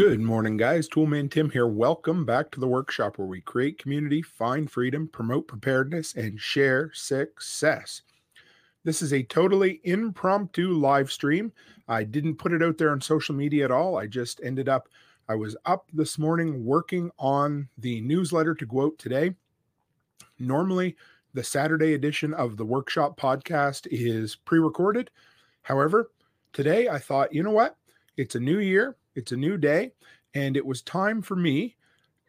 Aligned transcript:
Good 0.00 0.20
morning, 0.22 0.56
guys. 0.56 0.88
Toolman 0.88 1.30
Tim 1.30 1.50
here. 1.50 1.66
Welcome 1.66 2.24
back 2.24 2.50
to 2.52 2.58
the 2.58 2.66
workshop 2.66 3.18
where 3.18 3.26
we 3.26 3.42
create 3.42 3.76
community, 3.76 4.22
find 4.22 4.70
freedom, 4.70 5.06
promote 5.06 5.46
preparedness, 5.46 6.14
and 6.14 6.40
share 6.40 6.90
success. 6.94 8.00
This 8.82 9.02
is 9.02 9.12
a 9.12 9.22
totally 9.22 9.78
impromptu 9.84 10.72
live 10.72 11.12
stream. 11.12 11.52
I 11.86 12.04
didn't 12.04 12.36
put 12.36 12.54
it 12.54 12.62
out 12.62 12.78
there 12.78 12.92
on 12.92 13.02
social 13.02 13.34
media 13.34 13.66
at 13.66 13.70
all. 13.70 13.98
I 13.98 14.06
just 14.06 14.40
ended 14.42 14.70
up, 14.70 14.88
I 15.28 15.34
was 15.34 15.54
up 15.66 15.84
this 15.92 16.18
morning 16.18 16.64
working 16.64 17.10
on 17.18 17.68
the 17.76 18.00
newsletter 18.00 18.54
to 18.54 18.64
go 18.64 18.84
out 18.84 18.96
today. 18.96 19.34
Normally, 20.38 20.96
the 21.34 21.44
Saturday 21.44 21.92
edition 21.92 22.32
of 22.32 22.56
the 22.56 22.64
workshop 22.64 23.20
podcast 23.20 23.86
is 23.90 24.34
pre 24.34 24.60
recorded. 24.60 25.10
However, 25.60 26.10
today 26.54 26.88
I 26.88 26.98
thought, 26.98 27.34
you 27.34 27.42
know 27.42 27.50
what? 27.50 27.76
It's 28.16 28.34
a 28.34 28.40
new 28.40 28.60
year, 28.60 28.96
it's 29.20 29.32
a 29.32 29.36
new 29.36 29.58
day, 29.58 29.92
and 30.32 30.56
it 30.56 30.64
was 30.64 30.80
time 30.80 31.20
for 31.20 31.36
me 31.36 31.76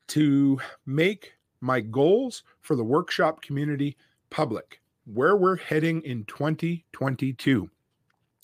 to 0.07 0.59
make 0.85 1.31
my 1.61 1.79
goals 1.79 2.43
for 2.59 2.75
the 2.75 2.83
workshop 2.83 3.41
community 3.41 3.95
public, 4.29 4.81
where 5.05 5.37
we're 5.37 5.55
heading 5.55 6.01
in 6.01 6.25
2022. 6.25 7.69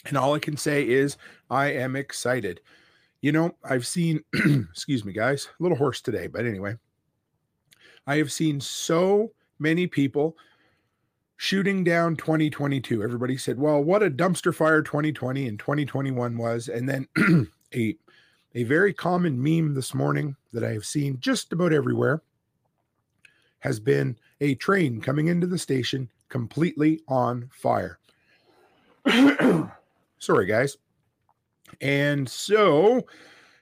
And 0.05 0.17
all 0.17 0.33
I 0.33 0.39
can 0.39 0.55
say 0.55 0.87
is, 0.87 1.17
I 1.49 1.73
am 1.73 1.97
excited. 1.97 2.61
You 3.19 3.33
know, 3.33 3.51
I've 3.65 3.85
seen, 3.85 4.23
excuse 4.33 5.03
me, 5.03 5.11
guys, 5.11 5.49
a 5.59 5.63
little 5.63 5.77
hoarse 5.77 5.99
today, 5.99 6.27
but 6.27 6.45
anyway, 6.45 6.75
I 8.05 8.15
have 8.15 8.31
seen 8.31 8.61
so 8.61 9.33
many 9.59 9.87
people 9.87 10.37
shooting 11.35 11.83
down 11.83 12.15
2022. 12.15 13.03
Everybody 13.03 13.35
said, 13.35 13.59
well, 13.59 13.83
what 13.83 14.03
a 14.03 14.09
dumpster 14.09 14.55
fire 14.55 14.81
2020 14.81 15.49
and 15.49 15.59
2021 15.59 16.37
was. 16.37 16.69
And 16.69 16.87
then 16.87 17.07
a, 17.75 17.97
a 18.57 18.63
very 18.63 18.91
common 18.91 19.39
meme 19.39 19.75
this 19.75 19.93
morning 19.93 20.35
that 20.51 20.63
I 20.63 20.73
have 20.73 20.83
seen 20.83 21.19
just 21.19 21.53
about 21.53 21.71
everywhere 21.71 22.23
has 23.59 23.79
been 23.79 24.17
a 24.41 24.55
train 24.55 24.99
coming 24.99 25.27
into 25.27 25.45
the 25.45 25.59
station 25.59 26.09
completely 26.27 26.99
on 27.07 27.51
fire. 27.53 27.99
Sorry, 30.17 30.47
guys. 30.47 30.75
And 31.81 32.27
so 32.27 33.05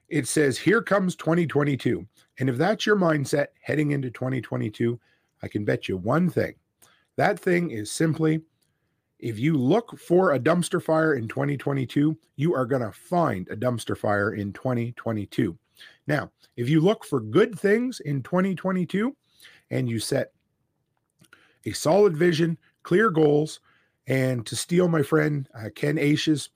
it 0.08 0.30
says, 0.30 0.58
Here 0.58 0.82
comes 0.82 1.18
2022. 1.18 2.08
And 2.40 2.50
if 2.50 2.56
that's 2.56 2.86
your 2.86 2.96
mindset 2.96 3.48
heading 3.60 3.92
into 3.92 4.10
2022, 4.10 4.98
I 5.44 5.50
can 5.50 5.66
bet 5.66 5.90
you 5.90 5.98
one 5.98 6.30
thing. 6.30 6.56
That 7.18 7.38
thing 7.38 7.70
is 7.70 7.92
simply 7.92 8.44
if 9.26 9.40
you 9.40 9.58
look 9.58 9.98
for 9.98 10.34
a 10.34 10.40
dumpster 10.40 10.80
fire 10.80 11.16
in 11.16 11.28
2022, 11.28 12.16
you 12.36 12.54
are 12.54 12.68
going 12.68 12.84
to 12.84 12.92
find 12.92 13.50
a 13.50 13.58
dumpster 13.58 13.98
fire 13.98 14.36
in 14.36 14.54
2022. 14.54 15.58
Now, 16.06 16.30
if 16.58 16.70
you 16.70 16.80
look 16.80 17.04
for 17.04 17.20
good 17.20 17.58
things 17.58 18.02
in 18.02 18.22
2022 18.22 19.16
and 19.72 19.90
you 19.90 19.98
set 19.98 20.32
a 21.66 21.72
solid 21.72 22.16
vision, 22.16 22.56
clear 22.84 23.10
goals, 23.10 23.62
and 24.06 24.46
to 24.46 24.56
steal 24.56 24.88
my 24.88 25.02
friend 25.02 25.50
uh, 25.56 25.70
Ken 25.74 25.98
Aish's 25.98 26.50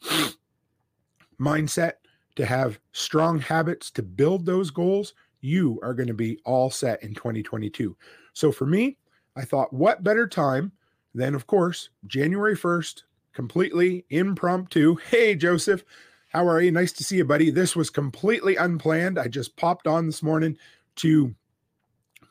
mindset, 1.42 1.94
to 2.36 2.46
have 2.46 2.80
strong 2.92 3.40
habits 3.40 3.90
to 3.92 4.04
build 4.04 4.46
those 4.46 4.70
goals, 4.70 5.16
you 5.42 5.80
are 5.82 5.96
going 5.96 6.08
to 6.08 6.14
be 6.14 6.38
all 6.46 6.70
set 6.70 7.02
in 7.02 7.16
2022. 7.16 7.98
So 8.34 8.52
for 8.52 8.68
me, 8.68 9.00
I 9.36 9.44
thought, 9.44 9.74
what 9.74 10.04
better 10.04 10.28
time 10.28 10.72
than, 11.14 11.36
of 11.36 11.48
course, 11.48 11.90
January 12.08 12.56
1st, 12.56 13.04
completely 13.34 14.06
impromptu. 14.10 14.96
Hey, 15.10 15.36
Joseph, 15.36 15.84
how 16.30 16.48
are 16.48 16.62
you? 16.62 16.72
Nice 16.72 16.92
to 16.94 17.04
see 17.04 17.18
you, 17.18 17.26
buddy. 17.26 17.50
This 17.50 17.76
was 17.76 17.90
completely 17.90 18.56
unplanned. 18.56 19.18
I 19.18 19.28
just 19.28 19.56
popped 19.56 19.88
on 19.88 20.06
this 20.06 20.22
morning 20.22 20.58
to 20.98 21.34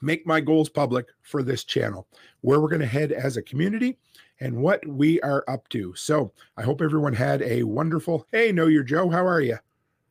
make 0.01 0.27
my 0.27 0.41
goals 0.41 0.69
public 0.69 1.07
for 1.23 1.43
this 1.43 1.65
channel, 1.65 2.07
where 2.43 2.61
we're 2.61 2.69
going 2.69 2.81
to 2.81 2.87
head 2.87 3.11
as 3.11 3.37
a 3.37 3.43
community 3.43 3.99
and 4.41 4.57
what 4.57 4.87
we 4.87 5.21
are 5.23 5.45
up 5.49 5.69
to. 5.71 5.95
So 5.97 6.33
I 6.57 6.63
hope 6.63 6.81
everyone 6.81 7.15
had 7.15 7.43
a 7.43 7.65
wonderful, 7.65 8.27
hey, 8.33 8.53
know 8.53 8.67
your 8.67 8.85
Joe. 8.85 9.09
How 9.09 9.27
are 9.27 9.41
you? 9.41 9.59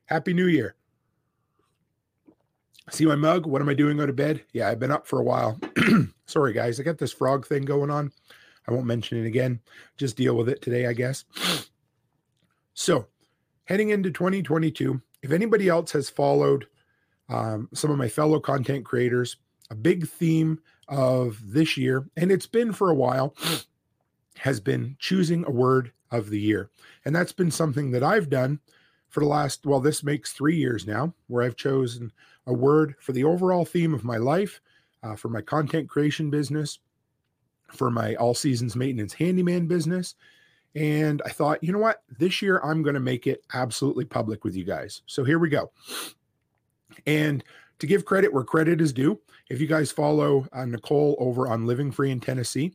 Happy 0.06 0.34
New 0.34 0.48
Year. 0.48 0.76
See 2.90 3.06
my 3.06 3.16
mug? 3.16 3.46
What 3.46 3.62
am 3.62 3.70
I 3.70 3.74
doing 3.74 4.00
out 4.00 4.10
of 4.10 4.16
bed? 4.16 4.44
Yeah, 4.54 4.70
I've 4.70 4.80
been 4.80 4.92
up 4.92 5.08
for 5.08 5.20
a 5.20 5.24
while. 5.24 5.60
Sorry, 6.26 6.54
guys. 6.54 6.80
I 6.80 6.84
got 6.84 6.98
this 6.98 7.12
frog 7.12 7.46
thing 7.46 7.64
going 7.64 7.90
on. 7.90 8.12
I 8.68 8.74
won't 8.74 8.86
mention 8.86 9.24
it 9.24 9.28
again. 9.28 9.60
Just 9.96 10.18
deal 10.18 10.36
with 10.36 10.50
it 10.50 10.62
today, 10.62 10.88
I 10.88 10.94
guess. 10.94 11.26
So, 12.80 13.08
heading 13.64 13.90
into 13.90 14.12
2022, 14.12 15.02
if 15.24 15.32
anybody 15.32 15.68
else 15.68 15.92
has 15.94 16.12
followed 16.12 16.68
um, 17.28 17.70
some 17.74 17.90
of 17.90 17.98
my 17.98 18.08
fellow 18.08 18.40
content 18.40 18.86
creators, 18.86 19.38
a 19.72 19.76
big 19.76 20.08
theme 20.08 20.60
of 20.88 21.40
this 21.44 21.76
year, 21.76 22.08
and 22.18 22.32
it's 22.32 22.46
been 22.46 22.72
for 22.72 22.92
a 22.92 22.96
while, 22.96 23.34
has 24.38 24.60
been 24.60 24.96
choosing 25.00 25.44
a 25.48 25.50
word 25.50 25.92
of 26.12 26.30
the 26.30 26.40
year. 26.40 26.70
And 27.04 27.16
that's 27.16 27.34
been 27.34 27.50
something 27.50 27.90
that 27.92 28.04
I've 28.04 28.30
done 28.30 28.60
for 29.10 29.22
the 29.22 29.28
last, 29.28 29.66
well, 29.66 29.80
this 29.80 30.04
makes 30.04 30.34
three 30.34 30.56
years 30.56 30.86
now, 30.86 31.16
where 31.26 31.44
I've 31.44 31.56
chosen 31.56 32.12
a 32.46 32.54
word 32.54 32.96
for 33.00 33.12
the 33.12 33.24
overall 33.24 33.66
theme 33.66 33.96
of 33.96 34.04
my 34.04 34.18
life, 34.18 34.62
uh, 35.02 35.16
for 35.16 35.30
my 35.30 35.42
content 35.42 35.90
creation 35.90 36.30
business, 36.30 36.78
for 37.70 37.90
my 37.90 38.16
all 38.16 38.34
seasons 38.34 38.76
maintenance 38.76 39.14
handyman 39.14 39.68
business. 39.68 40.16
And 40.76 41.22
I 41.26 41.30
thought, 41.30 41.64
you 41.64 41.72
know 41.72 41.80
what? 41.80 42.04
This 42.20 42.42
year 42.42 42.60
I'm 42.64 42.84
going 42.84 42.94
to 42.94 43.00
make 43.00 43.26
it 43.26 43.44
absolutely 43.54 44.06
public 44.06 44.44
with 44.44 44.56
you 44.56 44.64
guys. 44.64 45.02
So 45.06 45.24
here 45.24 45.40
we 45.40 45.50
go. 45.50 45.72
And 47.06 47.44
to 47.80 47.88
give 47.88 48.06
credit 48.06 48.34
where 48.34 48.44
credit 48.44 48.82
is 48.82 48.94
due, 48.94 49.20
if 49.50 49.62
you 49.62 49.68
guys 49.68 49.92
follow 49.92 50.46
uh, 50.54 50.66
Nicole 50.66 51.16
over 51.20 51.48
on 51.48 51.66
Living 51.66 51.92
Free 51.92 52.12
in 52.12 52.20
Tennessee, 52.20 52.74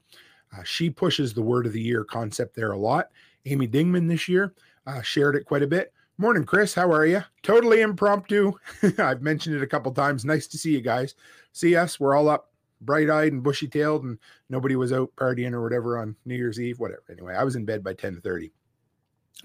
uh, 0.56 0.62
she 0.64 0.90
pushes 0.90 1.32
the 1.32 1.42
word 1.42 1.66
of 1.66 1.72
the 1.72 1.80
year 1.80 2.04
concept 2.04 2.54
there 2.54 2.72
a 2.72 2.78
lot. 2.78 3.08
Amy 3.46 3.66
Dingmann 3.66 4.08
this 4.08 4.28
year 4.28 4.54
uh, 4.86 5.02
shared 5.02 5.36
it 5.36 5.44
quite 5.44 5.62
a 5.62 5.66
bit. 5.66 5.92
Morning, 6.18 6.44
Chris. 6.44 6.74
How 6.74 6.90
are 6.92 7.06
you? 7.06 7.24
Totally 7.42 7.80
impromptu. 7.80 8.52
I've 8.98 9.22
mentioned 9.22 9.56
it 9.56 9.62
a 9.62 9.66
couple 9.66 9.92
times. 9.92 10.24
Nice 10.24 10.46
to 10.48 10.58
see 10.58 10.72
you 10.72 10.80
guys. 10.80 11.14
See 11.52 11.74
us. 11.74 11.98
We're 11.98 12.14
all 12.14 12.28
up 12.28 12.51
bright 12.84 13.10
eyed 13.10 13.32
and 13.32 13.42
bushy 13.42 13.68
tailed, 13.68 14.04
and 14.04 14.18
nobody 14.48 14.76
was 14.76 14.92
out 14.92 15.10
partying 15.16 15.52
or 15.52 15.62
whatever 15.62 15.98
on 15.98 16.16
New 16.24 16.34
Year's 16.34 16.60
Eve, 16.60 16.78
whatever. 16.78 17.02
Anyway, 17.10 17.34
I 17.34 17.44
was 17.44 17.56
in 17.56 17.64
bed 17.64 17.82
by 17.82 17.94
10 17.94 18.20
30. 18.20 18.52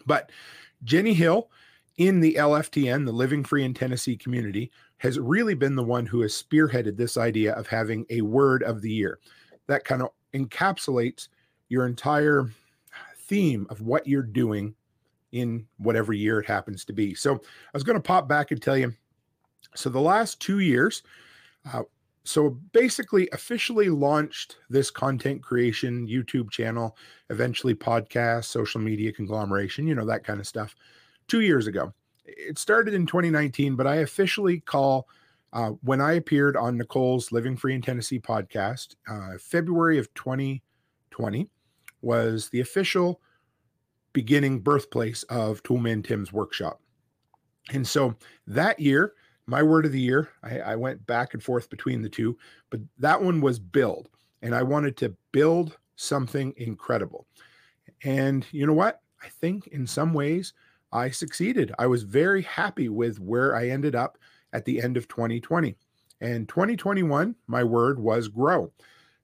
But 0.06 0.32
Jenny 0.84 1.14
Hill 1.14 1.50
in 1.98 2.20
the 2.20 2.36
LFTN, 2.36 3.06
the 3.06 3.12
Living 3.12 3.44
Free 3.44 3.64
in 3.64 3.74
Tennessee 3.74 4.16
community, 4.16 4.72
has 4.98 5.20
really 5.20 5.54
been 5.54 5.76
the 5.76 5.84
one 5.84 6.06
who 6.06 6.22
has 6.22 6.34
spearheaded 6.34 6.98
this 6.98 7.18
idea 7.18 7.54
of 7.54 7.68
having 7.68 8.06
a 8.10 8.22
word 8.22 8.64
of 8.64 8.82
the 8.82 8.92
year 8.92 9.20
that 9.68 9.84
kind 9.84 10.02
of 10.02 10.10
encapsulates 10.34 11.28
your 11.70 11.86
entire 11.86 12.50
theme 13.18 13.68
of 13.70 13.82
what 13.82 14.08
you're 14.08 14.24
doing 14.24 14.74
in 15.32 15.68
whatever 15.78 16.14
year 16.14 16.40
it 16.40 16.46
happens 16.46 16.86
to 16.86 16.94
be. 16.94 17.14
So 17.14 17.36
I 17.36 17.40
was 17.74 17.84
going 17.84 17.98
to 17.98 18.02
pop 18.02 18.28
back 18.28 18.52
and 18.52 18.62
tell 18.62 18.78
you. 18.78 18.94
So 19.76 19.90
the 19.90 20.00
last 20.00 20.40
two 20.40 20.60
years, 20.60 21.04
uh, 21.72 21.84
so 22.28 22.50
basically 22.74 23.30
officially 23.32 23.90
launched 23.90 24.58
this 24.70 24.92
content 24.92 25.42
creation 25.42 26.08
YouTube 26.08 26.52
channel, 26.52 26.98
eventually 27.30 27.74
podcast, 27.74 28.46
social 28.46 28.82
media 28.82 29.14
conglomeration, 29.14 29.88
you 29.88 29.96
know, 29.96 30.06
that 30.06 30.26
kind 30.26 30.40
of 30.40 30.48
stuff, 30.48 30.76
two 31.28 31.40
years 31.40 31.68
ago. 31.68 31.94
It 32.26 32.58
started 32.58 32.94
in 32.94 33.06
2019, 33.06 33.78
but 33.78 33.88
I 33.88 33.98
officially 33.98 34.60
call 34.60 35.08
uh, 35.54 35.70
when 35.84 36.02
I 36.02 36.14
appeared 36.14 36.58
on 36.58 36.78
Nicole's 36.78 37.32
Living 37.32 37.56
Free 37.56 37.74
in 37.74 37.82
Tennessee 37.82 38.20
podcast, 38.20 38.96
uh, 39.10 39.38
February 39.40 39.98
of 39.98 40.14
2020 40.14 41.50
was 42.02 42.50
the 42.50 42.60
official 42.60 43.22
beginning 44.12 44.60
birthplace 44.60 45.24
of 45.24 45.64
Toolman 45.64 46.06
Tim's 46.06 46.34
workshop. 46.34 46.82
And 47.72 47.88
so 47.88 48.16
that 48.48 48.82
year, 48.82 49.14
my 49.48 49.64
word 49.64 49.86
of 49.86 49.92
the 49.92 50.00
year. 50.00 50.30
I, 50.44 50.60
I, 50.60 50.76
went 50.76 51.06
back 51.08 51.34
and 51.34 51.42
forth 51.42 51.70
between 51.70 52.02
the 52.02 52.10
two, 52.10 52.38
but 52.70 52.82
that 53.00 53.22
one 53.22 53.42
was 53.42 53.60
build. 53.60 54.10
And 54.42 54.54
I 54.54 54.62
wanted 54.62 54.98
to 54.98 55.16
build 55.32 55.78
something 55.96 56.54
incredible. 56.58 57.26
And 58.04 58.46
you 58.52 58.68
know 58.68 58.74
what? 58.74 59.02
I 59.24 59.30
think 59.30 59.68
in 59.68 59.88
some 59.88 60.14
ways 60.14 60.54
I 60.92 61.10
succeeded. 61.10 61.74
I 61.80 61.88
was 61.88 62.04
very 62.04 62.44
happy 62.44 62.90
with 62.90 63.20
where 63.20 63.56
I 63.56 63.70
ended 63.70 63.96
up 63.96 64.18
at 64.54 64.66
the 64.66 64.82
end 64.82 64.98
of 64.98 65.08
2020. 65.08 65.76
And 66.22 66.48
2021, 66.50 67.36
my 67.48 67.64
word 67.64 68.00
was 68.00 68.28
grow 68.28 68.72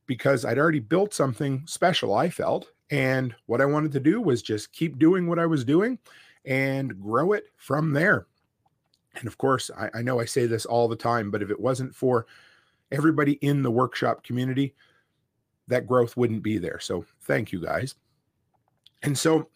because 0.06 0.46
I'd 0.46 0.58
already 0.58 0.80
built 0.80 1.14
something 1.14 1.64
special, 1.66 2.14
I 2.14 2.30
felt. 2.30 2.68
And 2.90 3.34
what 3.46 3.62
I 3.62 3.66
wanted 3.66 3.92
to 3.94 4.00
do 4.00 4.22
was 4.22 4.42
just 4.42 4.74
keep 4.74 5.00
doing 5.00 5.28
what 5.28 5.40
I 5.40 5.46
was 5.46 5.64
doing 5.64 5.98
and 6.46 7.00
grow 7.00 7.32
it 7.32 7.46
from 7.58 7.94
there. 7.94 8.28
And 9.16 9.28
of 9.28 9.38
course, 9.38 9.70
I, 9.78 9.90
I 9.96 10.02
know 10.02 10.20
I 10.20 10.26
say 10.26 10.46
this 10.46 10.66
all 10.66 10.88
the 10.88 10.96
time, 10.96 11.32
but 11.32 11.42
if 11.42 11.50
it 11.50 11.60
wasn't 11.60 11.96
for 11.96 12.26
everybody 12.92 13.34
in 13.34 13.62
the 13.62 13.72
workshop 13.72 14.24
community, 14.24 14.74
that 15.68 15.88
growth 15.88 16.18
wouldn't 16.18 16.44
be 16.44 16.58
there. 16.58 16.80
So 16.80 17.06
thank 17.22 17.52
you 17.52 17.62
guys. 17.62 17.96
And 19.04 19.18
so, 19.18 19.50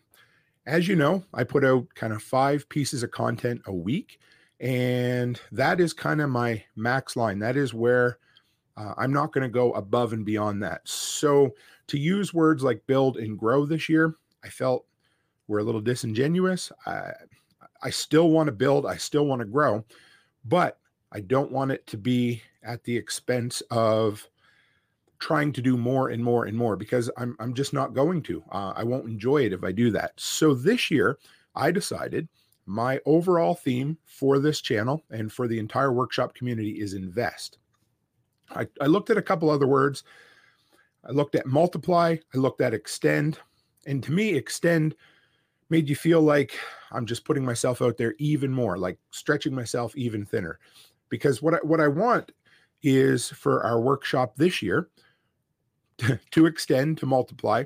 as 0.65 0.87
you 0.87 0.95
know, 0.95 1.23
I 1.33 1.43
put 1.43 1.63
out 1.63 1.87
kind 1.95 2.13
of 2.13 2.21
five 2.21 2.67
pieces 2.69 3.03
of 3.03 3.11
content 3.11 3.61
a 3.65 3.73
week. 3.73 4.19
And 4.59 5.39
that 5.51 5.79
is 5.79 5.93
kind 5.93 6.21
of 6.21 6.29
my 6.29 6.63
max 6.75 7.15
line. 7.15 7.39
That 7.39 7.55
is 7.55 7.73
where 7.73 8.19
uh, 8.75 8.93
I'm 8.97 9.13
not 9.13 9.31
going 9.31 9.43
to 9.43 9.49
go 9.49 9.71
above 9.73 10.13
and 10.13 10.25
beyond 10.25 10.61
that. 10.63 10.81
So 10.87 11.55
to 11.87 11.97
use 11.97 12.33
words 12.33 12.63
like 12.63 12.85
build 12.87 13.17
and 13.17 13.37
grow 13.37 13.65
this 13.65 13.87
year, 13.87 14.15
I 14.43 14.49
felt 14.49 14.85
were 15.47 15.59
a 15.59 15.63
little 15.63 15.81
disingenuous. 15.81 16.71
I, 16.85 17.11
I 17.81 17.89
still 17.89 18.29
want 18.29 18.47
to 18.47 18.51
build, 18.51 18.85
I 18.85 18.97
still 18.97 19.25
want 19.25 19.39
to 19.39 19.45
grow, 19.45 19.83
but 20.45 20.79
I 21.11 21.21
don't 21.21 21.51
want 21.51 21.71
it 21.71 21.85
to 21.87 21.97
be 21.97 22.41
at 22.63 22.83
the 22.83 22.95
expense 22.95 23.61
of 23.71 24.27
trying 25.19 25.51
to 25.53 25.61
do 25.61 25.77
more 25.77 26.09
and 26.09 26.23
more 26.23 26.45
and 26.45 26.55
more 26.55 26.75
because 26.75 27.09
I'm 27.17 27.35
I'm 27.39 27.53
just 27.53 27.73
not 27.73 27.93
going 27.93 28.21
to. 28.23 28.43
Uh, 28.51 28.73
I 28.75 28.83
won't 28.83 29.09
enjoy 29.09 29.45
it 29.45 29.53
if 29.53 29.63
I 29.63 29.71
do 29.71 29.89
that. 29.91 30.11
So 30.17 30.53
this 30.53 30.91
year, 30.91 31.17
I 31.55 31.71
decided 31.71 32.27
my 32.65 32.99
overall 33.05 33.55
theme 33.55 33.97
for 34.05 34.39
this 34.39 34.61
channel 34.61 35.03
and 35.09 35.31
for 35.31 35.47
the 35.47 35.57
entire 35.57 35.93
workshop 35.93 36.35
community 36.35 36.81
is 36.81 36.93
invest. 36.93 37.57
I, 38.51 38.67
I 38.81 38.85
looked 38.85 39.09
at 39.09 39.17
a 39.17 39.21
couple 39.21 39.49
other 39.49 39.67
words. 39.67 40.03
I 41.07 41.11
looked 41.11 41.35
at 41.35 41.45
multiply. 41.45 42.17
I 42.33 42.37
looked 42.37 42.61
at 42.61 42.73
extend, 42.73 43.39
and 43.85 44.03
to 44.03 44.11
me, 44.11 44.33
extend 44.33 44.95
made 45.69 45.89
you 45.89 45.95
feel 45.95 46.21
like 46.21 46.57
I'm 46.91 47.05
just 47.05 47.25
putting 47.25 47.45
myself 47.45 47.81
out 47.81 47.97
there 47.97 48.15
even 48.19 48.51
more, 48.51 48.77
like 48.77 48.97
stretching 49.11 49.53
myself 49.53 49.95
even 49.95 50.25
thinner. 50.25 50.59
Because 51.09 51.41
what 51.41 51.55
I, 51.55 51.57
what 51.57 51.81
I 51.81 51.87
want 51.87 52.31
is 52.83 53.29
for 53.29 53.63
our 53.63 53.79
workshop 53.79 54.35
this 54.37 54.61
year 54.61 54.89
to, 55.99 56.19
to 56.31 56.45
extend, 56.45 56.97
to 56.99 57.05
multiply, 57.05 57.63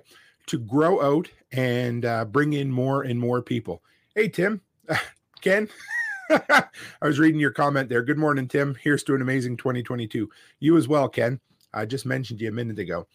to 0.47 0.59
grow 0.59 1.01
out 1.01 1.29
and 1.51 2.05
uh, 2.05 2.25
bring 2.25 2.53
in 2.53 2.71
more 2.71 3.03
and 3.03 3.19
more 3.19 3.41
people. 3.41 3.83
Hey, 4.15 4.27
Tim, 4.27 4.61
Ken, 5.41 5.69
I 6.29 6.67
was 7.01 7.19
reading 7.19 7.39
your 7.39 7.51
comment 7.51 7.89
there. 7.89 8.03
Good 8.03 8.17
morning, 8.17 8.47
Tim. 8.47 8.75
Here's 8.81 9.03
to 9.03 9.15
an 9.15 9.21
amazing 9.21 9.57
2022. 9.57 10.29
You 10.59 10.77
as 10.77 10.87
well, 10.87 11.09
Ken. 11.09 11.39
I 11.73 11.85
just 11.85 12.05
mentioned 12.05 12.41
you 12.41 12.49
a 12.49 12.53
minute 12.53 12.79
ago. 12.79 13.07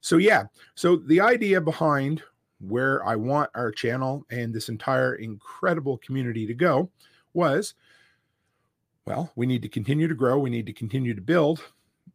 So, 0.00 0.18
yeah, 0.18 0.44
so 0.74 0.96
the 0.96 1.20
idea 1.20 1.60
behind 1.60 2.22
where 2.60 3.04
I 3.04 3.16
want 3.16 3.50
our 3.54 3.70
channel 3.70 4.24
and 4.30 4.54
this 4.54 4.68
entire 4.68 5.14
incredible 5.16 5.98
community 5.98 6.46
to 6.46 6.54
go 6.54 6.90
was 7.34 7.74
well, 9.06 9.30
we 9.36 9.46
need 9.46 9.62
to 9.62 9.68
continue 9.68 10.08
to 10.08 10.14
grow, 10.14 10.38
we 10.38 10.50
need 10.50 10.66
to 10.66 10.72
continue 10.72 11.14
to 11.14 11.20
build. 11.20 11.62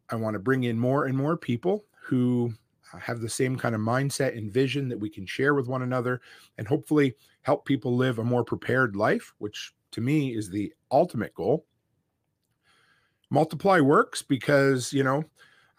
I 0.10 0.16
want 0.16 0.34
to 0.34 0.40
bring 0.40 0.66
in 0.66 0.78
more 0.78 1.06
and 1.06 1.18
more 1.18 1.38
people 1.38 1.86
who 2.02 2.54
have 3.00 3.22
the 3.22 3.30
same 3.30 3.56
kind 3.56 3.74
of 3.74 3.80
mindset 3.80 4.38
and 4.38 4.52
vision 4.52 4.90
that 4.90 5.00
we 5.00 5.10
can 5.10 5.26
share 5.26 5.54
with 5.54 5.68
one 5.68 5.84
another 5.84 6.20
and 6.58 6.68
hopefully 6.68 7.16
help 7.44 7.66
people 7.66 7.96
live 7.96 8.20
a 8.20 8.24
more 8.24 8.44
prepared 8.44 8.98
life, 8.98 9.34
which 9.38 9.74
to 9.92 10.02
me 10.02 10.36
is 10.36 10.50
the 10.50 10.74
ultimate 10.92 11.34
goal. 11.34 11.66
Multiply 13.30 13.80
works 13.80 14.22
because, 14.22 14.92
you 14.92 15.04
know, 15.04 15.24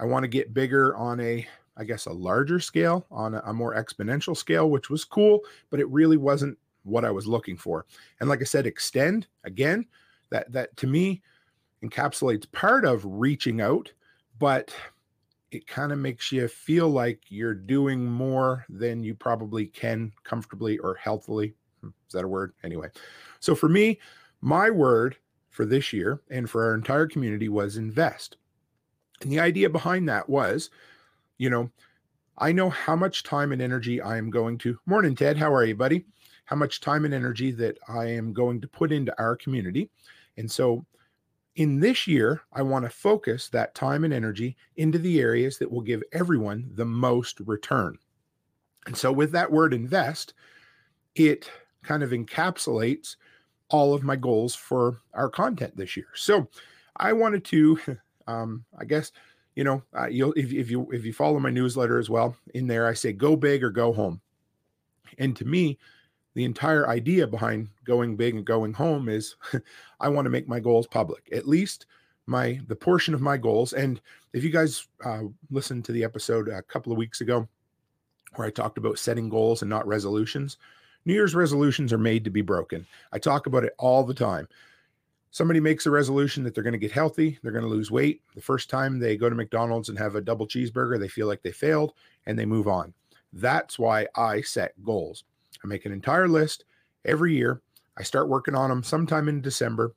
I 0.01 0.07
want 0.07 0.25
to 0.25 0.29
get 0.29 0.55
bigger 0.55 0.97
on 0.97 1.21
a 1.21 1.47
I 1.77 1.85
guess, 1.85 2.07
a 2.07 2.13
larger 2.13 2.61
scale 2.61 3.07
on 3.11 3.35
a, 3.35 3.43
a, 3.47 3.53
more 3.53 3.75
exponential 3.75 4.37
scale, 4.37 4.71
which 4.71 4.91
was 4.91 5.05
cool, 5.05 5.41
but 5.71 5.81
it 5.81 5.89
really 5.89 6.17
wasn't 6.17 6.59
what 6.85 7.05
I 7.05 7.11
was 7.11 7.27
looking 7.27 7.57
for. 7.57 7.87
And 8.21 8.29
like 8.29 8.41
I 8.41 8.45
said, 8.45 8.67
extend 8.67 9.27
again, 9.45 9.87
that 10.31 10.51
that 10.53 10.77
to 10.79 10.87
me 10.87 11.23
encapsulates 11.83 12.51
part 12.53 12.85
of 12.85 13.03
reaching 13.05 13.61
out, 13.61 13.93
but 14.39 14.75
it 15.51 15.67
kind 15.67 15.93
of 15.93 15.99
makes 15.99 16.33
you 16.33 16.49
feel 16.49 16.89
like 16.89 17.21
you're 17.29 17.55
doing 17.55 18.05
more 18.05 18.65
than 18.69 19.03
you 19.03 19.15
probably 19.15 19.67
can 19.67 20.13
comfortably 20.25 20.79
or 20.79 20.95
healthily. 20.95 21.55
Hmm, 21.81 21.89
is 22.07 22.13
that 22.13 22.25
a 22.25 22.29
word? 22.29 22.55
Anyway. 22.65 22.89
So 23.41 23.55
for 23.55 23.69
me, 23.69 24.01
my 24.41 24.71
word 24.71 25.17
for 25.51 25.67
this 25.67 25.93
year 25.93 26.23
and 26.31 26.49
for 26.49 26.65
our 26.65 26.75
entire 26.75 27.07
community 27.07 27.49
was 27.49 27.77
invest. 27.77 28.39
And 29.21 29.31
the 29.31 29.41
idea 29.41 29.69
behind 29.69 30.09
that 30.09 30.29
was 30.29 30.71
you 31.43 31.51
know, 31.51 31.69
I 32.39 32.53
know 32.53 32.71
how 32.71 32.95
much 32.95 33.25
time 33.25 33.51
and 33.51 33.61
energy 33.61 34.01
I 34.01 34.17
am 34.17 34.31
going 34.31 34.59
to. 34.59 34.79
Morning, 34.87 35.17
Ted. 35.17 35.37
How 35.37 35.53
are 35.53 35.65
you, 35.65 35.75
buddy? 35.75 36.05
How 36.45 36.55
much 36.55 36.81
time 36.81 37.05
and 37.05 37.13
energy 37.13 37.51
that 37.51 37.79
I 37.89 38.05
am 38.05 38.33
going 38.33 38.61
to 38.61 38.69
put 38.69 38.93
into 38.93 39.13
our 39.21 39.35
community. 39.35 39.91
And 40.37 40.49
so 40.49 40.87
in 41.57 41.81
this 41.81 42.07
year, 42.07 42.43
I 42.53 42.63
want 42.63 42.85
to 42.85 42.91
focus 42.91 43.49
that 43.49 43.75
time 43.75 44.05
and 44.05 44.15
energy 44.15 44.57
into 44.77 45.01
the 45.01 45.19
areas 45.19 45.59
that 45.59 45.69
will 45.69 45.81
give 45.81 46.05
everyone 46.13 46.71
the 46.77 46.85
most 46.85 47.41
return. 47.41 47.99
And 48.87 48.97
so, 48.97 49.11
with 49.11 49.33
that 49.33 49.51
word 49.51 49.75
invest, 49.75 50.35
it 51.17 51.51
kind 51.83 52.05
of 52.05 52.11
encapsulates 52.11 53.17
all 53.69 53.95
of 53.95 54.05
my 54.05 54.15
goals 54.15 54.55
for 54.55 54.99
our 55.13 55.29
content 55.29 55.77
this 55.77 55.97
year. 55.97 56.09
So, 56.15 56.49
I 56.97 57.13
wanted 57.13 57.45
to, 57.47 57.81
um, 58.29 58.65
I 58.79 58.85
guess, 58.85 59.11
you 59.55 59.65
know, 59.65 59.83
uh, 59.97 60.07
you'll 60.07 60.33
if, 60.33 60.53
if 60.53 60.71
you 60.71 60.91
if 60.93 61.05
you 61.05 61.13
follow 61.13 61.39
my 61.39 61.51
newsletter 61.51 61.99
as 61.99 62.09
well, 62.09 62.37
in 62.55 62.67
there 62.67 62.87
I 62.87 62.95
say 62.95 63.13
go 63.13 63.37
big 63.37 63.63
or 63.63 63.71
go 63.71 63.93
home. 63.93 64.21
And 65.19 65.37
to 65.37 65.45
me, 65.45 65.79
the 66.35 66.45
entire 66.45 66.89
idea 66.89 67.27
behind 67.27 67.69
going 67.85 68.17
big 68.17 68.35
and 68.35 68.45
going 68.45 68.73
home 68.73 69.09
is 69.09 69.37
I 70.01 70.09
want 70.09 70.25
to 70.27 70.31
make 70.31 70.49
my 70.49 70.61
goals 70.61 70.87
public. 70.87 71.29
At 71.33 71.49
least 71.49 71.87
my 72.27 72.61
the 72.69 72.77
portion 72.77 73.15
of 73.15 73.21
my 73.21 73.37
goals. 73.37 73.73
And 73.73 74.01
if 74.33 74.43
you 74.43 74.51
guys 74.51 74.89
uh, 75.05 75.25
listened 75.51 75.85
to 75.87 75.93
the 75.93 76.05
episode 76.05 76.49
a 76.49 76.63
couple 76.63 76.93
of 76.93 76.99
weeks 76.99 77.21
ago 77.21 77.47
where 78.37 78.47
I 78.47 78.51
talked 78.51 78.79
about 78.79 78.99
setting 78.99 79.29
goals 79.29 79.61
and 79.63 79.69
not 79.69 79.87
resolutions, 79.87 80.57
New 81.05 81.13
Year's 81.13 81.35
resolutions 81.35 81.93
are 81.93 81.99
made 81.99 82.25
to 82.25 82.31
be 82.31 82.43
broken. 82.43 82.87
I 83.13 83.19
talk 83.19 83.47
about 83.47 83.65
it 83.65 83.75
all 83.79 84.05
the 84.05 84.15
time 84.15 84.49
somebody 85.33 85.59
makes 85.59 85.87
a 85.87 85.91
resolution 85.91 86.45
that 86.45 86.55
they're 86.55 86.63
going 86.63 86.73
to 86.73 86.79
get 86.79 86.93
healthy, 86.93 87.39
they're 87.43 87.53
going 87.53 87.65
to 87.65 87.71
lose 87.71 87.91
weight. 87.91 88.23
The 88.35 88.41
first 88.41 88.71
time 88.71 88.99
they 88.99 89.17
go 89.17 89.29
to 89.29 89.35
McDonald's 89.35 89.89
and 89.89 89.99
have 89.99 90.15
a 90.15 90.21
double 90.21 90.47
cheeseburger, 90.47 91.01
they 91.01 91.09
feel 91.09 91.27
like 91.27 91.43
they 91.43 91.53
failed 91.53 91.95
and 92.27 92.39
they 92.39 92.47
move 92.47 92.69
on. 92.69 92.95
That's 93.33 93.79
why 93.79 94.07
I 94.15 94.43
set 94.43 94.81
goals. 94.85 95.25
I 95.65 95.67
make 95.67 95.87
an 95.87 95.93
entire 95.93 96.29
list 96.29 96.67
every 97.07 97.35
year. 97.35 97.63
I 97.97 98.03
start 98.03 98.29
working 98.29 98.55
on 98.55 98.69
them 98.69 98.83
sometime 98.83 99.29
in 99.29 99.41
December. 99.41 99.95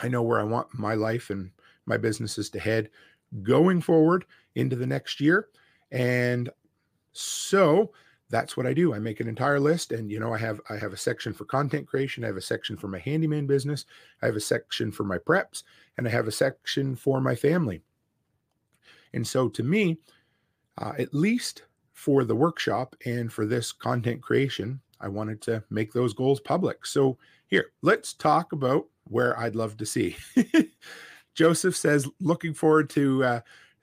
I 0.00 0.08
know 0.08 0.22
where 0.22 0.38
I 0.38 0.44
want 0.44 0.68
my 0.78 0.94
life 0.94 1.30
and 1.30 1.50
my 1.86 1.96
businesses 1.96 2.50
to 2.50 2.60
head 2.60 2.90
going 3.42 3.80
forward 3.80 4.26
into 4.54 4.76
the 4.76 4.86
next 4.86 5.18
year. 5.18 5.48
And 5.90 6.50
so 7.12 7.92
that's 8.32 8.56
what 8.56 8.66
I 8.66 8.72
do. 8.72 8.94
I 8.94 8.98
make 8.98 9.20
an 9.20 9.28
entire 9.28 9.60
list 9.60 9.92
and 9.92 10.10
you 10.10 10.18
know 10.18 10.32
I 10.32 10.38
have 10.38 10.60
I 10.68 10.76
have 10.76 10.92
a 10.92 10.96
section 10.96 11.32
for 11.32 11.44
content 11.44 11.86
creation, 11.86 12.24
I 12.24 12.28
have 12.28 12.36
a 12.38 12.42
section 12.42 12.76
for 12.76 12.88
my 12.88 12.98
handyman 12.98 13.46
business, 13.46 13.84
I 14.22 14.26
have 14.26 14.36
a 14.36 14.40
section 14.40 14.90
for 14.90 15.04
my 15.04 15.18
preps, 15.18 15.62
and 15.98 16.08
I 16.08 16.10
have 16.10 16.26
a 16.26 16.32
section 16.32 16.96
for 16.96 17.20
my 17.20 17.36
family. 17.36 17.82
And 19.12 19.26
so 19.26 19.48
to 19.50 19.62
me, 19.62 19.98
uh, 20.78 20.94
at 20.98 21.14
least 21.14 21.64
for 21.92 22.24
the 22.24 22.34
workshop 22.34 22.96
and 23.04 23.30
for 23.30 23.44
this 23.44 23.70
content 23.70 24.22
creation, 24.22 24.80
I 24.98 25.08
wanted 25.08 25.42
to 25.42 25.62
make 25.68 25.92
those 25.92 26.14
goals 26.14 26.40
public. 26.40 26.86
So 26.86 27.18
here, 27.46 27.72
let's 27.82 28.14
talk 28.14 28.52
about 28.52 28.86
where 29.04 29.38
I'd 29.38 29.54
love 29.54 29.76
to 29.76 29.86
see. 29.86 30.16
Joseph 31.34 31.76
says, 31.76 32.08
looking 32.20 32.54
forward 32.54 32.88
to 32.90 33.24
uh, 33.24 33.40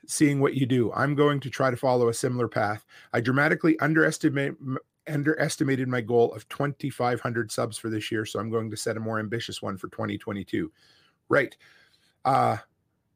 seeing 0.09 0.39
what 0.39 0.55
you 0.55 0.65
do. 0.65 0.91
I'm 0.93 1.13
going 1.13 1.39
to 1.41 1.49
try 1.49 1.69
to 1.69 1.77
follow 1.77 2.09
a 2.09 2.13
similar 2.13 2.47
path. 2.47 2.83
I 3.13 3.21
dramatically 3.21 3.79
underestimate 3.79 4.55
underestimated 5.07 5.87
my 5.87 6.01
goal 6.01 6.31
of 6.33 6.47
2500 6.49 7.51
subs 7.51 7.77
for 7.77 7.89
this 7.89 8.11
year, 8.11 8.25
so 8.25 8.39
I'm 8.39 8.51
going 8.51 8.69
to 8.69 8.77
set 8.77 8.97
a 8.97 8.99
more 8.99 9.19
ambitious 9.19 9.61
one 9.61 9.77
for 9.77 9.87
2022. 9.89 10.71
Right. 11.29 11.55
Uh 12.25 12.57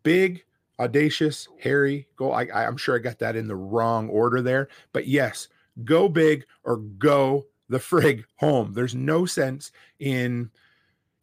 big, 0.04 0.44
audacious, 0.80 1.48
hairy 1.60 2.08
goal. 2.16 2.34
I, 2.34 2.46
I'm 2.54 2.78
sure 2.78 2.96
I 2.96 3.00
got 3.00 3.20
that 3.20 3.36
in 3.36 3.48
the 3.48 3.56
wrong 3.56 4.10
order 4.10 4.42
there, 4.42 4.68
but 4.92 5.08
yes, 5.08 5.48
go 5.84 6.08
big 6.08 6.46
or 6.64 6.78
go 6.78 7.46
the 7.70 7.78
frig 7.80 8.24
home. 8.36 8.74
There's 8.74 8.96
no 8.96 9.26
sense 9.26 9.72
in, 10.00 10.52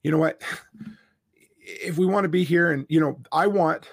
you 0.02 0.10
know 0.10 0.18
what? 0.18 0.42
If 1.62 1.98
we 1.98 2.06
want 2.06 2.24
to 2.24 2.28
be 2.28 2.42
here, 2.42 2.72
and 2.72 2.84
you 2.88 2.98
know, 2.98 3.20
I 3.30 3.46
want 3.46 3.88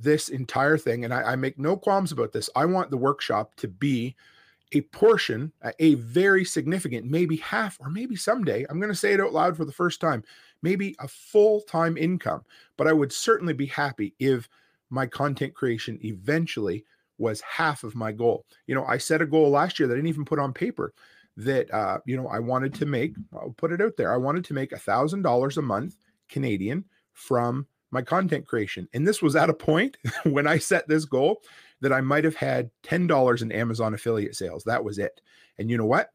this 0.00 0.28
entire 0.28 0.78
thing, 0.78 1.04
and 1.04 1.12
I, 1.12 1.32
I 1.32 1.36
make 1.36 1.58
no 1.58 1.76
qualms 1.76 2.12
about 2.12 2.32
this. 2.32 2.48
I 2.56 2.64
want 2.64 2.90
the 2.90 2.96
workshop 2.96 3.54
to 3.56 3.68
be 3.68 4.16
a 4.72 4.80
portion, 4.82 5.52
a 5.80 5.94
very 5.94 6.44
significant, 6.44 7.04
maybe 7.04 7.36
half, 7.36 7.76
or 7.80 7.90
maybe 7.90 8.14
someday, 8.14 8.64
I'm 8.70 8.78
going 8.78 8.92
to 8.92 8.98
say 8.98 9.12
it 9.12 9.20
out 9.20 9.32
loud 9.32 9.56
for 9.56 9.64
the 9.64 9.72
first 9.72 10.00
time, 10.00 10.22
maybe 10.62 10.94
a 11.00 11.08
full 11.08 11.62
time 11.62 11.96
income. 11.96 12.42
But 12.76 12.86
I 12.86 12.92
would 12.92 13.12
certainly 13.12 13.52
be 13.52 13.66
happy 13.66 14.14
if 14.18 14.48
my 14.90 15.06
content 15.06 15.54
creation 15.54 15.98
eventually 16.04 16.84
was 17.18 17.40
half 17.40 17.84
of 17.84 17.94
my 17.94 18.12
goal. 18.12 18.46
You 18.66 18.74
know, 18.74 18.84
I 18.84 18.96
set 18.98 19.22
a 19.22 19.26
goal 19.26 19.50
last 19.50 19.78
year 19.78 19.88
that 19.88 19.94
I 19.94 19.96
didn't 19.96 20.08
even 20.08 20.24
put 20.24 20.38
on 20.38 20.52
paper 20.52 20.94
that, 21.36 21.72
uh, 21.72 21.98
you 22.06 22.16
know, 22.16 22.28
I 22.28 22.38
wanted 22.38 22.74
to 22.74 22.86
make, 22.86 23.14
I'll 23.32 23.54
put 23.56 23.72
it 23.72 23.80
out 23.80 23.96
there. 23.96 24.12
I 24.12 24.16
wanted 24.16 24.44
to 24.46 24.54
make 24.54 24.72
a 24.72 24.78
thousand 24.78 25.22
dollars 25.22 25.58
a 25.58 25.62
month 25.62 25.96
Canadian 26.28 26.84
from 27.12 27.66
my 27.90 28.02
content 28.02 28.46
creation. 28.46 28.88
And 28.92 29.06
this 29.06 29.22
was 29.22 29.36
at 29.36 29.50
a 29.50 29.54
point 29.54 29.96
when 30.24 30.46
I 30.46 30.58
set 30.58 30.88
this 30.88 31.04
goal 31.04 31.42
that 31.80 31.92
I 31.92 32.00
might 32.00 32.24
have 32.24 32.36
had 32.36 32.70
$10 32.84 33.42
in 33.42 33.52
Amazon 33.52 33.94
affiliate 33.94 34.36
sales. 34.36 34.64
That 34.64 34.84
was 34.84 34.98
it. 34.98 35.20
And 35.58 35.70
you 35.70 35.78
know 35.78 35.86
what? 35.86 36.10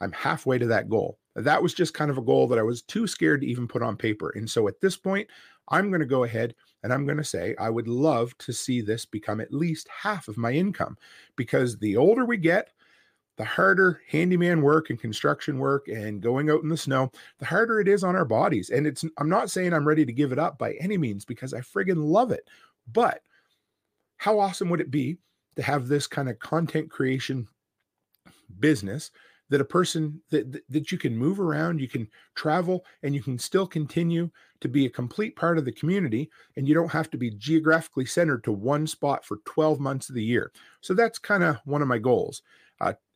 I'm 0.00 0.12
halfway 0.12 0.58
to 0.58 0.66
that 0.66 0.88
goal. 0.88 1.18
that 1.36 1.62
was 1.62 1.74
just 1.74 1.94
kind 1.94 2.10
of 2.10 2.18
a 2.18 2.22
goal 2.22 2.48
that 2.48 2.58
I 2.58 2.62
was 2.62 2.82
too 2.82 3.06
scared 3.06 3.40
to 3.42 3.46
even 3.46 3.68
put 3.68 3.82
on 3.82 3.96
paper. 3.96 4.32
And 4.34 4.50
so 4.50 4.68
at 4.68 4.80
this 4.80 4.96
point, 4.96 5.28
I'm 5.68 5.88
going 5.88 6.00
to 6.00 6.06
go 6.06 6.24
ahead 6.24 6.54
and 6.82 6.92
I'm 6.92 7.06
going 7.06 7.18
to 7.18 7.24
say 7.24 7.54
I 7.58 7.70
would 7.70 7.88
love 7.88 8.36
to 8.38 8.52
see 8.52 8.80
this 8.80 9.06
become 9.06 9.40
at 9.40 9.52
least 9.52 9.88
half 9.88 10.28
of 10.28 10.36
my 10.36 10.52
income 10.52 10.96
because 11.36 11.78
the 11.78 11.96
older 11.96 12.24
we 12.24 12.36
get, 12.36 12.70
the 13.36 13.44
harder 13.44 14.00
handyman 14.08 14.62
work 14.62 14.90
and 14.90 15.00
construction 15.00 15.58
work 15.58 15.88
and 15.88 16.20
going 16.20 16.50
out 16.50 16.62
in 16.62 16.68
the 16.68 16.76
snow, 16.76 17.10
the 17.38 17.46
harder 17.46 17.80
it 17.80 17.88
is 17.88 18.04
on 18.04 18.14
our 18.14 18.24
bodies. 18.24 18.70
And 18.70 18.86
it's, 18.86 19.04
I'm 19.18 19.28
not 19.28 19.50
saying 19.50 19.72
I'm 19.72 19.88
ready 19.88 20.04
to 20.04 20.12
give 20.12 20.32
it 20.32 20.38
up 20.38 20.58
by 20.58 20.72
any 20.74 20.98
means 20.98 21.24
because 21.24 21.54
I 21.54 21.60
friggin' 21.60 21.96
love 21.96 22.30
it. 22.30 22.48
But 22.92 23.22
how 24.18 24.38
awesome 24.38 24.68
would 24.70 24.80
it 24.80 24.90
be 24.90 25.16
to 25.56 25.62
have 25.62 25.88
this 25.88 26.06
kind 26.06 26.28
of 26.28 26.38
content 26.38 26.90
creation 26.90 27.48
business 28.60 29.10
that 29.52 29.60
a 29.60 29.64
person 29.64 30.20
that 30.30 30.62
that 30.70 30.90
you 30.90 30.96
can 30.96 31.16
move 31.16 31.38
around 31.38 31.78
you 31.78 31.88
can 31.88 32.08
travel 32.34 32.84
and 33.02 33.14
you 33.14 33.22
can 33.22 33.38
still 33.38 33.66
continue 33.66 34.30
to 34.60 34.68
be 34.68 34.86
a 34.86 34.90
complete 34.90 35.36
part 35.36 35.58
of 35.58 35.66
the 35.66 35.72
community 35.72 36.30
and 36.56 36.66
you 36.66 36.74
don't 36.74 36.90
have 36.90 37.10
to 37.10 37.18
be 37.18 37.30
geographically 37.32 38.06
centered 38.06 38.42
to 38.44 38.52
one 38.52 38.86
spot 38.86 39.24
for 39.24 39.38
12 39.44 39.78
months 39.78 40.08
of 40.08 40.14
the 40.14 40.24
year 40.24 40.52
so 40.80 40.94
that's 40.94 41.18
kind 41.18 41.42
of 41.42 41.56
one 41.64 41.82
of 41.82 41.88
my 41.88 41.98
goals 41.98 42.40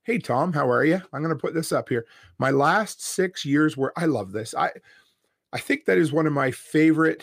hey 0.07 0.19
tom 0.19 0.53
how 0.53 0.69
are 0.71 0.85
you 0.85 1.01
i'm 1.13 1.23
going 1.23 1.35
to 1.35 1.41
put 1.41 1.53
this 1.53 1.73
up 1.73 1.89
here 1.89 2.07
my 2.39 2.51
last 2.51 3.03
six 3.05 3.45
years 3.45 3.77
where 3.77 3.93
i 3.99 4.07
love 4.07 4.33
this 4.33 4.55
i 4.55 4.71
i 5.53 5.59
think 5.59 5.85
that 5.85 5.99
is 5.99 6.13
one 6.13 6.27
of 6.27 6.33
my 6.33 6.51
favorite 6.51 7.23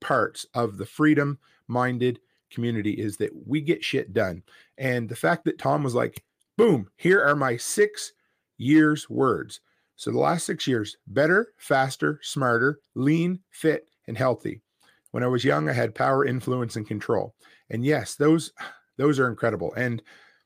parts 0.00 0.46
of 0.54 0.76
the 0.76 0.86
freedom 0.86 1.38
minded 1.68 2.20
community 2.50 2.92
is 2.92 3.16
that 3.16 3.30
we 3.46 3.60
get 3.60 3.82
shit 3.82 4.12
done 4.12 4.42
and 4.76 5.08
the 5.08 5.16
fact 5.16 5.44
that 5.44 5.58
tom 5.58 5.82
was 5.82 5.94
like 5.94 6.22
Boom, 6.56 6.88
here 6.96 7.20
are 7.20 7.34
my 7.34 7.56
six 7.56 8.12
years' 8.58 9.10
words. 9.10 9.60
So 9.96 10.10
the 10.10 10.18
last 10.18 10.46
six 10.46 10.66
years 10.66 10.96
better, 11.08 11.52
faster, 11.56 12.20
smarter, 12.22 12.80
lean, 12.94 13.40
fit, 13.50 13.88
and 14.06 14.16
healthy. 14.16 14.60
When 15.10 15.24
I 15.24 15.28
was 15.28 15.44
young, 15.44 15.68
I 15.68 15.72
had 15.72 15.94
power, 15.94 16.24
influence, 16.24 16.76
and 16.76 16.86
control. 16.86 17.34
And 17.70 17.84
yes, 17.84 18.14
those 18.14 18.52
those 18.96 19.18
are 19.18 19.28
incredible. 19.28 19.72
And 19.74 20.02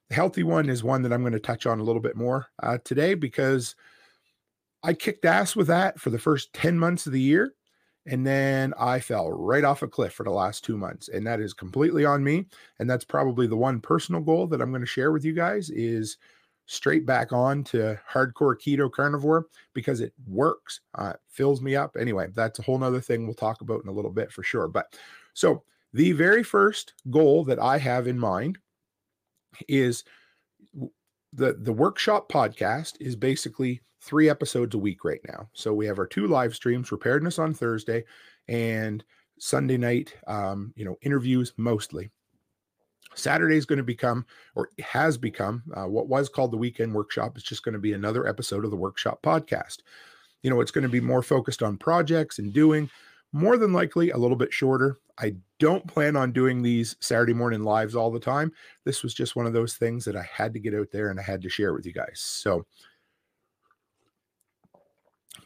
the 0.08 0.14
healthy 0.14 0.42
one 0.42 0.68
is 0.68 0.82
one 0.82 1.02
that 1.02 1.12
I'm 1.12 1.22
going 1.22 1.32
to 1.32 1.40
touch 1.40 1.66
on 1.66 1.80
a 1.80 1.82
little 1.82 2.00
bit 2.00 2.16
more 2.16 2.46
uh, 2.62 2.78
today 2.84 3.14
because 3.14 3.74
I 4.82 4.94
kicked 4.94 5.24
ass 5.24 5.54
with 5.54 5.66
that 5.66 6.00
for 6.00 6.10
the 6.10 6.18
first 6.18 6.52
10 6.54 6.78
months 6.78 7.06
of 7.06 7.12
the 7.12 7.20
year. 7.20 7.54
And 8.06 8.26
then 8.26 8.72
I 8.78 9.00
fell 9.00 9.30
right 9.30 9.64
off 9.64 9.82
a 9.82 9.88
cliff 9.88 10.14
for 10.14 10.24
the 10.24 10.30
last 10.30 10.64
two 10.64 10.78
months. 10.78 11.08
And 11.08 11.26
that 11.26 11.40
is 11.40 11.52
completely 11.52 12.06
on 12.06 12.24
me. 12.24 12.46
And 12.78 12.88
that's 12.88 13.04
probably 13.04 13.46
the 13.46 13.56
one 13.56 13.80
personal 13.80 14.22
goal 14.22 14.46
that 14.46 14.62
I'm 14.62 14.70
going 14.70 14.80
to 14.80 14.86
share 14.86 15.12
with 15.12 15.26
you 15.26 15.34
guys 15.34 15.68
is 15.68 16.16
straight 16.64 17.04
back 17.04 17.32
on 17.32 17.64
to 17.64 18.00
hardcore 18.10 18.56
keto 18.56 18.90
carnivore 18.90 19.46
because 19.74 20.00
it 20.00 20.14
works. 20.26 20.80
Uh, 20.94 21.12
it 21.14 21.20
fills 21.28 21.60
me 21.60 21.76
up. 21.76 21.96
Anyway, 21.98 22.28
that's 22.34 22.58
a 22.58 22.62
whole 22.62 22.78
nother 22.78 23.00
thing 23.00 23.26
we'll 23.26 23.34
talk 23.34 23.60
about 23.60 23.82
in 23.82 23.88
a 23.88 23.92
little 23.94 24.10
bit 24.10 24.32
for 24.32 24.42
sure. 24.42 24.68
But 24.68 24.86
so 25.34 25.64
the 25.92 26.12
very 26.12 26.42
first 26.42 26.94
goal 27.10 27.44
that 27.44 27.58
I 27.58 27.76
have 27.76 28.06
in 28.06 28.18
mind 28.18 28.58
is 29.68 30.04
the 31.32 31.54
the 31.60 31.72
workshop 31.72 32.30
podcast 32.30 32.94
is 33.00 33.16
basically 33.16 33.82
three 34.00 34.30
episodes 34.30 34.74
a 34.74 34.78
week 34.78 35.04
right 35.04 35.20
now. 35.28 35.48
So 35.52 35.74
we 35.74 35.86
have 35.86 35.98
our 35.98 36.06
two 36.06 36.26
live 36.26 36.54
streams, 36.54 36.88
preparedness 36.88 37.38
on 37.38 37.54
Thursday 37.54 38.04
and 38.46 39.04
Sunday 39.38 39.76
night, 39.76 40.14
um, 40.26 40.72
you 40.76 40.84
know, 40.84 40.96
interviews 41.02 41.52
mostly. 41.56 42.10
Saturday 43.14 43.56
is 43.56 43.66
going 43.66 43.78
to 43.78 43.84
become, 43.84 44.24
or 44.54 44.70
has 44.80 45.16
become, 45.18 45.62
uh, 45.74 45.86
what 45.86 46.08
was 46.08 46.28
called 46.28 46.52
the 46.52 46.56
weekend 46.58 46.94
workshop. 46.94 47.36
It's 47.36 47.46
just 47.46 47.64
going 47.64 47.72
to 47.72 47.78
be 47.78 47.92
another 47.92 48.26
episode 48.26 48.64
of 48.64 48.70
the 48.70 48.76
workshop 48.76 49.22
podcast. 49.22 49.78
You 50.42 50.50
know, 50.50 50.60
it's 50.60 50.70
going 50.70 50.82
to 50.82 50.88
be 50.88 51.00
more 51.00 51.22
focused 51.22 51.62
on 51.62 51.78
projects 51.78 52.38
and 52.38 52.52
doing, 52.52 52.88
more 53.32 53.56
than 53.56 53.72
likely 53.72 54.10
a 54.10 54.16
little 54.16 54.36
bit 54.36 54.52
shorter. 54.52 54.96
I 55.18 55.34
don't 55.58 55.86
plan 55.86 56.16
on 56.16 56.32
doing 56.32 56.62
these 56.62 56.96
Saturday 57.00 57.34
morning 57.34 57.62
lives 57.62 57.94
all 57.94 58.10
the 58.10 58.20
time. 58.20 58.52
This 58.84 59.02
was 59.02 59.14
just 59.14 59.36
one 59.36 59.46
of 59.46 59.52
those 59.52 59.74
things 59.74 60.04
that 60.04 60.16
I 60.16 60.28
had 60.32 60.52
to 60.54 60.60
get 60.60 60.74
out 60.74 60.88
there 60.92 61.10
and 61.10 61.18
I 61.18 61.22
had 61.22 61.42
to 61.42 61.48
share 61.48 61.72
with 61.72 61.86
you 61.86 61.92
guys. 61.92 62.20
So, 62.20 62.64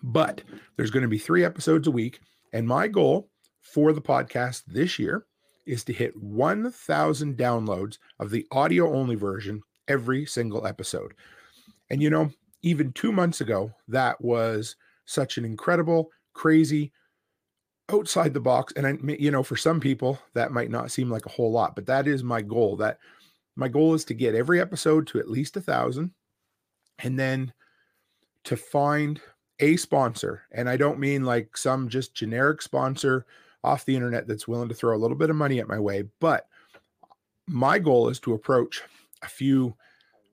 but 0.02 0.42
there's 0.76 0.90
going 0.90 1.02
to 1.02 1.09
be 1.09 1.19
three 1.19 1.45
episodes 1.45 1.87
a 1.87 1.92
week. 1.92 2.21
And 2.52 2.66
my 2.66 2.88
goal 2.88 3.31
for 3.61 3.92
the 3.92 4.02
podcast 4.02 4.62
this 4.66 4.99
year 4.99 5.26
is 5.64 5.85
to 5.85 5.92
hit 5.92 6.16
1,000 6.16 7.37
downloads 7.37 7.99
of 8.19 8.31
the 8.31 8.47
audio 8.50 8.92
only 8.95 9.14
version 9.14 9.62
every 9.88 10.26
single 10.26 10.66
episode. 10.66 11.14
And 11.90 12.02
you 12.02 12.11
know, 12.11 12.31
even 12.62 12.92
two 12.92 13.12
months 13.12 13.40
ago, 13.40 13.73
that 13.88 14.21
was 14.21 14.76
such 15.04 15.38
an 15.38 15.45
incredible, 15.45 16.11
crazy, 16.33 16.92
outside 17.92 18.34
the 18.34 18.40
box. 18.40 18.72
And 18.76 18.87
I, 18.87 18.99
you 19.18 19.30
know, 19.30 19.42
for 19.42 19.56
some 19.56 19.80
people, 19.80 20.18
that 20.34 20.52
might 20.52 20.70
not 20.70 20.90
seem 20.90 21.11
like 21.11 21.26
a 21.26 21.30
whole 21.30 21.52
lot, 21.52 21.75
but 21.75 21.87
that 21.87 22.06
is 22.06 22.22
my 22.22 22.42
goal. 22.42 22.76
That 22.76 22.99
my 23.56 23.68
goal 23.68 23.94
is 23.94 24.04
to 24.06 24.14
get 24.14 24.34
every 24.34 24.61
episode 24.61 25.06
to 25.08 25.18
at 25.18 25.30
least 25.30 25.56
a 25.56 25.61
thousand, 25.61 26.11
and 27.00 27.18
then 27.18 27.52
to 28.44 28.56
find 28.56 29.20
a 29.61 29.76
sponsor. 29.76 30.42
And 30.52 30.68
I 30.68 30.76
don't 30.76 30.99
mean 30.99 31.25
like 31.25 31.56
some 31.56 31.88
just 31.88 32.14
generic 32.14 32.62
sponsor 32.62 33.26
off 33.62 33.84
the 33.84 33.94
internet 33.94 34.26
that's 34.26 34.49
willing 34.49 34.68
to 34.68 34.75
throw 34.75 34.96
a 34.96 34.99
little 34.99 35.16
bit 35.16 35.30
of 35.30 35.37
money 35.37 35.61
at 35.61 35.68
my 35.68 35.78
way. 35.78 36.04
But 36.20 36.49
my 37.46 37.78
goal 37.78 38.08
is 38.08 38.18
to 38.20 38.34
approach 38.34 38.82
a 39.22 39.28
few 39.28 39.76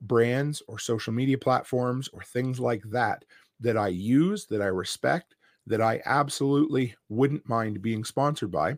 brands 0.00 0.62
or 0.66 0.78
social 0.78 1.12
media 1.12 1.38
platforms 1.38 2.08
or 2.12 2.22
things 2.22 2.58
like 2.58 2.82
that 2.90 3.24
that 3.60 3.76
I 3.76 3.88
use, 3.88 4.46
that 4.46 4.62
I 4.62 4.66
respect, 4.66 5.36
that 5.70 5.80
I 5.80 6.00
absolutely 6.04 6.94
wouldn't 7.08 7.48
mind 7.48 7.82
being 7.82 8.04
sponsored 8.04 8.50
by. 8.50 8.76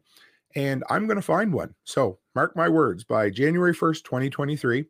And 0.55 0.85
I'm 0.91 1.07
going 1.07 1.17
to 1.17 1.23
find 1.23 1.53
one. 1.53 1.75
So 1.85 2.19
mark 2.35 2.55
my 2.55 2.69
words 2.69 3.05
by 3.05 3.31
January 3.31 3.75
1st, 3.75 4.05
2023, 4.05 4.85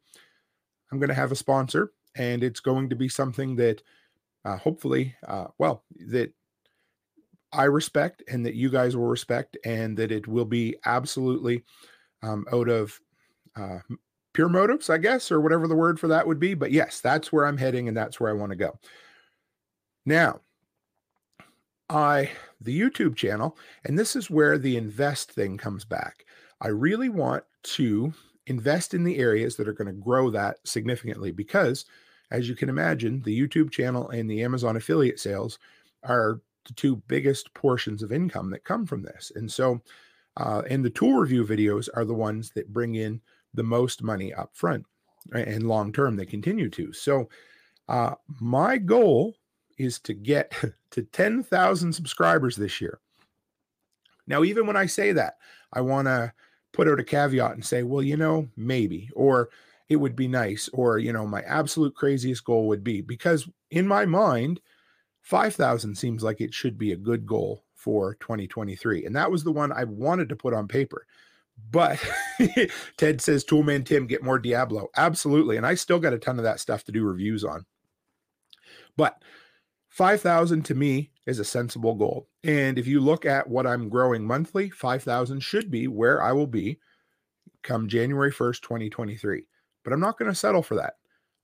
I'm 0.91 0.99
going 0.99 1.09
to 1.09 1.15
have 1.15 1.33
a 1.33 1.37
sponsor 1.37 1.93
and 2.17 2.45
it's 2.45 2.61
going 2.61 2.91
to 2.91 2.97
be 2.97 3.09
something 3.09 3.57
that 3.57 3.83
uh, 4.45 4.57
hopefully, 4.57 5.15
uh, 5.27 5.47
well, 5.59 5.85
that 6.09 6.33
I 7.53 7.65
respect 7.65 8.23
and 8.29 8.45
that 8.47 8.55
you 8.55 8.71
guys 8.71 8.97
will 8.97 9.07
respect, 9.07 9.57
and 9.65 9.97
that 9.99 10.11
it 10.11 10.27
will 10.27 10.45
be 10.45 10.77
absolutely 10.85 11.65
um, 12.23 12.47
out 12.53 12.69
of 12.69 12.99
uh, 13.57 13.79
pure 14.33 14.49
motives, 14.49 14.91
I 14.91 14.99
guess, 14.99 15.31
or 15.31 15.41
whatever 15.41 15.69
the 15.69 15.77
word 15.77 16.01
for 16.01 16.09
that 16.09 16.27
would 16.27 16.41
be. 16.41 16.55
But 16.55 16.73
yes, 16.73 17.01
that's 17.01 17.33
where 17.33 17.47
I'm 17.47 17.59
heading, 17.59 17.89
and 17.89 17.97
that's 17.97 18.19
where 18.19 18.31
I 18.31 18.35
want 18.35 18.51
to 18.51 18.57
go. 18.57 18.79
Now, 20.07 20.41
I 21.89 22.31
the 22.61 22.79
YouTube 22.79 23.17
channel, 23.17 23.57
and 23.85 23.99
this 23.99 24.17
is 24.17 24.31
where 24.31 24.59
the 24.59 24.77
invest 24.77 25.33
thing 25.33 25.59
comes 25.59 25.85
back. 25.85 26.25
I 26.61 26.69
really 26.69 27.09
want 27.09 27.45
to 27.65 28.13
invest 28.47 28.95
in 28.95 29.05
the 29.05 29.19
areas 29.19 29.57
that 29.57 29.69
are 29.69 29.73
going 29.73 29.87
to 29.87 30.01
grow 30.01 30.31
that 30.31 30.57
significantly 30.65 31.33
because 31.33 31.85
as 32.33 32.49
you 32.49 32.57
can 32.57 32.71
imagine, 32.71 33.21
the 33.23 33.39
YouTube 33.39 33.71
channel 33.71 34.09
and 34.09 34.29
the 34.29 34.43
Amazon 34.43 34.77
affiliate 34.77 35.21
sales 35.21 35.59
are 36.03 36.41
the 36.67 36.73
two 36.73 36.97
biggest 37.07 37.53
portions 37.53 38.03
of 38.03 38.11
income 38.11 38.51
that 38.51 38.65
come 38.65 38.87
from 38.87 39.03
this. 39.03 39.31
And 39.37 39.53
so, 39.53 39.83
uh, 40.39 40.63
and 40.69 40.83
the 40.83 40.91
tool 40.91 41.15
review 41.15 41.45
videos 41.45 41.89
are 41.95 42.07
the 42.07 42.15
ones 42.15 42.51
that 42.53 42.73
bring 42.73 42.95
in 42.95 43.21
the 43.53 43.63
most 43.63 44.03
money 44.03 44.33
up 44.33 44.51
front 44.55 44.87
and 45.35 45.69
long 45.69 45.93
term 45.93 46.17
they 46.17 46.25
continue 46.25 46.71
to. 46.71 46.93
So, 46.93 47.29
uh, 47.89 48.15
my 48.41 48.79
goal 48.79 49.35
is 49.79 49.99
to 50.01 50.15
get 50.15 50.53
to 50.91 51.03
10,000 51.03 51.93
subscribers 51.93 52.57
this 52.57 52.81
year. 52.81 53.01
Now, 54.27 54.45
even 54.45 54.67
when 54.67 54.77
I 54.77 54.87
say 54.87 55.13
that, 55.13 55.35
I 55.73 55.81
want 55.81 56.07
to 56.07 56.33
put 56.73 56.89
out 56.89 57.01
a 57.01 57.05
caveat 57.05 57.53
and 57.53 57.65
say, 57.65 57.83
well, 57.83 58.03
you 58.03 58.17
know, 58.17 58.49
maybe, 58.57 59.11
or 59.15 59.51
it 59.93 59.97
would 59.97 60.17
be 60.17 60.27
nice 60.27 60.69
or 60.73 60.99
you 60.99 61.13
know 61.13 61.27
my 61.27 61.43
absolute 61.43 61.95
craziest 61.95 62.45
goal 62.45 62.67
would 62.67 62.83
be 62.83 63.03
because 63.03 63.49
in 63.71 63.87
my 63.87 64.07
mind 64.07 64.61
5000 65.21 65.95
seems 65.95 66.23
like 66.23 66.41
it 66.41 66.55
should 66.55 66.79
be 66.79 66.93
a 66.93 66.97
good 66.97 67.27
goal 67.27 67.63
for 67.75 68.15
2023 68.15 69.05
and 69.05 69.15
that 69.15 69.31
was 69.31 69.45
the 69.45 69.53
one 69.53 69.71
i 69.71 69.85
wanted 69.85 70.29
to 70.29 70.37
put 70.37 70.55
on 70.55 70.67
paper. 70.67 71.07
But 71.71 72.03
ted 72.97 73.21
says 73.21 73.45
toolman 73.45 73.85
tim 73.85 74.07
get 74.07 74.23
more 74.23 74.39
diablo. 74.39 74.89
Absolutely 74.97 75.59
and 75.59 75.67
i 75.67 75.75
still 75.75 76.01
got 76.01 76.15
a 76.15 76.19
ton 76.19 76.39
of 76.39 76.45
that 76.45 76.61
stuff 76.61 76.85
to 76.85 76.93
do 76.93 77.05
reviews 77.05 77.45
on. 77.45 77.67
But 78.97 79.23
5000 79.93 80.65
to 80.65 80.75
me 80.75 81.11
is 81.27 81.39
a 81.39 81.45
sensible 81.45 81.95
goal 81.95 82.29
and 82.45 82.79
if 82.79 82.87
you 82.87 83.01
look 83.01 83.25
at 83.25 83.49
what 83.49 83.67
i'm 83.67 83.89
growing 83.89 84.27
monthly 84.27 84.71
5000 84.71 85.41
should 85.41 85.71
be 85.71 85.87
where 85.87 86.23
i 86.23 86.33
will 86.33 86.47
be 86.47 86.79
come 87.63 87.89
january 87.89 88.33
1st 88.33 88.63
2023 88.63 89.45
but 89.85 89.93
I'm 89.93 90.01
not 90.01 90.19
going 90.19 90.31
to 90.31 90.35
settle 90.35 90.63
for 90.63 90.77
that. 90.77 90.95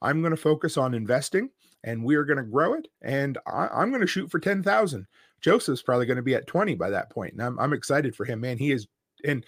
I'm 0.00 0.20
going 0.20 0.30
to 0.30 0.36
focus 0.36 0.76
on 0.76 0.94
investing 0.94 1.50
and 1.84 2.04
we 2.04 2.16
are 2.16 2.24
going 2.24 2.38
to 2.38 2.44
grow 2.44 2.74
it. 2.74 2.88
And 3.02 3.38
I, 3.46 3.82
am 3.82 3.90
going 3.90 4.00
to 4.00 4.06
shoot 4.06 4.30
for 4.30 4.38
10,000. 4.38 5.06
Joseph's 5.40 5.82
probably 5.82 6.06
going 6.06 6.16
to 6.16 6.22
be 6.22 6.34
at 6.34 6.46
20 6.46 6.74
by 6.74 6.90
that 6.90 7.10
point. 7.10 7.32
And 7.32 7.42
I'm, 7.42 7.58
I'm 7.58 7.72
excited 7.72 8.14
for 8.14 8.24
him, 8.24 8.40
man. 8.40 8.58
He 8.58 8.72
is. 8.72 8.86
And 9.24 9.44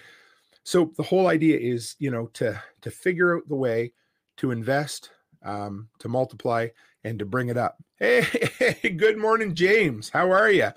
so 0.65 0.93
the 0.97 1.03
whole 1.03 1.29
idea 1.29 1.59
is, 1.59 1.97
you 1.99 2.11
know, 2.11 2.27
to, 2.35 2.61
to 2.83 2.91
figure 2.91 3.37
out 3.37 3.49
the 3.49 3.57
way 3.57 3.93
to 4.39 4.51
invest, 4.51 5.11
um, 5.45 5.89
to 5.99 6.09
multiply 6.09 6.69
and 7.05 7.19
to 7.19 7.25
bring 7.25 7.49
it 7.49 7.57
up. 7.57 7.79
Hey, 7.99 8.91
good 8.97 9.19
morning, 9.19 9.55
James. 9.55 10.09
How 10.09 10.31
are 10.31 10.51
you? 10.51 10.71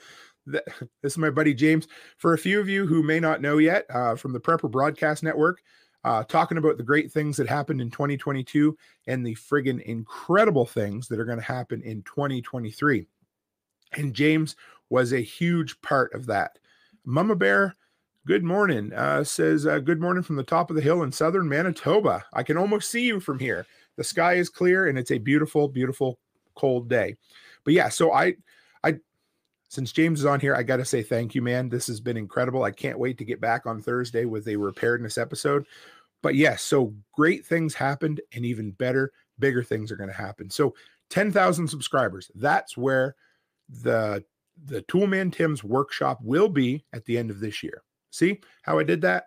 This 1.02 1.14
is 1.14 1.18
my 1.18 1.30
buddy 1.30 1.54
James. 1.54 1.88
For 2.18 2.34
a 2.34 2.38
few 2.38 2.60
of 2.60 2.68
you 2.68 2.86
who 2.86 3.02
may 3.02 3.22
not 3.22 3.42
know 3.42 3.60
yet, 3.60 3.86
uh, 3.90 4.16
from 4.16 4.34
the 4.34 4.42
Prepper 4.42 4.70
Broadcast 4.70 5.24
Network, 5.24 5.62
uh, 6.04 6.24
talking 6.26 6.58
about 6.58 6.78
the 6.78 6.84
great 6.84 7.12
things 7.12 7.38
that 7.38 7.48
happened 7.48 7.80
in 7.80 7.90
2022 7.90 8.78
and 9.08 9.26
the 9.26 9.36
friggin' 9.36 9.82
incredible 9.84 10.66
things 10.66 11.08
that 11.08 11.20
are 11.20 11.26
going 11.26 11.40
to 11.40 11.44
happen 11.44 11.82
in 11.82 12.04
2023. 12.04 13.08
And 13.94 14.14
James 14.14 14.58
was 14.90 15.14
a 15.14 15.22
huge 15.22 15.80
part 15.82 16.14
of 16.14 16.26
that. 16.26 16.60
Mama 17.06 17.36
Bear, 17.36 17.76
good 18.28 18.44
morning, 18.44 18.92
uh, 18.94 19.24
says, 19.24 19.66
uh, 19.66 19.80
Good 19.80 20.02
morning 20.02 20.24
from 20.24 20.36
the 20.36 20.44
top 20.44 20.70
of 20.70 20.76
the 20.76 20.82
hill 20.82 21.04
in 21.04 21.12
southern 21.12 21.48
Manitoba. 21.48 22.26
I 22.34 22.44
can 22.44 22.58
almost 22.58 22.92
see 22.92 23.06
you 23.06 23.20
from 23.20 23.40
here. 23.40 23.66
The 23.96 24.04
sky 24.04 24.34
is 24.34 24.50
clear 24.50 24.88
and 24.88 24.98
it's 24.98 25.12
a 25.12 25.18
beautiful, 25.18 25.68
beautiful 25.68 26.20
cold 26.56 26.90
day. 26.90 27.16
But 27.64 27.74
yeah, 27.74 27.90
so 27.90 28.12
I, 28.12 28.36
I, 28.84 28.96
since 29.70 29.92
James 29.92 30.20
is 30.20 30.26
on 30.26 30.40
here, 30.40 30.56
I 30.56 30.64
got 30.64 30.78
to 30.78 30.86
say 30.86 31.04
thank 31.04 31.36
you, 31.36 31.42
man. 31.42 31.70
This 31.70 31.88
has 31.88 32.00
been 32.00 32.18
incredible. 32.18 32.64
I 32.64 32.72
can't 32.72 33.00
wait 33.00 33.18
to 33.20 33.26
get 33.26 33.42
back 33.42 33.66
on 33.66 33.82
Thursday 33.82 34.26
with 34.26 34.48
a 34.48 34.58
preparedness 34.58 35.18
episode. 35.18 35.66
But 36.22 36.36
yes, 36.36 36.62
so 36.62 36.94
great 37.12 37.46
things 37.46 37.74
happened, 37.74 38.22
and 38.34 38.46
even 38.46 38.72
better, 38.72 39.12
bigger 39.40 39.62
things 39.62 39.92
are 39.92 39.98
going 39.98 40.10
to 40.10 40.16
happen. 40.16 40.50
So 40.50 40.74
10,000 41.10 41.68
subscribers. 41.68 42.32
That's 42.36 42.78
where 42.78 43.16
the 43.70 44.24
the 44.66 44.84
Toolman 44.84 45.34
Tim's 45.34 45.64
workshop 45.64 46.20
will 46.22 46.48
be 46.48 46.86
at 46.94 47.06
the 47.06 47.18
end 47.18 47.32
of 47.32 47.40
this 47.40 47.64
year. 47.64 47.82
See 48.12 48.40
how 48.62 48.78
I 48.78 48.84
did 48.84 49.02
that? 49.02 49.26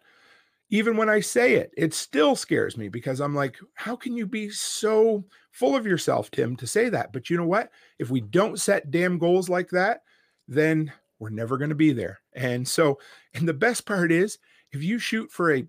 Even 0.70 0.96
when 0.96 1.08
I 1.08 1.20
say 1.20 1.54
it, 1.54 1.72
it 1.76 1.94
still 1.94 2.34
scares 2.34 2.76
me 2.76 2.88
because 2.88 3.20
I'm 3.20 3.34
like, 3.34 3.56
how 3.74 3.94
can 3.94 4.16
you 4.16 4.26
be 4.26 4.50
so 4.50 5.24
full 5.52 5.76
of 5.76 5.86
yourself, 5.86 6.30
Tim, 6.30 6.56
to 6.56 6.66
say 6.66 6.88
that? 6.88 7.12
But 7.12 7.30
you 7.30 7.36
know 7.36 7.46
what? 7.46 7.70
If 7.98 8.10
we 8.10 8.20
don't 8.20 8.58
set 8.60 8.90
damn 8.90 9.18
goals 9.18 9.48
like 9.48 9.70
that, 9.70 10.00
then 10.48 10.92
we're 11.18 11.30
never 11.30 11.56
going 11.56 11.70
to 11.70 11.76
be 11.76 11.92
there. 11.92 12.18
And 12.34 12.66
so, 12.66 12.98
and 13.34 13.48
the 13.48 13.54
best 13.54 13.86
part 13.86 14.10
is, 14.10 14.38
if 14.72 14.82
you 14.82 14.98
shoot 14.98 15.30
for 15.30 15.52
a, 15.52 15.58
I'm 15.58 15.68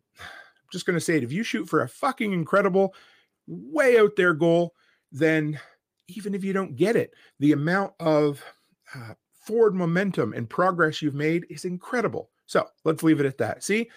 just 0.72 0.86
going 0.86 0.98
to 0.98 1.06
say 1.06 1.18
it, 1.18 1.24
if 1.24 1.32
you 1.32 1.44
shoot 1.44 1.70
for 1.70 1.84
a 1.84 1.90
fucking 1.90 2.34
incredible, 2.34 2.94
way 3.48 4.00
out 4.00 4.16
there 4.18 4.34
goal, 4.34 4.74
then 5.12 5.60
even 6.08 6.34
if 6.34 6.44
you 6.44 6.54
don't 6.54 6.76
get 6.76 6.96
it, 6.96 7.14
the 7.40 7.52
amount 7.52 7.94
of 8.00 8.44
uh, 8.96 9.14
forward 9.46 9.76
momentum 9.76 10.34
and 10.34 10.50
progress 10.50 11.02
you've 11.02 11.16
made 11.16 11.46
is 11.50 11.66
incredible. 11.66 12.30
So 12.46 12.68
let's 12.84 13.04
leave 13.04 13.20
it 13.20 13.26
at 13.26 13.38
that. 13.38 13.64
See, 13.64 13.90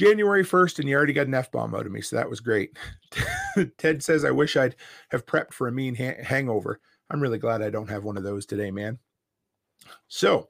January 0.00 0.42
1st, 0.42 0.78
and 0.78 0.88
you 0.88 0.96
already 0.96 1.12
got 1.12 1.26
an 1.26 1.34
F 1.34 1.52
bomb 1.52 1.74
out 1.74 1.84
of 1.84 1.92
me. 1.92 2.00
So 2.00 2.16
that 2.16 2.30
was 2.30 2.40
great. 2.40 2.74
Ted 3.76 4.02
says, 4.02 4.24
I 4.24 4.30
wish 4.30 4.56
I'd 4.56 4.76
have 5.10 5.26
prepped 5.26 5.52
for 5.52 5.68
a 5.68 5.72
mean 5.72 5.94
ha- 5.94 6.24
hangover. 6.24 6.80
I'm 7.10 7.20
really 7.20 7.36
glad 7.36 7.60
I 7.60 7.68
don't 7.68 7.90
have 7.90 8.02
one 8.02 8.16
of 8.16 8.22
those 8.22 8.46
today, 8.46 8.70
man. 8.70 8.98
So 10.08 10.48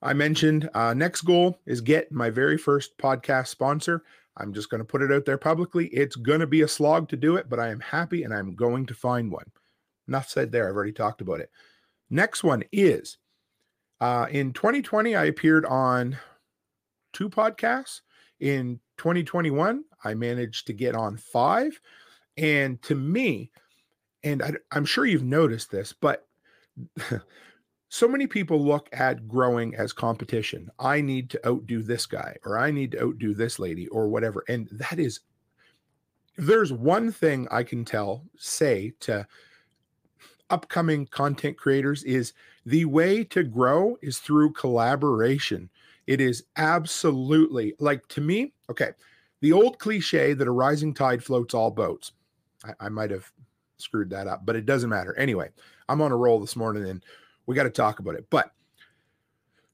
I 0.00 0.14
mentioned 0.14 0.70
uh, 0.72 0.94
next 0.94 1.20
goal 1.22 1.60
is 1.66 1.82
get 1.82 2.10
my 2.10 2.30
very 2.30 2.56
first 2.56 2.96
podcast 2.96 3.48
sponsor. 3.48 4.02
I'm 4.38 4.54
just 4.54 4.70
going 4.70 4.80
to 4.80 4.86
put 4.86 5.02
it 5.02 5.12
out 5.12 5.26
there 5.26 5.36
publicly. 5.36 5.88
It's 5.88 6.16
going 6.16 6.40
to 6.40 6.46
be 6.46 6.62
a 6.62 6.68
slog 6.68 7.10
to 7.10 7.18
do 7.18 7.36
it, 7.36 7.50
but 7.50 7.60
I 7.60 7.68
am 7.68 7.80
happy 7.80 8.22
and 8.22 8.32
I'm 8.32 8.54
going 8.54 8.86
to 8.86 8.94
find 8.94 9.30
one. 9.30 9.52
Enough 10.08 10.30
said 10.30 10.50
there. 10.50 10.70
I've 10.70 10.74
already 10.74 10.92
talked 10.92 11.20
about 11.20 11.40
it. 11.40 11.50
Next 12.08 12.42
one 12.42 12.62
is 12.72 13.18
uh, 14.00 14.26
in 14.30 14.54
2020, 14.54 15.14
I 15.14 15.26
appeared 15.26 15.66
on 15.66 16.16
two 17.12 17.28
podcasts. 17.28 18.00
In 18.44 18.78
2021, 18.98 19.84
I 20.04 20.12
managed 20.12 20.66
to 20.66 20.74
get 20.74 20.94
on 20.94 21.16
five. 21.16 21.80
And 22.36 22.80
to 22.82 22.94
me, 22.94 23.50
and 24.22 24.42
I, 24.42 24.52
I'm 24.70 24.84
sure 24.84 25.06
you've 25.06 25.22
noticed 25.22 25.70
this, 25.70 25.94
but 25.94 26.26
so 27.88 28.06
many 28.06 28.26
people 28.26 28.62
look 28.62 28.90
at 28.92 29.26
growing 29.26 29.74
as 29.76 29.94
competition. 29.94 30.70
I 30.78 31.00
need 31.00 31.30
to 31.30 31.48
outdo 31.48 31.82
this 31.82 32.04
guy, 32.04 32.36
or 32.44 32.58
I 32.58 32.70
need 32.70 32.90
to 32.92 33.02
outdo 33.02 33.32
this 33.32 33.58
lady, 33.58 33.88
or 33.88 34.08
whatever. 34.08 34.44
And 34.46 34.68
that 34.72 34.98
is, 34.98 35.20
there's 36.36 36.70
one 36.70 37.12
thing 37.12 37.48
I 37.50 37.62
can 37.62 37.82
tell, 37.86 38.26
say 38.36 38.92
to 39.00 39.26
upcoming 40.50 41.06
content 41.06 41.56
creators 41.56 42.04
is 42.04 42.34
the 42.66 42.84
way 42.84 43.24
to 43.24 43.42
grow 43.42 43.96
is 44.02 44.18
through 44.18 44.52
collaboration. 44.52 45.70
It 46.06 46.20
is 46.20 46.44
absolutely 46.56 47.74
like 47.78 48.06
to 48.08 48.20
me, 48.20 48.52
okay, 48.70 48.90
the 49.40 49.52
old 49.52 49.78
cliche 49.78 50.34
that 50.34 50.48
a 50.48 50.52
rising 50.52 50.94
tide 50.94 51.22
floats 51.22 51.54
all 51.54 51.70
boats. 51.70 52.12
I, 52.64 52.86
I 52.86 52.88
might 52.88 53.10
have 53.10 53.30
screwed 53.78 54.10
that 54.10 54.26
up, 54.26 54.46
but 54.46 54.56
it 54.56 54.66
doesn't 54.66 54.90
matter. 54.90 55.16
Anyway, 55.18 55.50
I'm 55.88 56.00
on 56.00 56.12
a 56.12 56.16
roll 56.16 56.40
this 56.40 56.56
morning 56.56 56.88
and 56.88 57.04
we 57.46 57.54
got 57.54 57.64
to 57.64 57.70
talk 57.70 57.98
about 57.98 58.14
it. 58.14 58.26
But 58.30 58.50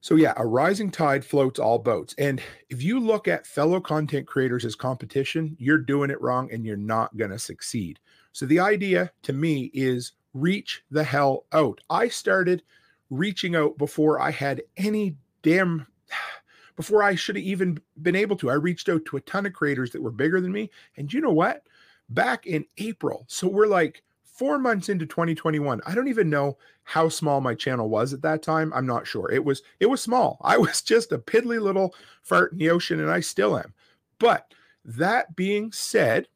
so, 0.03 0.15
yeah, 0.15 0.33
a 0.37 0.47
rising 0.47 0.91
tide 0.91 1.25
floats 1.25 1.59
all 1.59 1.79
boats. 1.79 2.15
And 2.17 2.43
if 2.71 2.83
you 2.83 2.99
look 2.99 3.29
at 3.29 3.47
fellow 3.47 3.81
content 3.81 4.27
creators 4.27 4.65
as 4.65 4.75
competition, 4.75 5.57
you're 5.59 5.79
doing 5.79 6.11
it 6.11 6.21
wrong 6.23 6.51
and 6.51 6.65
you're 6.65 6.77
not 6.77 7.17
going 7.19 7.31
to 7.31 7.39
succeed. 7.39 7.99
So, 8.33 8.47
the 8.47 8.61
idea 8.61 9.13
to 9.23 9.35
me 9.35 9.71
is 9.75 10.13
reach 10.33 10.83
the 10.91 11.05
hell 11.05 11.45
out. 11.53 11.83
I 11.91 12.09
started 12.09 12.63
reaching 13.11 13.55
out 13.55 13.77
before 13.77 14.21
I 14.21 14.31
had 14.31 14.63
any 14.79 15.17
damn 15.43 15.87
before 16.77 17.03
I 17.03 17.15
should 17.15 17.37
have 17.37 17.45
even 17.45 17.79
been 18.03 18.17
able 18.17 18.37
to. 18.37 18.51
I 18.51 18.55
reached 18.55 18.89
out 18.89 19.05
to 19.07 19.17
a 19.17 19.23
ton 19.23 19.47
of 19.47 19.53
creators 19.53 19.91
that 19.91 20.03
were 20.03 20.11
bigger 20.11 20.41
than 20.41 20.53
me. 20.53 20.71
And 20.97 21.13
you 21.13 21.21
know 21.21 21.33
what? 21.33 21.65
Back 22.09 22.47
in 22.47 22.65
April, 22.79 23.25
so 23.29 23.47
we're 23.47 23.67
like 23.67 24.03
four 24.25 24.59
months 24.59 24.89
into 24.89 25.05
2021. 25.05 25.83
I 25.87 25.95
don't 25.95 26.09
even 26.09 26.31
know 26.31 26.57
how 26.85 27.11
small 27.11 27.43
my 27.43 27.55
channel 27.55 27.91
was 27.91 28.15
at 28.15 28.23
that 28.23 28.43
time. 28.43 28.73
I'm 28.75 28.87
not 28.87 29.07
sure. 29.07 29.31
It 29.31 29.45
was 29.45 29.63
it 29.81 29.87
was 29.87 30.03
small. 30.03 30.39
I 30.43 30.57
was 30.57 30.83
just 30.83 31.13
a 31.13 31.19
piddly 31.19 31.61
little 31.61 31.95
fart 32.23 32.53
in 32.53 32.59
the 32.59 32.71
ocean, 32.71 33.01
and 33.01 33.11
I 33.11 33.21
still 33.21 33.59
am. 33.59 33.75
But 34.19 34.53
that 34.85 35.37
being 35.37 35.73
said, 35.73 36.27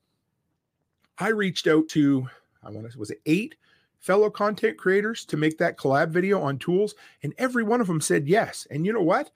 I 1.18 1.28
reached 1.28 1.66
out 1.66 1.88
to 1.88 2.28
I 2.62 2.70
want 2.70 2.86
to 2.86 2.92
say, 2.92 2.98
was 2.98 3.10
it 3.10 3.22
eight 3.24 3.56
fellow 4.00 4.28
content 4.28 4.76
creators 4.76 5.24
to 5.24 5.38
make 5.38 5.56
that 5.56 5.78
collab 5.78 6.10
video 6.10 6.42
on 6.42 6.58
tools, 6.58 6.94
and 7.22 7.32
every 7.38 7.62
one 7.62 7.80
of 7.80 7.86
them 7.86 8.02
said 8.02 8.28
yes. 8.28 8.66
And 8.70 8.84
you 8.84 8.92
know 8.92 9.00
what? 9.00 9.30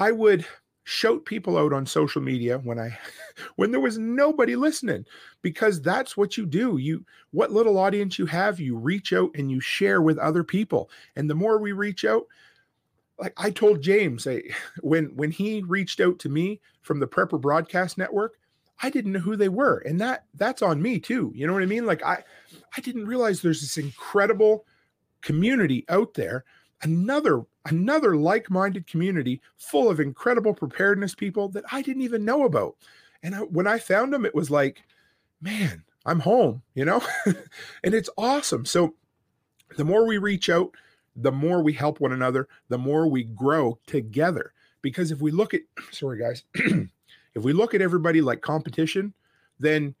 I 0.00 0.12
would 0.12 0.46
shout 0.84 1.24
people 1.26 1.56
out 1.58 1.72
on 1.72 1.86
social 1.86 2.22
media 2.22 2.58
when 2.58 2.78
I 2.78 2.98
when 3.56 3.70
there 3.70 3.80
was 3.80 3.98
nobody 3.98 4.56
listening 4.56 5.04
because 5.42 5.80
that's 5.80 6.16
what 6.16 6.36
you 6.36 6.46
do. 6.46 6.78
You 6.78 7.04
what 7.30 7.52
little 7.52 7.78
audience 7.78 8.18
you 8.18 8.26
have, 8.26 8.58
you 8.58 8.76
reach 8.76 9.12
out 9.12 9.30
and 9.34 9.50
you 9.50 9.60
share 9.60 10.02
with 10.02 10.18
other 10.18 10.42
people. 10.42 10.90
And 11.14 11.28
the 11.28 11.34
more 11.34 11.58
we 11.58 11.72
reach 11.72 12.04
out, 12.04 12.24
like 13.18 13.34
I 13.36 13.50
told 13.50 13.82
James 13.82 14.26
I, 14.26 14.42
when 14.80 15.14
when 15.16 15.30
he 15.30 15.62
reached 15.62 16.00
out 16.00 16.18
to 16.20 16.28
me 16.30 16.60
from 16.80 16.98
the 16.98 17.06
Prepper 17.06 17.40
Broadcast 17.40 17.98
Network, 17.98 18.38
I 18.82 18.88
didn't 18.88 19.12
know 19.12 19.20
who 19.20 19.36
they 19.36 19.50
were. 19.50 19.78
And 19.86 20.00
that 20.00 20.24
that's 20.34 20.62
on 20.62 20.80
me 20.80 20.98
too. 20.98 21.30
You 21.34 21.46
know 21.46 21.52
what 21.52 21.62
I 21.62 21.66
mean? 21.66 21.84
Like 21.84 22.02
I 22.02 22.24
I 22.76 22.80
didn't 22.80 23.06
realize 23.06 23.42
there's 23.42 23.60
this 23.60 23.76
incredible 23.76 24.64
community 25.20 25.84
out 25.90 26.14
there, 26.14 26.44
another 26.82 27.42
another 27.66 28.16
like-minded 28.16 28.86
community 28.86 29.40
full 29.56 29.90
of 29.90 30.00
incredible 30.00 30.54
preparedness 30.54 31.14
people 31.14 31.48
that 31.50 31.64
I 31.70 31.82
didn't 31.82 32.02
even 32.02 32.24
know 32.24 32.44
about. 32.44 32.76
And 33.22 33.34
I, 33.34 33.38
when 33.40 33.66
I 33.66 33.78
found 33.78 34.12
them, 34.12 34.24
it 34.24 34.34
was 34.34 34.50
like, 34.50 34.82
man, 35.40 35.84
I'm 36.06 36.20
home, 36.20 36.62
you 36.74 36.84
know? 36.84 37.02
and 37.26 37.94
it's 37.94 38.10
awesome. 38.16 38.64
So 38.64 38.94
the 39.76 39.84
more 39.84 40.06
we 40.06 40.18
reach 40.18 40.48
out, 40.48 40.74
the 41.16 41.32
more 41.32 41.62
we 41.62 41.72
help 41.72 42.00
one 42.00 42.12
another, 42.12 42.48
the 42.68 42.78
more 42.78 43.06
we 43.06 43.24
grow 43.24 43.78
together. 43.86 44.52
Because 44.82 45.10
if 45.10 45.20
we 45.20 45.30
look 45.30 45.54
at, 45.54 45.60
sorry 45.90 46.18
guys, 46.18 46.44
if 46.54 47.42
we 47.42 47.52
look 47.52 47.74
at 47.74 47.82
everybody 47.82 48.20
like 48.20 48.40
competition, 48.40 49.12
then 49.58 49.94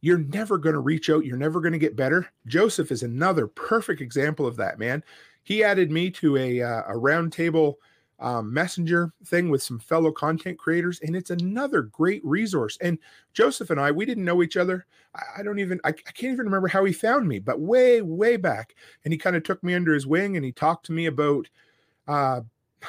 you're 0.00 0.18
never 0.18 0.56
going 0.56 0.74
to 0.74 0.80
reach 0.80 1.10
out. 1.10 1.24
You're 1.24 1.36
never 1.36 1.60
going 1.60 1.72
to 1.72 1.78
get 1.78 1.96
better. 1.96 2.30
Joseph 2.46 2.90
is 2.90 3.02
another 3.02 3.46
perfect 3.46 4.00
example 4.00 4.46
of 4.46 4.56
that, 4.56 4.78
man. 4.78 5.02
He 5.42 5.64
added 5.64 5.90
me 5.90 6.10
to 6.12 6.36
a, 6.36 6.62
uh, 6.62 6.82
a 6.88 6.94
roundtable 6.94 7.74
um, 8.20 8.52
messenger 8.52 9.12
thing 9.24 9.48
with 9.48 9.62
some 9.62 9.78
fellow 9.78 10.12
content 10.12 10.58
creators, 10.58 11.00
and 11.00 11.16
it's 11.16 11.30
another 11.30 11.82
great 11.82 12.22
resource. 12.24 12.76
And 12.80 12.98
Joseph 13.32 13.70
and 13.70 13.80
I, 13.80 13.90
we 13.90 14.04
didn't 14.04 14.24
know 14.24 14.42
each 14.42 14.56
other. 14.56 14.86
I, 15.14 15.22
I 15.38 15.42
don't 15.42 15.58
even, 15.58 15.80
I, 15.84 15.88
I, 15.88 15.92
can't 15.92 16.34
even 16.34 16.46
remember 16.46 16.68
how 16.68 16.84
he 16.84 16.92
found 16.92 17.26
me, 17.26 17.38
but 17.38 17.60
way, 17.60 18.02
way 18.02 18.36
back. 18.36 18.74
And 19.04 19.12
he 19.12 19.18
kind 19.18 19.36
of 19.36 19.42
took 19.42 19.62
me 19.64 19.74
under 19.74 19.94
his 19.94 20.06
wing 20.06 20.36
and 20.36 20.44
he 20.44 20.52
talked 20.52 20.86
to 20.86 20.92
me 20.92 21.06
about 21.06 21.48
uh, 22.06 22.42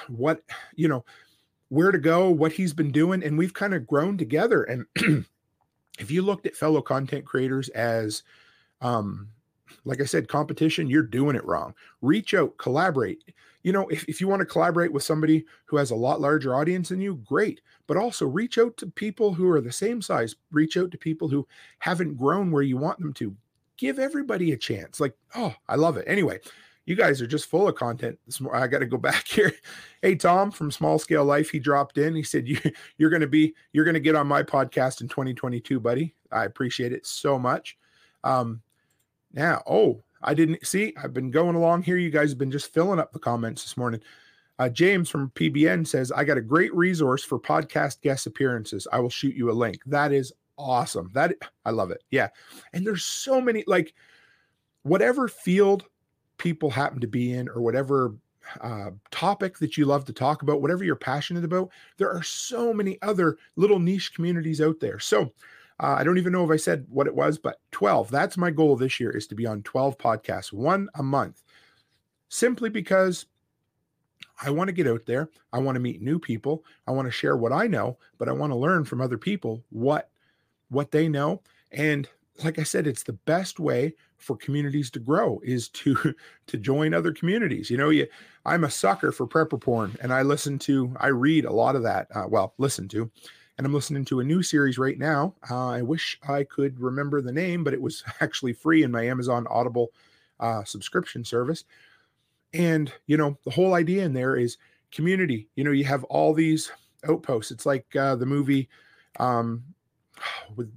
what, 0.09 0.41
you 0.75 0.89
know, 0.89 1.05
where 1.69 1.91
to 1.91 1.99
go, 1.99 2.29
what 2.29 2.51
he's 2.51 2.73
been 2.73 2.91
doing. 2.91 3.23
And 3.23 3.37
we've 3.37 3.53
kind 3.53 3.73
of 3.73 3.87
grown 3.87 4.17
together. 4.17 4.63
And 4.63 4.85
if 5.99 6.11
you 6.11 6.21
looked 6.21 6.45
at 6.45 6.55
fellow 6.57 6.81
content 6.81 7.25
creators 7.25 7.69
as 7.69 8.23
um 8.81 9.29
like 9.86 10.01
I 10.01 10.05
said, 10.05 10.27
competition, 10.27 10.88
you're 10.89 11.03
doing 11.03 11.36
it 11.36 11.45
wrong. 11.45 11.73
Reach 12.01 12.34
out, 12.34 12.57
collaborate. 12.57 13.23
You 13.63 13.71
know, 13.71 13.88
if, 13.89 14.03
if 14.05 14.19
you 14.19 14.27
want 14.27 14.39
to 14.39 14.45
collaborate 14.45 14.91
with 14.91 15.03
somebody 15.03 15.45
who 15.65 15.77
has 15.77 15.91
a 15.91 15.95
lot 15.95 16.19
larger 16.19 16.55
audience 16.55 16.89
than 16.89 17.01
you, 17.01 17.15
great. 17.25 17.62
But 17.88 17.97
also 17.97 18.25
reach 18.25 18.57
out 18.57 18.75
to 18.77 18.88
people 18.88 19.34
who 19.34 19.49
are 19.49 19.62
the 19.62 19.71
same 19.71 20.01
size. 20.01 20.36
Reach 20.51 20.77
out 20.77 20.91
to 20.91 20.97
people 20.97 21.27
who 21.27 21.47
haven't 21.79 22.17
grown 22.17 22.51
where 22.51 22.63
you 22.63 22.77
want 22.77 22.99
them 22.99 23.13
to. 23.13 23.36
give 23.77 23.97
everybody 23.99 24.51
a 24.51 24.57
chance. 24.57 24.99
Like, 24.99 25.15
oh, 25.36 25.55
I 25.67 25.75
love 25.75 25.97
it. 25.97 26.05
Anyway, 26.07 26.39
you 26.86 26.95
guys 26.95 27.21
are 27.21 27.27
just 27.27 27.47
full 27.47 27.67
of 27.67 27.75
content. 27.75 28.19
I 28.53 28.67
got 28.67 28.79
to 28.79 28.86
go 28.86 28.97
back 29.10 29.27
here. 29.27 29.53
Hey, 30.01 30.15
Tom 30.15 30.51
from 30.51 30.71
Small 30.71 30.99
Scale 30.99 31.25
Life, 31.25 31.49
he 31.49 31.60
dropped 31.60 31.97
in. 31.97 32.15
He 32.15 32.23
said, 32.23 32.47
you, 32.47 32.60
You're 32.97 33.10
going 33.10 33.21
to 33.21 33.27
be, 33.27 33.55
you're 33.73 33.86
going 33.86 33.95
to 33.95 33.99
get 33.99 34.15
on 34.15 34.27
my 34.27 34.43
podcast 34.43 35.01
in 35.01 35.07
2022, 35.07 35.79
buddy. 35.79 36.13
I 36.31 36.45
appreciate 36.45 36.93
it 36.93 37.05
so 37.05 37.39
much. 37.39 37.77
Um, 38.23 38.62
now, 39.33 39.61
oh, 39.67 40.01
I 40.23 40.33
didn't 40.33 40.65
see, 40.65 40.93
I've 41.01 41.13
been 41.13 41.31
going 41.31 41.55
along 41.55 41.83
here. 41.83 41.97
You 41.97 42.09
guys 42.09 42.29
have 42.29 42.37
been 42.37 42.51
just 42.51 42.73
filling 42.73 42.99
up 42.99 43.11
the 43.11 43.19
comments 43.19 43.63
this 43.63 43.77
morning. 43.77 44.01
Uh, 44.59 44.69
James 44.69 45.09
from 45.09 45.31
PBN 45.31 45.87
says, 45.87 46.11
I 46.11 46.23
got 46.23 46.37
a 46.37 46.41
great 46.41 46.73
resource 46.75 47.23
for 47.23 47.39
podcast 47.39 48.01
guest 48.01 48.27
appearances. 48.27 48.87
I 48.91 48.99
will 48.99 49.09
shoot 49.09 49.35
you 49.35 49.49
a 49.49 49.53
link. 49.53 49.79
That 49.87 50.11
is 50.11 50.31
awesome. 50.57 51.09
That 51.13 51.33
I 51.65 51.71
love 51.71 51.89
it. 51.89 52.03
Yeah. 52.11 52.27
And 52.73 52.85
there's 52.85 53.03
so 53.03 53.41
many, 53.41 53.63
like, 53.65 53.93
whatever 54.83 55.27
field 55.27 55.85
people 56.37 56.69
happen 56.69 56.99
to 57.01 57.07
be 57.07 57.33
in 57.33 57.49
or 57.49 57.61
whatever 57.61 58.13
uh, 58.61 58.91
topic 59.11 59.57
that 59.59 59.77
you 59.77 59.85
love 59.85 60.05
to 60.05 60.13
talk 60.13 60.41
about, 60.41 60.61
whatever 60.61 60.83
you're 60.83 60.95
passionate 60.95 61.43
about, 61.43 61.71
there 61.97 62.11
are 62.11 62.23
so 62.23 62.73
many 62.73 62.99
other 63.01 63.37
little 63.55 63.79
niche 63.79 64.13
communities 64.13 64.61
out 64.61 64.79
there. 64.79 64.99
So, 64.99 65.31
uh, 65.81 65.95
I 65.97 66.03
don't 66.03 66.19
even 66.19 66.31
know 66.31 66.45
if 66.45 66.51
I 66.51 66.57
said 66.57 66.85
what 66.89 67.07
it 67.07 67.15
was, 67.15 67.39
but 67.39 67.59
12. 67.71 68.11
That's 68.11 68.37
my 68.37 68.51
goal 68.51 68.75
this 68.75 68.99
year 68.99 69.09
is 69.09 69.25
to 69.27 69.35
be 69.35 69.47
on 69.47 69.63
12 69.63 69.97
podcasts, 69.97 70.53
one 70.53 70.89
a 70.95 71.03
month, 71.03 71.41
simply 72.29 72.69
because 72.69 73.25
I 74.43 74.51
want 74.51 74.67
to 74.67 74.73
get 74.73 74.87
out 74.87 75.05
there. 75.07 75.29
I 75.51 75.57
want 75.57 75.75
to 75.75 75.81
meet 75.81 76.01
new 76.01 76.19
people. 76.19 76.63
I 76.87 76.91
want 76.91 77.07
to 77.07 77.11
share 77.11 77.35
what 77.35 77.51
I 77.51 77.65
know, 77.65 77.97
but 78.19 78.29
I 78.29 78.31
want 78.31 78.51
to 78.51 78.57
learn 78.57 78.85
from 78.85 79.01
other 79.01 79.17
people 79.17 79.63
what 79.69 80.09
what 80.69 80.91
they 80.91 81.09
know. 81.09 81.41
And 81.71 82.07
like 82.43 82.59
I 82.59 82.63
said, 82.63 82.87
it's 82.87 83.03
the 83.03 83.13
best 83.13 83.59
way 83.59 83.95
for 84.17 84.37
communities 84.37 84.89
to 84.91 84.99
grow 84.99 85.41
is 85.43 85.67
to 85.69 86.13
to 86.47 86.57
join 86.57 86.93
other 86.93 87.11
communities. 87.11 87.71
You 87.71 87.77
know, 87.77 87.89
you, 87.89 88.07
I'm 88.45 88.63
a 88.63 88.69
sucker 88.69 89.11
for 89.11 89.27
prepper 89.27 89.59
porn, 89.59 89.97
and 90.01 90.13
I 90.13 90.21
listen 90.21 90.59
to, 90.59 90.95
I 90.99 91.07
read 91.07 91.45
a 91.45 91.51
lot 91.51 91.75
of 91.75 91.83
that. 91.83 92.07
Uh, 92.13 92.25
well, 92.27 92.53
listen 92.57 92.87
to, 92.89 93.09
and 93.62 93.67
I'm 93.67 93.76
listening 93.76 94.06
to 94.06 94.21
a 94.21 94.24
new 94.24 94.41
series 94.41 94.80
right 94.80 94.97
now. 94.97 95.36
Uh, 95.47 95.67
I 95.67 95.84
wish 95.84 96.19
I 96.28 96.43
could 96.45 96.80
remember 96.80 97.21
the 97.21 97.32
name, 97.32 97.63
but 97.63 97.76
it 97.76 97.82
was 97.82 98.04
actually 98.19 98.54
free 98.54 98.82
in 98.82 98.89
my 98.89 99.06
Amazon 99.06 99.45
Audible 99.52 99.91
uh, 100.39 100.63
subscription 100.63 101.24
service. 101.24 101.65
And 102.56 102.91
you 103.06 103.17
know, 103.17 103.38
the 103.45 103.52
whole 103.52 103.76
idea 103.76 104.04
in 104.04 104.13
there 104.13 104.36
is 104.36 104.58
community. 104.91 105.47
You 105.54 105.63
know, 105.63 105.69
you 105.69 105.84
have 105.84 106.04
all 106.06 106.34
these 106.34 106.71
outposts. 107.08 107.52
It's 107.52 107.67
like 107.67 107.95
uh, 107.95 108.15
the 108.15 108.26
movie 108.26 108.67
um, 109.19 109.63
with 110.56 110.74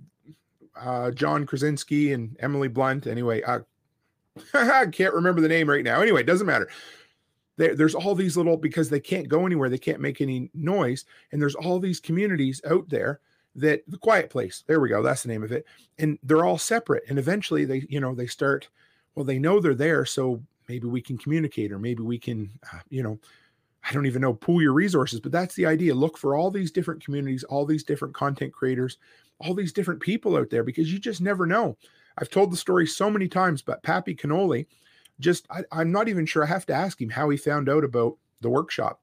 uh, 0.76 1.10
John 1.12 1.46
Krasinski 1.46 2.12
and 2.12 2.36
Emily 2.40 2.68
Blunt. 2.68 3.06
Anyway, 3.06 3.40
uh, 3.44 3.60
I 4.52 4.84
can't 4.88 5.14
remember 5.14 5.40
the 5.40 5.48
name 5.48 5.70
right 5.70 5.84
now. 5.84 6.02
Anyway, 6.02 6.20
it 6.20 6.26
doesn't 6.26 6.46
matter 6.46 6.68
there, 7.56 7.74
there's 7.74 7.94
all 7.94 8.14
these 8.14 8.36
little 8.36 8.56
because 8.56 8.88
they 8.88 9.00
can't 9.00 9.28
go 9.28 9.46
anywhere, 9.46 9.68
they 9.68 9.78
can't 9.78 10.00
make 10.00 10.20
any 10.20 10.50
noise, 10.54 11.04
and 11.32 11.40
there's 11.40 11.54
all 11.54 11.78
these 11.78 12.00
communities 12.00 12.60
out 12.68 12.88
there 12.88 13.20
that 13.56 13.82
the 13.88 13.98
quiet 13.98 14.30
place. 14.30 14.64
There 14.66 14.80
we 14.80 14.88
go. 14.88 15.02
That's 15.02 15.22
the 15.22 15.28
name 15.28 15.44
of 15.44 15.52
it. 15.52 15.64
And 15.98 16.18
they're 16.22 16.44
all 16.44 16.58
separate. 16.58 17.04
And 17.08 17.18
eventually 17.18 17.64
they, 17.64 17.86
you 17.88 18.00
know, 18.00 18.14
they 18.14 18.26
start. 18.26 18.68
Well, 19.14 19.24
they 19.24 19.38
know 19.38 19.60
they're 19.60 19.76
there, 19.76 20.04
so 20.04 20.42
maybe 20.68 20.88
we 20.88 21.00
can 21.00 21.16
communicate, 21.16 21.70
or 21.70 21.78
maybe 21.78 22.02
we 22.02 22.18
can, 22.18 22.50
uh, 22.72 22.80
you 22.88 23.02
know, 23.02 23.18
I 23.88 23.92
don't 23.92 24.06
even 24.06 24.22
know, 24.22 24.34
pool 24.34 24.60
your 24.60 24.72
resources. 24.72 25.20
But 25.20 25.30
that's 25.30 25.54
the 25.54 25.66
idea. 25.66 25.94
Look 25.94 26.18
for 26.18 26.34
all 26.34 26.50
these 26.50 26.72
different 26.72 27.04
communities, 27.04 27.44
all 27.44 27.64
these 27.64 27.84
different 27.84 28.14
content 28.14 28.52
creators, 28.52 28.98
all 29.38 29.54
these 29.54 29.72
different 29.72 30.00
people 30.00 30.36
out 30.36 30.50
there, 30.50 30.64
because 30.64 30.92
you 30.92 30.98
just 30.98 31.20
never 31.20 31.46
know. 31.46 31.76
I've 32.18 32.30
told 32.30 32.50
the 32.50 32.56
story 32.56 32.86
so 32.86 33.08
many 33.08 33.28
times, 33.28 33.62
but 33.62 33.82
Pappy 33.82 34.16
Cannoli 34.16 34.66
just 35.20 35.46
I, 35.50 35.62
I'm 35.72 35.92
not 35.92 36.08
even 36.08 36.26
sure. 36.26 36.44
I 36.44 36.48
have 36.48 36.66
to 36.66 36.74
ask 36.74 37.00
him 37.00 37.10
how 37.10 37.28
he 37.30 37.36
found 37.36 37.68
out 37.68 37.84
about 37.84 38.16
the 38.40 38.50
workshop. 38.50 39.00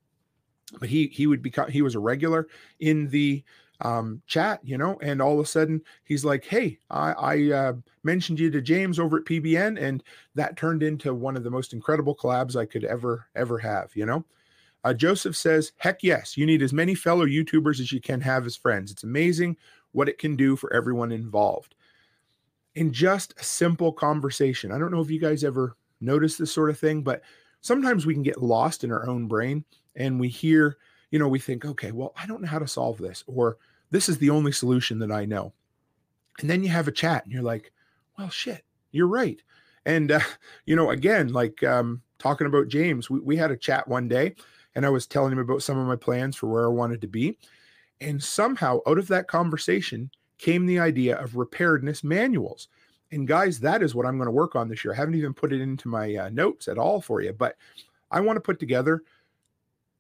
But 0.80 0.90
he 0.90 1.08
he 1.08 1.28
would 1.28 1.42
become 1.42 1.70
he 1.70 1.82
was 1.82 1.96
a 1.96 2.00
regular 2.00 2.48
in 2.80 3.10
the 3.10 3.44
um, 3.82 4.22
chat, 4.28 4.60
you 4.64 4.78
know, 4.78 4.98
and 5.02 5.22
all 5.22 5.34
of 5.40 5.46
a 5.46 5.48
sudden 5.48 5.82
he's 6.04 6.24
like, 6.24 6.46
"Hey, 6.46 6.80
I, 6.90 7.12
I 7.12 7.52
uh, 7.52 7.74
mentioned 8.04 8.40
you 8.40 8.50
to 8.52 8.62
James 8.62 9.00
over 9.00 9.18
at 9.18 9.26
PBN, 9.26 9.82
and 9.82 10.04
that 10.36 10.58
turned 10.58 10.84
into 10.84 11.14
one 11.14 11.36
of 11.36 11.44
the 11.44 11.50
most 11.50 11.74
incredible 11.74 12.16
collabs 12.16 12.56
I 12.56 12.66
could 12.66 12.84
ever 12.86 13.28
ever 13.36 13.58
have." 13.58 13.92
You 13.96 14.06
know, 14.06 14.26
uh, 14.84 14.94
Joseph 14.94 15.36
says, 15.36 15.74
"Heck 15.78 16.04
yes, 16.04 16.38
you 16.38 16.46
need 16.46 16.62
as 16.62 16.74
many 16.74 16.96
fellow 16.96 17.26
YouTubers 17.26 17.80
as 17.80 17.92
you 17.92 18.00
can 18.00 18.22
have 18.22 18.46
as 18.46 18.56
friends. 18.56 18.92
It's 18.92 19.04
amazing 19.04 19.58
what 19.92 20.10
it 20.10 20.20
can 20.20 20.36
do 20.36 20.56
for 20.56 20.72
everyone 20.74 21.12
involved." 21.12 21.76
In 22.76 22.94
just 22.94 23.34
a 23.38 23.44
simple 23.44 23.92
conversation, 23.92 24.72
I 24.72 24.78
don't 24.78 24.92
know 24.92 25.02
if 25.02 25.12
you 25.12 25.20
guys 25.20 25.44
ever 25.44 25.76
notice 26.02 26.38
this 26.38 26.52
sort 26.52 26.70
of 26.70 26.80
thing, 26.80 27.02
but 27.02 27.22
sometimes 27.62 28.06
we 28.06 28.14
can 28.14 28.24
get 28.24 28.42
lost 28.42 28.84
in 28.84 28.92
our 28.92 29.08
own 29.08 29.28
brain 29.28 29.64
and 29.96 30.20
we 30.20 30.28
hear, 30.28 30.78
you 31.12 31.20
know, 31.20 31.28
we 31.28 31.40
think, 31.40 31.66
okay, 31.66 31.92
well, 31.92 32.14
I 32.18 32.26
don't 32.26 32.42
know 32.42 32.48
how 32.48 32.60
to 32.60 32.68
solve 32.68 32.98
this, 32.98 33.24
or 33.28 33.58
this 33.92 34.10
is 34.10 34.18
the 34.18 34.30
only 34.30 34.52
solution 34.52 35.00
that 35.00 35.12
I 35.12 35.26
know. 35.26 35.54
And 36.40 36.50
then 36.50 36.64
you 36.64 36.70
have 36.70 36.88
a 36.88 36.92
chat 36.92 37.24
and 37.24 37.34
you're 37.34 37.44
like, 37.44 37.72
well, 38.18 38.30
shit, 38.30 38.64
you're 38.92 39.08
right. 39.08 39.42
And, 39.86 40.12
uh, 40.12 40.20
you 40.66 40.76
know, 40.76 40.92
again, 40.92 41.30
like 41.30 41.64
um, 41.64 42.02
talking 42.20 42.48
about 42.48 42.68
James, 42.68 43.10
we, 43.10 43.20
we 43.20 43.38
had 43.38 43.52
a 43.52 43.58
chat 43.58 43.88
one 43.88 44.08
day 44.08 44.36
and 44.76 44.86
I 44.86 44.90
was 44.90 45.08
telling 45.08 45.34
him 45.34 45.40
about 45.40 45.64
some 45.64 45.78
of 45.78 45.88
my 45.88 45.96
plans 45.96 46.36
for 46.36 46.48
where 46.48 46.66
I 46.66 46.70
wanted 46.70 47.02
to 47.02 47.08
be. 47.08 47.38
And 48.00 48.22
somehow 48.22 48.80
out 48.88 48.98
of 48.98 49.08
that 49.10 49.28
conversation 49.28 50.10
came 50.38 50.66
the 50.66 50.80
idea 50.80 51.18
of 51.18 51.34
preparedness 51.34 52.04
manuals. 52.04 52.68
And 53.12 53.28
guys, 53.28 53.60
that 53.60 53.84
is 53.84 53.94
what 53.94 54.06
I'm 54.06 54.18
going 54.18 54.28
to 54.28 54.32
work 54.32 54.56
on 54.56 54.70
this 54.70 54.84
year. 54.84 54.94
I 54.94 54.98
haven't 54.98 55.16
even 55.16 55.34
put 55.34 55.52
it 55.52 55.62
into 55.62 55.90
my 55.90 56.16
uh, 56.16 56.30
notes 56.30 56.68
at 56.68 56.78
all 56.78 57.02
for 57.02 57.22
you, 57.22 57.34
but 57.34 57.58
I 58.10 58.22
want 58.22 58.38
to 58.38 58.42
put 58.42 58.60
together 58.60 59.04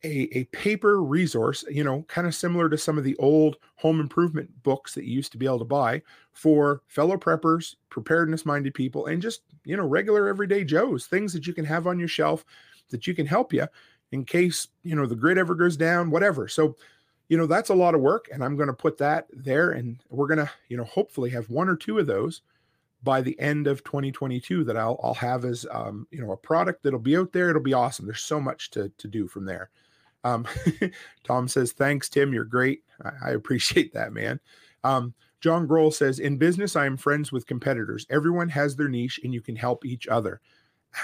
a, 0.03 0.37
a 0.37 0.43
paper 0.45 1.03
resource, 1.03 1.63
you 1.69 1.83
know, 1.83 2.03
kind 2.07 2.25
of 2.25 2.33
similar 2.33 2.69
to 2.69 2.77
some 2.77 2.97
of 2.97 3.03
the 3.03 3.15
old 3.17 3.57
home 3.75 3.99
improvement 3.99 4.49
books 4.63 4.95
that 4.95 5.05
you 5.05 5.13
used 5.13 5.31
to 5.33 5.37
be 5.37 5.45
able 5.45 5.59
to 5.59 5.65
buy 5.65 6.01
for 6.33 6.81
fellow 6.87 7.17
preppers, 7.17 7.75
preparedness 7.89 8.45
minded 8.45 8.73
people, 8.73 9.05
and 9.07 9.21
just, 9.21 9.41
you 9.63 9.77
know, 9.77 9.85
regular 9.85 10.27
everyday 10.27 10.63
Joes, 10.63 11.05
things 11.05 11.33
that 11.33 11.45
you 11.45 11.53
can 11.53 11.65
have 11.65 11.85
on 11.85 11.99
your 11.99 12.07
shelf 12.07 12.45
that 12.89 13.05
you 13.05 13.13
can 13.13 13.27
help 13.27 13.53
you 13.53 13.67
in 14.11 14.25
case, 14.25 14.67
you 14.83 14.95
know, 14.95 15.05
the 15.05 15.15
grid 15.15 15.37
ever 15.37 15.55
goes 15.55 15.77
down, 15.77 16.11
whatever. 16.11 16.47
So, 16.47 16.75
you 17.29 17.37
know, 17.37 17.45
that's 17.45 17.69
a 17.69 17.75
lot 17.75 17.95
of 17.95 18.01
work. 18.01 18.27
And 18.33 18.43
I'm 18.43 18.57
going 18.57 18.67
to 18.67 18.73
put 18.73 18.97
that 18.97 19.27
there. 19.31 19.71
And 19.71 20.03
we're 20.09 20.27
going 20.27 20.45
to, 20.45 20.51
you 20.67 20.77
know, 20.77 20.83
hopefully 20.83 21.29
have 21.29 21.49
one 21.49 21.69
or 21.69 21.75
two 21.75 21.99
of 21.99 22.07
those 22.07 22.41
by 23.03 23.21
the 23.21 23.39
end 23.39 23.67
of 23.67 23.83
2022 23.83 24.63
that 24.63 24.77
I'll, 24.77 24.99
I'll 25.03 25.13
have 25.15 25.45
as 25.45 25.65
um, 25.71 26.07
you 26.11 26.21
know 26.21 26.31
a 26.31 26.37
product 26.37 26.83
that'll 26.83 26.99
be 26.99 27.17
out 27.17 27.31
there. 27.31 27.49
It'll 27.49 27.61
be 27.61 27.73
awesome. 27.73 28.05
There's 28.05 28.21
so 28.21 28.39
much 28.39 28.71
to 28.71 28.91
to 28.97 29.07
do 29.07 29.27
from 29.27 29.45
there. 29.45 29.69
Um, 30.23 30.45
Tom 31.23 31.47
says, 31.47 31.71
"Thanks, 31.71 32.09
Tim. 32.09 32.33
You're 32.33 32.45
great. 32.45 32.83
I, 33.03 33.29
I 33.29 33.31
appreciate 33.31 33.93
that, 33.93 34.13
man." 34.13 34.39
Um, 34.83 35.13
John 35.39 35.67
Grohl 35.67 35.93
says, 35.93 36.19
"In 36.19 36.37
business, 36.37 36.75
I 36.75 36.85
am 36.85 36.97
friends 36.97 37.31
with 37.31 37.47
competitors. 37.47 38.05
Everyone 38.09 38.49
has 38.49 38.75
their 38.75 38.89
niche, 38.89 39.19
and 39.23 39.33
you 39.33 39.41
can 39.41 39.55
help 39.55 39.85
each 39.85 40.07
other." 40.07 40.41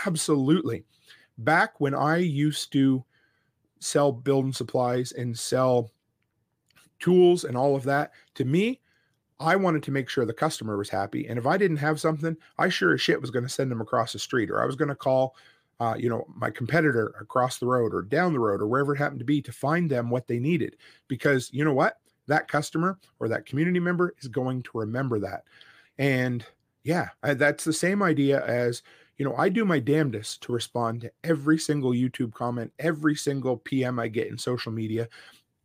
Absolutely. 0.05 0.83
Back 1.39 1.79
when 1.79 1.93
I 1.93 2.17
used 2.17 2.71
to 2.73 3.03
sell 3.79 4.12
building 4.12 4.53
supplies 4.53 5.12
and 5.12 5.38
sell 5.38 5.91
tools 6.99 7.43
and 7.43 7.55
all 7.55 7.75
of 7.75 7.83
that, 7.83 8.12
to 8.36 8.43
me, 8.43 8.81
I 9.39 9.56
wanted 9.56 9.84
to 9.84 9.91
make 9.91 10.10
sure 10.10 10.26
the 10.26 10.34
customer 10.34 10.78
was 10.78 10.89
happy. 10.89 11.28
And 11.28 11.38
if 11.38 11.45
I 11.45 11.58
didn't 11.58 11.78
have 11.78 12.00
something, 12.00 12.36
I 12.58 12.69
sure 12.69 12.93
as 12.93 13.02
shit 13.02 13.21
was 13.21 13.32
going 13.32 13.45
to 13.45 13.50
send 13.50 13.71
them 13.71 13.82
across 13.82 14.13
the 14.13 14.19
street 14.19 14.50
or 14.50 14.62
I 14.62 14.65
was 14.65 14.76
going 14.76 14.89
to 14.89 14.95
call, 14.95 15.36
uh, 15.80 15.95
you 15.97 16.10
know, 16.10 16.26
my 16.36 16.50
competitor 16.50 17.13
across 17.19 17.60
the 17.60 17.67
road 17.67 17.93
or 17.93 18.02
down 18.02 18.34
the 18.34 18.39
road 18.39 18.62
or 18.62 18.67
wherever 18.67 18.95
it 18.95 18.97
happened 18.97 19.19
to 19.19 19.26
be 19.26 19.41
to 19.43 19.52
find 19.52 19.89
them 19.89 20.10
what 20.10 20.28
they 20.28 20.39
needed. 20.39 20.76
Because 21.08 21.50
you 21.54 21.63
know 21.63 21.73
what? 21.73 22.00
That 22.26 22.47
customer 22.47 22.97
or 23.19 23.28
that 23.30 23.45
community 23.45 23.80
member 23.80 24.15
is 24.19 24.28
going 24.28 24.63
to 24.63 24.71
remember 24.73 25.19
that. 25.19 25.43
And 26.00 26.43
yeah, 26.84 27.10
I, 27.21 27.36
that's 27.36 27.63
the 27.63 27.73
same 27.73 28.02
idea 28.02 28.43
as, 28.45 28.82
you 29.17 29.26
know, 29.26 29.36
I 29.36 29.50
do 29.50 29.65
my 29.65 29.80
damnedest 29.80 30.41
to 30.43 30.52
respond 30.52 31.02
to 31.02 31.12
every 31.23 31.60
single 31.60 31.91
YouTube 31.91 32.34
comment, 32.34 32.71
every 32.80 33.15
single 33.15 33.58
PM 33.58 34.00
I 34.00 34.08
get 34.08 34.28
in 34.28 34.38
social 34.38 34.71
media. 34.71 35.08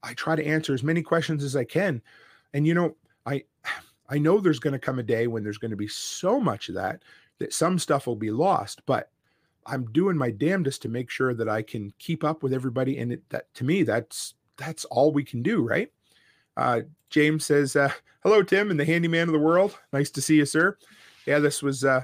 I 0.02 0.14
try 0.14 0.36
to 0.36 0.46
answer 0.46 0.74
as 0.74 0.82
many 0.82 1.02
questions 1.02 1.42
as 1.42 1.56
I 1.56 1.64
can. 1.64 2.02
And, 2.54 2.66
you 2.66 2.74
know, 2.74 2.96
I 4.12 4.18
know 4.18 4.38
there's 4.40 4.58
going 4.58 4.72
to 4.72 4.78
come 4.78 4.98
a 4.98 5.02
day 5.02 5.26
when 5.26 5.42
there's 5.42 5.56
going 5.56 5.70
to 5.70 5.76
be 5.76 5.88
so 5.88 6.38
much 6.38 6.68
of 6.68 6.74
that 6.74 7.02
that 7.38 7.54
some 7.54 7.78
stuff 7.78 8.06
will 8.06 8.14
be 8.14 8.30
lost, 8.30 8.82
but 8.84 9.10
I'm 9.64 9.90
doing 9.92 10.18
my 10.18 10.30
damnedest 10.30 10.82
to 10.82 10.90
make 10.90 11.08
sure 11.08 11.32
that 11.32 11.48
I 11.48 11.62
can 11.62 11.94
keep 11.98 12.22
up 12.22 12.42
with 12.42 12.52
everybody. 12.52 12.98
And 12.98 13.12
it, 13.12 13.22
that 13.30 13.52
to 13.54 13.64
me, 13.64 13.84
that's 13.84 14.34
that's 14.58 14.84
all 14.86 15.12
we 15.12 15.24
can 15.24 15.42
do, 15.42 15.66
right? 15.66 15.90
Uh, 16.58 16.82
James 17.08 17.46
says, 17.46 17.74
uh, 17.74 17.90
"Hello, 18.22 18.42
Tim, 18.42 18.70
and 18.70 18.78
the 18.78 18.84
handyman 18.84 19.28
of 19.28 19.32
the 19.32 19.38
world. 19.38 19.78
Nice 19.94 20.10
to 20.10 20.20
see 20.20 20.36
you, 20.36 20.44
sir. 20.44 20.76
Yeah, 21.24 21.38
this 21.38 21.62
was, 21.62 21.82
uh, 21.82 22.02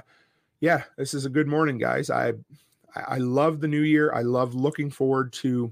yeah, 0.61 0.83
this 0.97 1.13
is 1.13 1.25
a 1.25 1.29
good 1.29 1.47
morning, 1.47 1.77
guys. 1.77 2.09
I 2.09 2.33
I 2.95 3.19
love 3.19 3.59
the 3.59 3.67
new 3.67 3.81
year. 3.81 4.11
I 4.13 4.23
love 4.23 4.55
looking 4.55 4.89
forward 4.89 5.31
to 5.33 5.71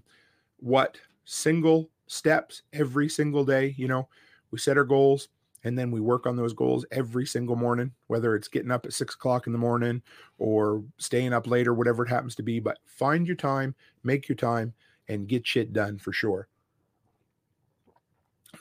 what 0.59 0.99
single 1.25 1.89
steps 2.05 2.61
every 2.73 3.09
single 3.09 3.43
day. 3.43 3.73
You 3.75 3.87
know, 3.87 4.07
we 4.51 4.59
set 4.59 4.77
our 4.77 4.83
goals 4.83 5.29
and 5.63 5.77
then 5.77 5.91
we 5.91 5.99
work 5.99 6.25
on 6.25 6.35
those 6.35 6.53
goals 6.53 6.85
every 6.91 7.25
single 7.25 7.55
morning, 7.55 7.91
whether 8.07 8.35
it's 8.35 8.47
getting 8.47 8.71
up 8.71 8.85
at 8.85 8.93
six 8.93 9.15
o'clock 9.15 9.47
in 9.47 9.53
the 9.53 9.59
morning 9.59 10.01
or 10.37 10.83
staying 10.97 11.33
up 11.33 11.47
later, 11.47 11.73
whatever 11.73 12.05
it 12.05 12.09
happens 12.09 12.35
to 12.35 12.43
be. 12.43 12.59
But 12.59 12.77
find 12.85 13.25
your 13.25 13.35
time, 13.35 13.75
make 14.03 14.29
your 14.29 14.35
time, 14.35 14.73
and 15.07 15.27
get 15.27 15.47
shit 15.47 15.73
done 15.73 15.97
for 15.97 16.13
sure. 16.13 16.47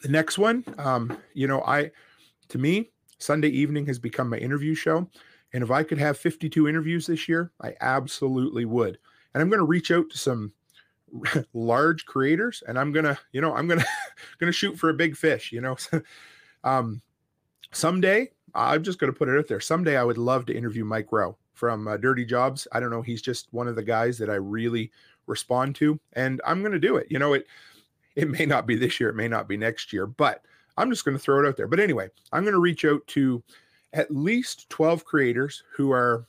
The 0.02 0.08
next 0.08 0.38
one, 0.38 0.64
um, 0.78 1.16
you 1.34 1.46
know, 1.46 1.62
I, 1.62 1.90
to 2.48 2.58
me, 2.58 2.90
Sunday 3.18 3.48
evening 3.48 3.86
has 3.86 3.98
become 3.98 4.28
my 4.28 4.38
interview 4.38 4.74
show. 4.74 5.08
And 5.52 5.62
if 5.62 5.70
I 5.70 5.82
could 5.82 5.98
have 5.98 6.18
52 6.18 6.68
interviews 6.68 7.06
this 7.06 7.28
year, 7.28 7.52
I 7.62 7.74
absolutely 7.80 8.64
would. 8.64 8.98
And 9.32 9.42
I'm 9.42 9.48
going 9.48 9.60
to 9.60 9.66
reach 9.66 9.90
out 9.90 10.10
to 10.10 10.18
some 10.18 10.52
large 11.54 12.04
creators 12.04 12.62
and 12.66 12.78
I'm 12.78 12.92
going 12.92 13.04
to, 13.04 13.16
you 13.32 13.40
know, 13.40 13.54
I'm 13.54 13.68
going 13.68 13.80
to 13.80 13.86
going 14.38 14.52
to 14.52 14.56
shoot 14.56 14.78
for 14.78 14.90
a 14.90 14.94
big 14.94 15.16
fish, 15.16 15.52
you 15.52 15.60
know. 15.60 15.76
um 16.66 17.00
someday, 17.72 18.30
I'm 18.54 18.82
just 18.82 18.98
going 18.98 19.12
to 19.12 19.18
put 19.18 19.28
it 19.28 19.38
out 19.38 19.48
there. 19.48 19.60
Someday 19.60 19.96
I 19.96 20.04
would 20.04 20.18
love 20.18 20.46
to 20.46 20.56
interview 20.56 20.84
Mike 20.84 21.12
Rowe 21.12 21.36
from 21.54 21.88
uh, 21.88 21.96
Dirty 21.96 22.24
Jobs. 22.24 22.66
I 22.72 22.80
don't 22.80 22.90
know, 22.90 23.02
he's 23.02 23.22
just 23.22 23.48
one 23.52 23.68
of 23.68 23.76
the 23.76 23.82
guys 23.82 24.18
that 24.18 24.30
I 24.30 24.34
really 24.34 24.90
respond 25.26 25.74
to 25.76 25.98
and 26.12 26.40
I'm 26.46 26.60
going 26.60 26.72
to 26.72 26.78
do 26.78 26.96
it. 26.96 27.06
You 27.10 27.18
know, 27.18 27.32
it 27.32 27.46
it 28.14 28.30
may 28.30 28.46
not 28.46 28.66
be 28.66 28.76
this 28.76 28.98
year, 28.98 29.10
it 29.10 29.16
may 29.16 29.28
not 29.28 29.48
be 29.48 29.56
next 29.56 29.92
year, 29.92 30.06
but 30.06 30.42
I'm 30.76 30.90
just 30.90 31.04
going 31.04 31.16
to 31.16 31.22
throw 31.22 31.42
it 31.42 31.48
out 31.48 31.56
there. 31.56 31.68
But 31.68 31.80
anyway, 31.80 32.08
I'm 32.32 32.44
going 32.44 32.54
to 32.54 32.60
reach 32.60 32.84
out 32.84 33.06
to 33.08 33.42
at 33.92 34.10
least 34.10 34.68
12 34.70 35.04
creators 35.04 35.62
who 35.74 35.90
are 35.92 36.26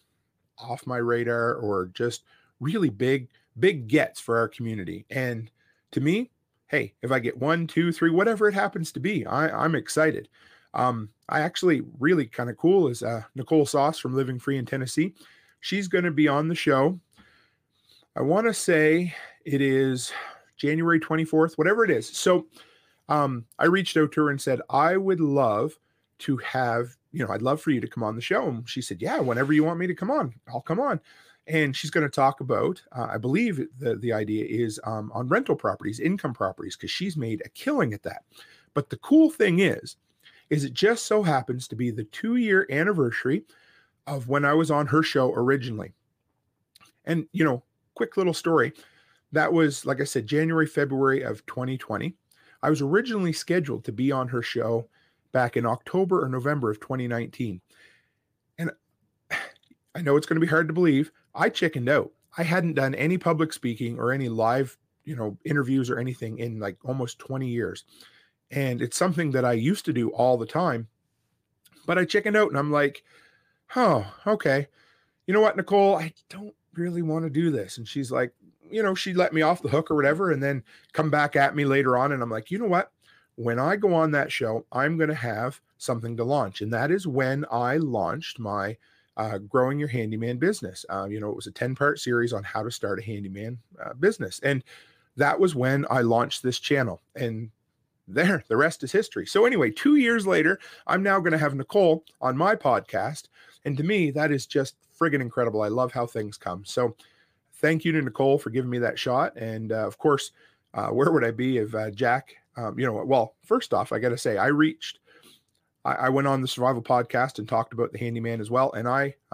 off 0.58 0.88
my 0.88 0.98
radar 0.98 1.56
or 1.56 1.88
just 1.94 2.24
really 2.60 2.90
big, 2.90 3.30
big 3.60 3.88
gets 3.88 4.20
for 4.20 4.38
our 4.38 4.48
community. 4.48 5.06
And 5.10 5.52
to 5.92 6.02
me, 6.02 6.32
hey, 6.68 6.94
if 7.02 7.12
I 7.12 7.20
get 7.20 7.38
one, 7.38 7.68
two, 7.68 7.92
three, 7.92 8.10
whatever 8.10 8.48
it 8.48 8.54
happens 8.54 8.92
to 8.92 9.00
be, 9.00 9.26
I, 9.26 9.48
I'm 9.64 9.76
excited. 9.76 10.30
Um, 10.74 11.10
I 11.30 11.42
actually 11.42 11.82
really 12.00 12.26
kind 12.26 12.50
of 12.50 12.58
cool 12.58 12.88
is 12.88 13.04
uh, 13.04 13.24
Nicole 13.36 13.66
Sauce 13.66 14.00
from 14.00 14.16
Living 14.16 14.40
Free 14.40 14.58
in 14.58 14.66
Tennessee. 14.66 15.14
She's 15.62 15.88
going 15.88 16.04
to 16.04 16.12
be 16.12 16.28
on 16.28 16.48
the 16.48 16.56
show. 16.56 17.00
I 18.16 18.22
want 18.22 18.48
to 18.48 18.54
say 18.54 19.14
it 19.46 19.62
is 19.62 20.12
January 20.58 21.00
24th, 21.00 21.58
whatever 21.58 21.84
it 21.84 21.92
is. 21.92 22.08
So 22.08 22.48
um, 23.10 23.46
I 23.60 23.66
reached 23.66 23.96
out 23.98 24.12
to 24.14 24.26
her 24.26 24.30
and 24.30 24.42
said, 24.42 24.62
I 24.70 24.98
would 24.98 25.20
love 25.20 25.78
to 26.20 26.38
have, 26.38 26.96
you 27.12 27.26
know, 27.26 27.32
I'd 27.32 27.42
love 27.42 27.62
for 27.62 27.72
you 27.72 27.80
to 27.80 27.88
come 27.88 28.04
on 28.04 28.16
the 28.16 28.22
show. 28.22 28.48
And 28.48 28.68
she 28.68 28.82
said, 28.82 29.02
Yeah, 29.02 29.20
whenever 29.20 29.54
you 29.54 29.64
want 29.64 29.80
me 29.80 29.88
to 29.88 29.96
come 29.96 30.12
on, 30.12 30.34
I'll 30.48 30.62
come 30.62 30.80
on. 30.80 31.00
And 31.48 31.76
she's 31.76 31.92
going 31.92 32.06
to 32.06 32.14
talk 32.14 32.42
about, 32.42 32.82
uh, 32.92 33.08
I 33.12 33.18
believe 33.18 33.66
the, 33.80 33.96
the 33.96 34.12
idea 34.12 34.46
is 34.46 34.80
um, 34.84 35.12
on 35.14 35.28
rental 35.28 35.56
properties, 35.56 36.00
income 36.00 36.34
properties, 36.34 36.76
because 36.76 36.92
she's 36.92 37.16
made 37.16 37.42
a 37.46 37.50
killing 37.50 37.94
at 37.94 38.04
that. 38.04 38.24
But 38.74 38.90
the 38.90 38.98
cool 38.98 39.30
thing 39.30 39.60
is, 39.60 39.96
is 40.50 40.66
it 40.66 40.74
just 40.74 41.06
so 41.06 41.24
happens 41.24 41.68
to 41.68 41.76
be 41.76 41.90
the 41.90 42.04
two 42.06 42.36
year 42.36 42.68
anniversary 42.70 43.44
of 44.08 44.30
when 44.30 44.46
I 44.46 44.54
was 44.54 44.72
on 44.72 44.88
her 44.88 45.04
show 45.04 45.34
originally. 45.34 45.94
And, 47.06 47.28
you 47.34 47.44
know, 47.44 47.64
quick 47.94 48.18
little 48.18 48.34
story. 48.34 48.74
That 49.34 49.52
was, 49.52 49.86
like 49.86 50.02
I 50.02 50.06
said, 50.06 50.26
January, 50.26 50.66
February 50.66 51.22
of 51.22 51.46
2020. 51.46 52.16
I 52.64 52.70
was 52.70 52.82
originally 52.82 53.34
scheduled 53.34 53.84
to 53.84 53.92
be 53.92 54.12
on 54.12 54.30
her 54.30 54.42
show 54.42 54.88
back 55.34 55.58
in 55.58 55.66
October 55.66 56.24
or 56.24 56.30
November 56.30 56.72
of 56.72 56.80
2019. 56.80 57.62
And 58.58 58.72
I 59.96 60.02
know 60.02 60.16
it's 60.16 60.26
going 60.26 60.40
to 60.40 60.46
be 60.46 60.50
hard 60.50 60.68
to 60.68 60.74
believe. 60.74 61.12
I 61.38 61.50
chickened 61.50 61.88
out. 61.88 62.12
I 62.38 62.44
hadn't 62.44 62.74
done 62.74 62.96
any 62.96 63.18
public 63.18 63.54
speaking 63.54 63.98
or 63.98 64.12
any 64.12 64.28
live, 64.28 64.78
you 65.06 65.16
know, 65.16 65.38
interviews 65.46 65.90
or 65.90 66.00
anything 66.00 66.40
in 66.40 66.60
like 66.60 66.78
almost 66.84 67.20
20 67.20 67.48
years. 67.48 67.84
And 68.52 68.82
it's 68.82 68.98
something 68.98 69.32
that 69.32 69.46
I 69.46 69.54
used 69.54 69.86
to 69.86 69.94
do 69.94 70.10
all 70.10 70.38
the 70.38 70.46
time. 70.46 70.88
But 71.86 71.98
I 71.98 72.06
chickened 72.06 72.36
out 72.36 72.50
and 72.50 72.58
I'm 72.58 72.72
like, 72.72 73.04
oh, 73.76 74.06
okay. 74.26 74.68
You 75.26 75.34
know 75.34 75.42
what, 75.42 75.58
Nicole? 75.58 75.96
I 75.96 76.14
don't 76.30 76.54
really 76.74 77.02
want 77.02 77.24
to 77.26 77.30
do 77.30 77.52
this. 77.52 77.78
And 77.78 77.88
she's 77.88 78.12
like, 78.12 78.34
you 78.70 78.84
know, 78.84 78.96
she 78.96 79.14
let 79.14 79.34
me 79.34 79.42
off 79.42 79.62
the 79.62 79.70
hook 79.70 79.90
or 79.90 79.96
whatever, 79.96 80.32
and 80.32 80.44
then 80.44 80.64
come 80.94 81.10
back 81.10 81.36
at 81.36 81.56
me 81.56 81.66
later 81.66 81.98
on. 81.98 82.12
And 82.12 82.22
I'm 82.22 82.30
like, 82.30 82.52
you 82.52 82.60
know 82.60 82.66
what? 82.66 82.92
When 83.36 83.60
I 83.60 83.76
go 83.76 83.94
on 83.94 84.12
that 84.12 84.32
show, 84.32 84.66
I'm 84.72 84.98
going 84.98 85.10
to 85.10 85.16
have 85.16 85.62
something 85.78 86.18
to 86.18 86.24
launch. 86.24 86.62
And 86.62 86.74
that 86.74 86.92
is 86.92 87.08
when 87.08 87.46
I 87.52 87.78
launched 87.78 88.40
my 88.40 88.78
uh, 89.18 89.40
growing 89.40 89.80
your 89.80 89.88
handyman 89.88 90.38
business. 90.38 90.86
Uh, 90.90 91.08
you 91.10 91.20
know, 91.20 91.30
it 91.30 91.36
was 91.36 91.48
a 91.48 91.52
10 91.52 91.76
part 91.76 92.00
series 92.00 92.32
on 92.32 92.44
how 92.44 92.64
to 92.64 92.72
start 92.72 93.00
a 93.00 93.04
handyman 93.04 93.58
uh, 93.84 93.94
business. 93.94 94.40
And 94.44 94.64
that 95.18 95.40
was 95.40 95.56
when 95.56 95.86
I 95.90 96.02
launched 96.02 96.44
this 96.44 96.60
channel. 96.60 97.02
And 97.16 97.50
there, 98.08 98.44
the 98.48 98.56
rest 98.56 98.84
is 98.84 98.92
history. 98.92 99.26
So, 99.26 99.46
anyway, 99.46 99.72
two 99.72 99.96
years 99.98 100.26
later, 100.26 100.60
I'm 100.86 101.04
now 101.04 101.20
going 101.20 101.34
to 101.34 101.38
have 101.38 101.56
Nicole 101.56 102.06
on 102.22 102.38
my 102.38 102.56
podcast. 102.56 103.24
And 103.66 103.76
to 103.78 103.84
me, 103.84 104.12
that 104.12 104.32
is 104.32 104.46
just 104.46 104.76
friggin' 104.98 105.20
incredible. 105.20 105.62
I 105.62 105.68
love 105.68 105.92
how 105.92 106.06
things 106.06 106.38
come. 106.38 106.64
So, 106.64 106.96
thank 107.56 107.84
you 107.84 107.92
to 107.94 108.02
Nicole 108.02 108.38
for 108.38 108.52
giving 108.52 108.70
me 108.70 108.78
that 108.80 109.00
shot. 109.00 109.36
And 109.36 109.72
uh, 109.72 109.88
of 109.88 109.98
course, 109.98 110.32
uh, 110.74 110.90
where 110.90 111.12
would 111.12 111.26
I 111.26 111.32
be 111.32 111.58
if 111.58 111.74
uh, 111.74 111.90
Jack, 111.90 112.36
um, 112.56 112.80
you 112.80 112.86
know, 112.86 113.04
well, 113.04 113.36
first 113.44 113.74
off, 113.74 113.92
I 113.92 114.00
got 114.00 114.10
to 114.10 114.18
say, 114.18 114.38
I 114.38 114.48
reached, 114.48 115.00
I, 115.88 115.94
I, 115.94 116.10
went 116.10 116.28
on 116.28 116.42
the 116.42 116.48
survival 116.48 116.82
podcast 116.82 117.40
and 117.40 117.48
talked 117.48 117.72
about 117.72 117.94
the 117.94 117.98
handyman 117.98 118.42
as 118.42 118.52
well. 118.52 118.74
And 118.74 118.88
I, 118.88 119.16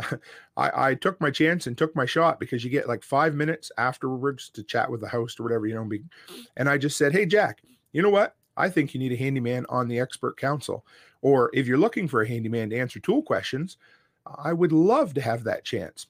I, 0.57 0.89
I, 0.89 0.95
took 0.95 1.19
my 1.19 1.31
chance 1.31 1.65
and 1.65 1.75
took 1.75 1.95
my 1.95 2.05
shot 2.05 2.39
because 2.39 2.63
you 2.63 2.69
get 2.69 2.87
like 2.87 3.03
five 3.03 3.33
minutes 3.33 3.71
afterwards 3.77 4.49
to 4.49 4.63
chat 4.63 4.89
with 4.89 5.01
the 5.01 5.09
host 5.09 5.39
or 5.39 5.43
whatever, 5.43 5.65
you 5.65 5.73
know, 5.73 5.89
and 6.55 6.69
I 6.69 6.77
just 6.77 6.97
said, 6.97 7.11
Hey, 7.11 7.25
Jack, 7.25 7.63
you 7.91 8.03
know 8.03 8.11
what? 8.11 8.35
I 8.55 8.69
think 8.69 8.93
you 8.93 8.99
need 8.99 9.11
a 9.11 9.17
handyman 9.17 9.65
on 9.67 9.87
the 9.87 9.99
expert 9.99 10.37
council. 10.37 10.85
Or 11.21 11.49
if 11.53 11.65
you're 11.65 11.77
looking 11.77 12.07
for 12.07 12.21
a 12.21 12.27
handyman 12.27 12.69
to 12.69 12.77
answer 12.77 12.99
tool 12.99 13.23
questions, 13.23 13.77
I 14.25 14.53
would 14.53 14.71
love 14.71 15.15
to 15.15 15.21
have 15.21 15.43
that 15.45 15.65
chance. 15.65 16.07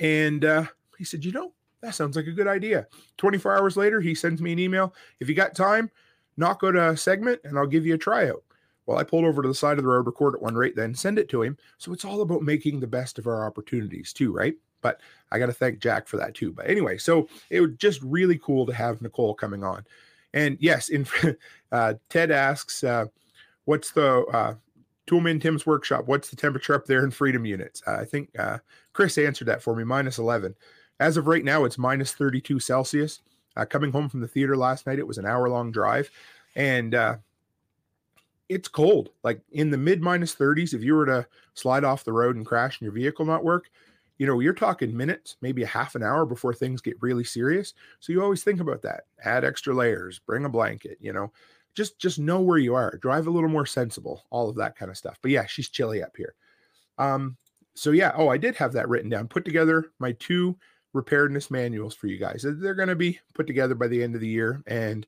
And 0.00 0.44
uh, 0.44 0.64
he 0.98 1.04
said, 1.04 1.24
You 1.24 1.32
know, 1.32 1.52
that 1.80 1.94
sounds 1.94 2.14
like 2.14 2.26
a 2.26 2.32
good 2.32 2.46
idea. 2.46 2.86
24 3.16 3.56
hours 3.56 3.76
later, 3.76 4.00
he 4.00 4.14
sends 4.14 4.42
me 4.42 4.52
an 4.52 4.58
email. 4.58 4.94
If 5.18 5.28
you 5.28 5.34
got 5.34 5.54
time, 5.54 5.90
knock 6.36 6.60
out 6.62 6.76
a 6.76 6.94
segment 6.96 7.40
and 7.44 7.58
I'll 7.58 7.66
give 7.66 7.86
you 7.86 7.94
a 7.94 7.98
tryout. 7.98 8.42
Well, 8.90 8.98
I 8.98 9.04
pulled 9.04 9.24
over 9.24 9.40
to 9.40 9.46
the 9.46 9.54
side 9.54 9.78
of 9.78 9.84
the 9.84 9.88
road, 9.88 10.06
record 10.06 10.34
it 10.34 10.42
one 10.42 10.56
right 10.56 10.74
then, 10.74 10.96
send 10.96 11.16
it 11.16 11.28
to 11.28 11.42
him. 11.42 11.56
So 11.78 11.92
it's 11.92 12.04
all 12.04 12.22
about 12.22 12.42
making 12.42 12.80
the 12.80 12.88
best 12.88 13.20
of 13.20 13.28
our 13.28 13.46
opportunities, 13.46 14.12
too, 14.12 14.32
right? 14.32 14.56
But 14.80 15.00
I 15.30 15.38
got 15.38 15.46
to 15.46 15.52
thank 15.52 15.78
Jack 15.78 16.08
for 16.08 16.16
that, 16.16 16.34
too. 16.34 16.52
But 16.52 16.68
anyway, 16.68 16.98
so 16.98 17.28
it 17.50 17.60
was 17.60 17.70
just 17.78 18.02
really 18.02 18.36
cool 18.38 18.66
to 18.66 18.74
have 18.74 19.00
Nicole 19.00 19.32
coming 19.32 19.62
on. 19.62 19.84
And 20.34 20.58
yes, 20.60 20.88
in 20.88 21.06
uh, 21.72 21.94
Ted 22.08 22.32
asks, 22.32 22.82
uh, 22.82 23.04
what's 23.64 23.92
the 23.92 24.24
uh, 24.32 24.54
Toolman 25.06 25.40
Tim's 25.40 25.66
workshop? 25.66 26.08
What's 26.08 26.28
the 26.28 26.34
temperature 26.34 26.74
up 26.74 26.86
there 26.86 27.04
in 27.04 27.12
freedom 27.12 27.44
units? 27.44 27.84
Uh, 27.86 27.94
I 27.94 28.04
think 28.04 28.36
uh, 28.40 28.58
Chris 28.92 29.18
answered 29.18 29.46
that 29.46 29.62
for 29.62 29.76
me, 29.76 29.84
minus 29.84 30.18
11. 30.18 30.52
As 30.98 31.16
of 31.16 31.28
right 31.28 31.44
now, 31.44 31.62
it's 31.62 31.78
minus 31.78 32.12
32 32.12 32.58
Celsius. 32.58 33.20
Uh, 33.56 33.64
coming 33.64 33.92
home 33.92 34.08
from 34.08 34.18
the 34.18 34.26
theater 34.26 34.56
last 34.56 34.88
night, 34.88 34.98
it 34.98 35.06
was 35.06 35.18
an 35.18 35.26
hour 35.26 35.48
long 35.48 35.70
drive, 35.70 36.10
and 36.56 36.96
uh, 36.96 37.16
it's 38.50 38.68
cold. 38.68 39.10
Like 39.22 39.40
in 39.52 39.70
the 39.70 39.78
mid 39.78 40.02
minus 40.02 40.34
30s, 40.34 40.74
if 40.74 40.82
you 40.82 40.94
were 40.94 41.06
to 41.06 41.26
slide 41.54 41.84
off 41.84 42.04
the 42.04 42.12
road 42.12 42.34
and 42.34 42.44
crash 42.44 42.80
and 42.80 42.84
your 42.84 42.92
vehicle 42.92 43.24
not 43.24 43.44
work, 43.44 43.70
you 44.18 44.26
know, 44.26 44.40
you're 44.40 44.52
talking 44.52 44.94
minutes, 44.94 45.36
maybe 45.40 45.62
a 45.62 45.68
half 45.68 45.94
an 45.94 46.02
hour 46.02 46.26
before 46.26 46.52
things 46.52 46.82
get 46.82 47.00
really 47.00 47.22
serious. 47.22 47.74
So 48.00 48.12
you 48.12 48.20
always 48.22 48.42
think 48.42 48.60
about 48.60 48.82
that. 48.82 49.04
Add 49.24 49.44
extra 49.44 49.72
layers, 49.72 50.18
bring 50.18 50.44
a 50.44 50.48
blanket, 50.48 50.98
you 51.00 51.12
know, 51.12 51.32
just 51.74 51.98
just 52.00 52.18
know 52.18 52.40
where 52.40 52.58
you 52.58 52.74
are. 52.74 52.98
Drive 53.00 53.28
a 53.28 53.30
little 53.30 53.48
more 53.48 53.66
sensible, 53.66 54.24
all 54.30 54.50
of 54.50 54.56
that 54.56 54.76
kind 54.76 54.90
of 54.90 54.96
stuff. 54.96 55.18
But 55.22 55.30
yeah, 55.30 55.46
she's 55.46 55.68
chilly 55.68 56.02
up 56.02 56.16
here. 56.16 56.34
Um, 56.98 57.36
so 57.74 57.92
yeah, 57.92 58.12
oh, 58.16 58.28
I 58.28 58.36
did 58.36 58.56
have 58.56 58.72
that 58.72 58.88
written 58.88 59.08
down. 59.08 59.28
Put 59.28 59.44
together 59.44 59.92
my 60.00 60.12
two 60.12 60.58
preparedness 60.92 61.52
manuals 61.52 61.94
for 61.94 62.08
you 62.08 62.18
guys. 62.18 62.44
They're 62.44 62.74
going 62.74 62.88
to 62.88 62.96
be 62.96 63.20
put 63.32 63.46
together 63.46 63.76
by 63.76 63.86
the 63.86 64.02
end 64.02 64.16
of 64.16 64.20
the 64.20 64.26
year 64.26 64.60
and 64.66 65.06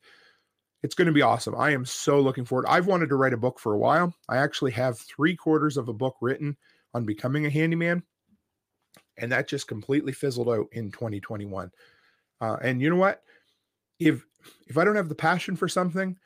it's 0.83 0.95
going 0.95 1.07
to 1.07 1.13
be 1.13 1.23
awesome. 1.23 1.55
I 1.57 1.71
am 1.71 1.85
so 1.85 2.21
looking 2.21 2.45
forward. 2.45 2.67
I've 2.69 2.87
wanted 2.87 3.09
to 3.11 3.17
write 3.17 3.33
a 3.33 3.39
book 3.39 3.59
for 3.59 3.73
a 3.73 3.79
while. 3.79 4.15
I 4.29 4.39
actually 4.39 4.73
have 4.73 4.99
three 4.99 5.37
quarters 5.37 5.77
of 5.77 5.89
a 5.89 5.93
book 5.93 6.17
written 6.21 6.57
on 6.95 7.05
becoming 7.05 7.47
a 7.47 7.51
handyman, 7.51 8.03
and 9.17 9.31
that 9.31 9.49
just 9.49 9.69
completely 9.69 10.13
fizzled 10.13 10.49
out 10.49 10.67
in 10.73 10.91
2021. 10.91 11.71
Uh, 12.41 12.57
and 12.63 12.81
you 12.81 12.91
know 12.91 12.97
what? 12.97 13.23
If 14.01 14.25
if 14.67 14.77
I 14.77 14.85
don't 14.85 14.97
have 14.97 15.09
the 15.09 15.15
passion 15.15 15.55
for 15.55 15.69
something, 15.69 16.17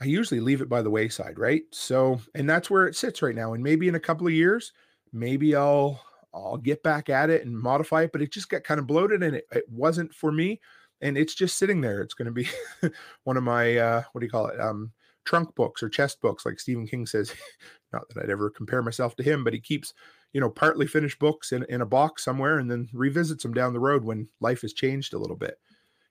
I 0.00 0.06
usually 0.06 0.40
leave 0.40 0.62
it 0.62 0.68
by 0.68 0.80
the 0.80 0.90
wayside, 0.90 1.38
right? 1.38 1.62
So, 1.72 2.20
and 2.34 2.48
that's 2.48 2.70
where 2.70 2.86
it 2.86 2.96
sits 2.96 3.20
right 3.20 3.34
now. 3.34 3.52
And 3.52 3.62
maybe 3.62 3.86
in 3.86 3.94
a 3.96 4.00
couple 4.00 4.26
of 4.26 4.32
years, 4.32 4.72
maybe 5.12 5.54
I'll 5.54 6.02
I'll 6.32 6.56
get 6.56 6.82
back 6.82 7.10
at 7.10 7.28
it 7.28 7.44
and 7.44 7.58
modify 7.58 8.04
it, 8.04 8.12
but 8.12 8.22
it 8.22 8.32
just 8.32 8.48
got 8.48 8.64
kind 8.64 8.80
of 8.80 8.86
bloated 8.86 9.22
and 9.22 9.36
it, 9.36 9.46
it 9.52 9.64
wasn't 9.68 10.14
for 10.14 10.32
me. 10.32 10.60
And 11.02 11.16
it's 11.16 11.34
just 11.34 11.58
sitting 11.58 11.80
there. 11.80 12.02
It's 12.02 12.14
going 12.14 12.26
to 12.26 12.32
be 12.32 12.48
one 13.24 13.36
of 13.36 13.42
my, 13.42 13.76
uh, 13.76 14.02
what 14.12 14.20
do 14.20 14.26
you 14.26 14.30
call 14.30 14.46
it? 14.46 14.60
Um, 14.60 14.92
trunk 15.24 15.54
books 15.54 15.82
or 15.82 15.88
chest 15.88 16.20
books, 16.20 16.44
like 16.44 16.60
Stephen 16.60 16.86
King 16.86 17.06
says. 17.06 17.32
Not 17.92 18.08
that 18.08 18.22
I'd 18.22 18.30
ever 18.30 18.50
compare 18.50 18.82
myself 18.82 19.16
to 19.16 19.22
him, 19.22 19.42
but 19.42 19.52
he 19.52 19.60
keeps, 19.60 19.94
you 20.32 20.40
know, 20.40 20.50
partly 20.50 20.86
finished 20.86 21.18
books 21.18 21.52
in, 21.52 21.64
in 21.68 21.80
a 21.80 21.86
box 21.86 22.24
somewhere 22.24 22.58
and 22.58 22.70
then 22.70 22.88
revisits 22.92 23.42
them 23.42 23.52
down 23.52 23.72
the 23.72 23.80
road 23.80 24.04
when 24.04 24.28
life 24.40 24.60
has 24.62 24.72
changed 24.72 25.14
a 25.14 25.18
little 25.18 25.36
bit. 25.36 25.58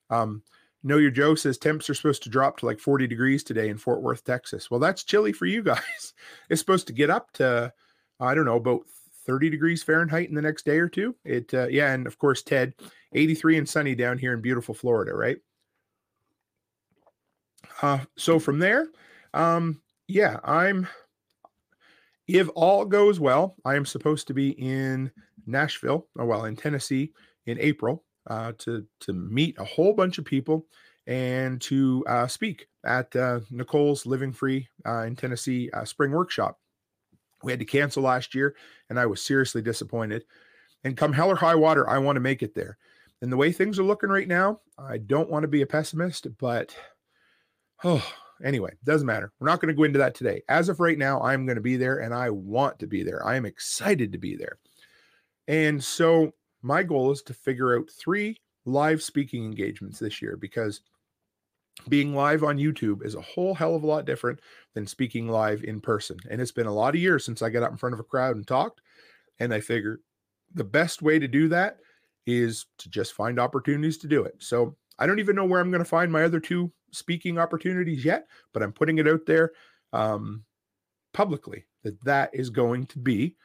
Um, 0.10 0.44
Know 0.84 0.98
Your 0.98 1.12
Joe 1.12 1.36
says 1.36 1.58
temps 1.58 1.90
are 1.90 1.94
supposed 1.94 2.24
to 2.24 2.30
drop 2.30 2.58
to 2.58 2.66
like 2.66 2.80
40 2.80 3.08
degrees 3.08 3.44
today 3.44 3.70
in 3.70 3.78
Fort 3.78 4.02
Worth, 4.02 4.24
Texas. 4.24 4.72
Well, 4.72 4.80
that's 4.80 5.04
chilly 5.04 5.34
for 5.34 5.46
you 5.46 5.64
guys. 5.64 6.14
It's 6.50 6.60
supposed 6.60 6.88
to 6.88 6.94
get 6.94 7.10
up 7.10 7.32
to, 7.34 7.72
I 8.20 8.34
don't 8.34 8.46
know, 8.46 8.56
about 8.56 8.82
30 9.30 9.52
degrees 9.52 9.84
Fahrenheit 9.84 10.28
in 10.28 10.34
the 10.34 10.42
next 10.42 10.66
day 10.66 10.80
or 10.80 10.90
two. 10.90 11.16
It, 11.24 11.54
uh, 11.54 11.68
yeah. 11.68 11.94
And 11.94 12.08
of 12.08 12.18
course, 12.18 12.42
Ted, 12.42 12.74
83 13.14 13.60
and 13.60 13.70
sunny 13.70 13.94
down 13.94 14.18
here 14.18 14.34
in 14.34 14.42
beautiful 14.42 14.74
Florida, 14.74 15.14
right? 15.14 15.38
Uh, 17.84 18.00
so 18.18 18.40
from 18.40 18.58
there, 18.58 18.88
um, 19.36 19.82
yeah, 20.08 20.40
I'm, 20.44 20.88
if 22.28 22.50
all 22.56 22.86
goes 22.86 23.20
well, 23.20 23.56
I 23.64 23.76
am 23.76 23.86
supposed 23.86 24.26
to 24.28 24.34
be 24.34 24.50
in 24.50 25.12
Nashville, 25.46 26.08
or 26.16 26.26
well, 26.26 26.46
in 26.46 26.56
Tennessee 26.56 27.14
in 27.46 27.60
April 27.60 28.04
uh, 28.28 28.54
to 28.60 28.86
to 29.02 29.14
meet 29.14 29.60
a 29.60 29.64
whole 29.64 29.94
bunch 29.94 30.18
of 30.18 30.26
people 30.26 30.66
and 31.06 31.62
to 31.62 32.04
uh, 32.08 32.28
speak 32.28 32.68
at 32.84 33.16
uh, 33.16 33.42
Nicole's 33.52 34.08
Living 34.08 34.32
Free 34.32 34.68
uh, 34.88 35.04
in 35.04 35.16
Tennessee 35.16 35.70
uh, 35.72 35.86
spring 35.86 36.12
workshop. 36.12 36.58
We 37.44 37.52
had 37.52 37.60
to 37.60 37.66
cancel 37.66 38.04
last 38.04 38.36
year, 38.36 38.56
and 38.90 39.00
I 39.00 39.06
was 39.06 39.22
seriously 39.22 39.62
disappointed. 39.62 40.26
And 40.84 40.98
come 40.98 41.14
hell 41.14 41.30
or 41.30 41.36
high 41.36 41.56
water, 41.56 41.90
I 41.90 41.98
want 41.98 42.16
to 42.16 42.22
make 42.22 42.42
it 42.42 42.56
there. 42.56 42.78
And 43.22 43.32
the 43.32 43.38
way 43.38 43.52
things 43.52 43.78
are 43.80 43.84
looking 43.84 44.10
right 44.10 44.28
now, 44.28 44.62
I 44.78 44.98
don't 44.98 45.30
want 45.30 45.44
to 45.44 45.50
be 45.50 45.62
a 45.62 45.68
pessimist, 45.68 46.28
but 46.38 46.74
oh, 47.84 48.06
anyway, 48.44 48.72
doesn't 48.86 49.06
matter. 49.06 49.32
We're 49.40 49.48
not 49.48 49.60
going 49.60 49.74
to 49.74 49.78
go 49.78 49.84
into 49.84 50.00
that 50.00 50.16
today. 50.16 50.42
As 50.48 50.70
of 50.70 50.80
right 50.80 50.98
now, 50.98 51.22
I'm 51.22 51.46
going 51.46 51.58
to 51.58 51.62
be 51.62 51.76
there 51.76 51.98
and 51.98 52.14
I 52.14 52.30
want 52.30 52.80
to 52.80 52.88
be 52.88 53.04
there. 53.04 53.26
I 53.26 53.36
am 53.36 53.46
excited 53.46 54.14
to 54.14 54.18
be 54.18 54.36
there. 54.36 54.58
And 55.48 55.84
so 55.84 56.32
my 56.62 56.84
goal 56.84 57.12
is 57.12 57.22
to 57.24 57.34
figure 57.34 57.78
out 57.78 57.90
three 57.90 58.38
live 58.66 59.02
speaking 59.02 59.46
engagements 59.46 60.00
this 60.00 60.22
year 60.22 60.38
because 60.38 60.82
being 61.88 62.14
live 62.14 62.44
on 62.44 62.58
YouTube 62.58 63.06
is 63.06 63.16
a 63.16 63.22
whole 63.22 63.54
hell 63.54 63.76
of 63.76 63.84
a 63.84 63.88
lot 63.88 64.06
different 64.06 64.40
than 64.74 64.86
speaking 64.86 65.28
live 65.28 65.64
in 65.64 65.80
person. 65.80 66.18
And 66.30 66.42
it's 66.42 66.52
been 66.52 66.68
a 66.68 66.74
lot 66.74 66.96
of 66.96 67.02
years 67.02 67.26
since 67.26 67.42
I 67.42 67.50
got 67.50 67.64
up 67.64 67.72
in 67.72 67.78
front 67.78 67.94
of 67.94 68.00
a 68.00 68.04
crowd 68.04 68.36
and 68.36 68.46
talked. 68.46 68.82
And 69.40 69.54
I 69.54 69.60
figured 69.60 70.02
the 70.54 70.64
best 70.64 71.02
way 71.02 71.20
to 71.20 71.28
do 71.28 71.48
that 71.50 71.78
is 72.26 72.66
to 72.80 72.90
just 72.90 73.14
find 73.14 73.40
opportunities 73.40 73.98
to 74.00 74.08
do 74.08 74.24
it. 74.24 74.36
So 74.40 74.76
I 75.00 75.08
don't 75.08 75.20
even 75.20 75.36
know 75.36 75.46
where 75.46 75.62
I'm 75.62 75.72
going 75.72 75.84
to 75.84 75.90
find 75.90 76.12
my 76.12 76.24
other 76.24 76.40
two 76.40 76.72
speaking 76.92 77.38
opportunities 77.38 78.04
yet, 78.04 78.28
but 78.54 78.62
I'm 78.62 78.74
putting 78.74 78.98
it 78.98 79.08
out 79.08 79.26
there 79.26 79.52
um, 79.94 80.44
publicly 81.14 81.66
that 81.84 82.04
that 82.04 82.30
is 82.34 82.50
going 82.50 82.86
to 82.88 83.00
be 83.00 83.36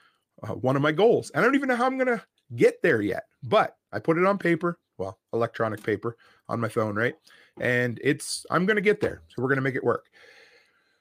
uh, 0.42 0.54
one 0.54 0.76
of 0.76 0.82
my 0.82 0.92
goals. 0.92 1.30
I 1.34 1.40
don't 1.40 1.54
even 1.54 1.68
know 1.68 1.76
how 1.76 1.86
I'm 1.86 1.98
going 1.98 2.18
to 2.18 2.22
get 2.56 2.82
there 2.82 3.00
yet, 3.00 3.24
but 3.42 3.76
I 3.92 4.00
put 4.00 4.18
it 4.18 4.26
on 4.26 4.38
paper, 4.38 4.78
well, 4.98 5.18
electronic 5.32 5.82
paper 5.82 6.16
on 6.48 6.60
my 6.60 6.68
phone, 6.68 6.96
right? 6.96 7.14
And 7.60 8.00
it's, 8.02 8.44
I'm 8.50 8.66
going 8.66 8.76
to 8.76 8.82
get 8.82 9.00
there. 9.00 9.22
So 9.28 9.42
we're 9.42 9.48
going 9.48 9.56
to 9.56 9.62
make 9.62 9.76
it 9.76 9.84
work. 9.84 10.06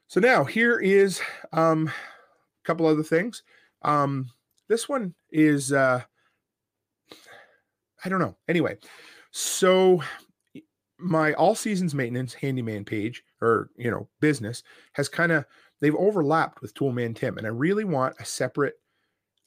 So 0.07 0.19
now 0.19 0.43
here 0.43 0.79
is 0.79 1.21
um, 1.51 1.87
a 1.87 2.67
couple 2.67 2.85
other 2.85 3.03
things. 3.03 3.43
Um, 3.81 4.29
this 4.69 4.87
one 4.87 5.13
is, 5.31 5.71
uh, 5.73 6.01
I 8.05 8.09
don't 8.09 8.19
know. 8.19 8.35
Anyway, 8.47 8.77
so 9.31 10.01
my 11.03 11.33
all 11.33 11.55
seasons 11.55 11.93
maintenance 11.93 12.33
handyman 12.33 12.85
page 12.85 13.23
or 13.41 13.69
you 13.75 13.91
know 13.91 14.07
business 14.21 14.63
has 14.93 15.09
kind 15.09 15.31
of 15.31 15.45
they've 15.81 15.95
overlapped 15.95 16.61
with 16.61 16.73
toolman 16.73 17.15
tim 17.15 17.37
and 17.37 17.45
i 17.45 17.49
really 17.49 17.83
want 17.83 18.15
a 18.19 18.25
separate 18.25 18.75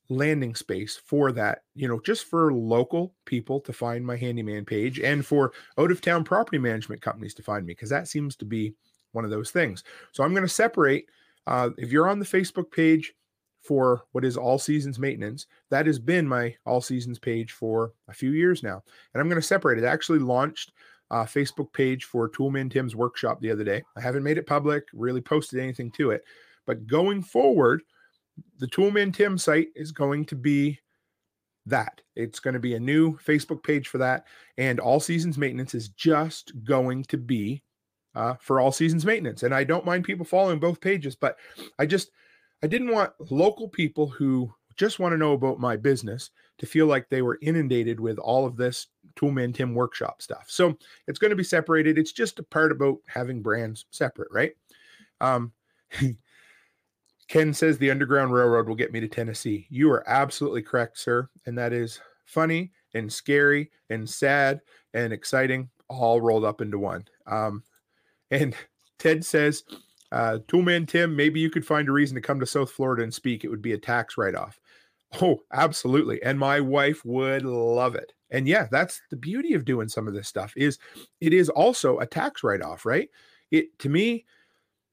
landing 0.09 0.55
space 0.55 0.97
for 0.97 1.33
that, 1.33 1.62
you 1.75 1.88
know, 1.88 2.01
just 2.01 2.27
for 2.27 2.53
local 2.53 3.14
people 3.25 3.61
to 3.61 3.73
find 3.73 4.05
my 4.05 4.16
handyman 4.16 4.64
page 4.64 5.01
and 5.01 5.25
for 5.25 5.53
out 5.79 5.90
of 5.90 6.01
town 6.01 6.25
property 6.25 6.59
management 6.59 7.03
companies 7.03 7.35
to 7.35 7.42
find 7.42 7.66
me, 7.66 7.73
because 7.73 7.90
that 7.90 8.09
seems 8.09 8.37
to 8.37 8.45
be 8.45 8.75
one 9.12 9.25
of 9.25 9.31
those 9.31 9.51
things. 9.51 9.83
So 10.12 10.23
I'm 10.23 10.33
going 10.33 10.42
to 10.42 10.49
separate. 10.49 11.07
Uh, 11.47 11.71
if 11.79 11.90
you're 11.92 12.09
on 12.09 12.19
the 12.19 12.25
Facebook 12.25 12.71
page 12.71 13.12
for 13.62 14.03
what 14.12 14.25
is 14.25 14.37
all 14.37 14.59
seasons 14.59 14.99
maintenance, 14.99 15.47
that 15.71 15.87
has 15.87 15.99
been 15.99 16.27
my 16.27 16.55
all 16.64 16.81
seasons 16.81 17.19
page 17.19 17.53
for 17.53 17.92
a 18.09 18.12
few 18.12 18.31
years 18.31 18.62
now. 18.62 18.83
And 19.12 19.21
I'm 19.21 19.29
going 19.29 19.40
to 19.40 19.47
separate 19.47 19.79
it. 19.79 19.85
I 19.85 19.92
actually 19.92 20.21
launched 20.21 20.73
a 21.11 21.19
Facebook 21.19 21.73
page 21.73 22.05
for 22.05 22.29
Toolman 22.29 22.71
Tim's 22.71 22.97
workshop 22.97 23.40
the 23.40 23.51
other 23.51 23.64
day. 23.64 23.83
I 23.97 24.01
haven't 24.01 24.25
made 24.25 24.38
it 24.38 24.47
public, 24.47 24.85
really 24.92 25.21
posted 25.21 25.61
anything 25.61 25.90
to 25.92 26.11
it. 26.11 26.23
But 26.66 26.87
going 26.87 27.23
forward, 27.23 27.83
the 28.59 28.66
Toolman 28.66 29.14
Tim 29.14 29.38
site 29.38 29.68
is 29.75 29.92
going 29.92 30.25
to 30.27 30.37
be 30.37 30.79
that. 31.66 32.01
It's 32.14 32.40
going 32.40 32.55
to 32.55 32.61
be 32.61 32.75
a 32.75 32.81
new 32.81 33.16
Facebook 33.18 33.62
page 33.62 33.88
for 33.88 33.99
that. 33.99 34.27
And 34.57 34.81
all 34.81 35.01
seasons 35.01 35.37
maintenance 35.37 35.75
is 35.75 35.88
just 35.88 36.53
going 36.64 37.05
to 37.05 37.18
be 37.18 37.62
uh, 38.14 38.35
for 38.40 38.61
all 38.61 38.72
seasons 38.72 39.05
maintenance. 39.05 39.42
And 39.42 39.55
I 39.55 39.64
don't 39.64 39.85
mind 39.85 40.05
people 40.05 40.25
following 40.25 40.59
both 40.59 40.81
pages, 40.81 41.14
but 41.14 41.37
I 41.79 41.87
just, 41.87 42.11
I 42.62 42.66
didn't 42.66 42.92
want 42.92 43.12
local 43.31 43.68
people 43.68 44.07
who 44.07 44.53
just 44.77 44.99
want 44.99 45.12
to 45.12 45.18
know 45.18 45.33
about 45.33 45.59
my 45.59 45.77
business 45.77 46.31
to 46.59 46.66
feel 46.66 46.87
like 46.87 47.09
they 47.09 47.22
were 47.22 47.38
inundated 47.42 48.01
with 48.01 48.18
all 48.18 48.46
of 48.46 48.57
this 48.57 48.87
Toolman 49.16 49.55
Tim 49.55 49.75
workshop 49.75 50.22
stuff. 50.22 50.46
So 50.49 50.77
it's 51.07 51.18
going 51.18 51.31
to 51.31 51.37
be 51.37 51.44
separated. 51.44 51.99
It's 51.99 52.12
just 52.12 52.38
a 52.38 52.42
part 52.42 52.72
about 52.72 52.99
having 53.07 53.42
brands 53.42 53.87
separate, 53.90 54.29
right? 54.31 54.53
Um, 55.20 55.53
Ken 57.28 57.52
says 57.52 57.76
the 57.78 57.90
Underground 57.90 58.32
Railroad 58.32 58.68
will 58.68 58.76
get 58.76 58.92
me 58.92 59.00
to 59.00 59.08
Tennessee. 59.08 59.66
You 59.68 59.90
are 59.90 60.08
absolutely 60.08 60.62
correct, 60.62 60.98
sir. 60.98 61.28
And 61.46 61.58
that 61.58 61.72
is 61.72 62.00
funny 62.24 62.72
and 62.94 63.12
scary 63.12 63.70
and 63.90 64.08
sad 64.08 64.60
and 64.94 65.12
exciting, 65.12 65.68
all 65.88 66.20
rolled 66.20 66.44
up 66.44 66.60
into 66.60 66.78
one. 66.78 67.04
Um, 67.26 67.62
and 68.30 68.54
Ted 68.98 69.24
says, 69.24 69.64
uh, 70.12 70.38
Toolman 70.46 70.86
Tim, 70.86 71.14
maybe 71.16 71.40
you 71.40 71.50
could 71.50 71.66
find 71.66 71.88
a 71.88 71.92
reason 71.92 72.14
to 72.14 72.20
come 72.20 72.40
to 72.40 72.46
South 72.46 72.70
Florida 72.70 73.02
and 73.02 73.12
speak. 73.12 73.44
It 73.44 73.48
would 73.48 73.62
be 73.62 73.72
a 73.72 73.78
tax 73.78 74.16
write 74.16 74.34
off. 74.34 74.60
Oh, 75.20 75.40
absolutely. 75.52 76.22
And 76.22 76.38
my 76.38 76.60
wife 76.60 77.04
would 77.04 77.44
love 77.44 77.94
it. 77.94 78.12
And 78.30 78.48
yeah, 78.48 78.66
that's 78.70 79.00
the 79.10 79.16
beauty 79.16 79.54
of 79.54 79.64
doing 79.64 79.88
some 79.88 80.08
of 80.08 80.14
this 80.14 80.28
stuff 80.28 80.52
is 80.56 80.78
it 81.20 81.32
is 81.32 81.48
also 81.48 81.98
a 81.98 82.06
tax 82.06 82.42
write 82.42 82.62
off, 82.62 82.84
right? 82.84 83.08
It 83.50 83.78
to 83.80 83.88
me, 83.88 84.24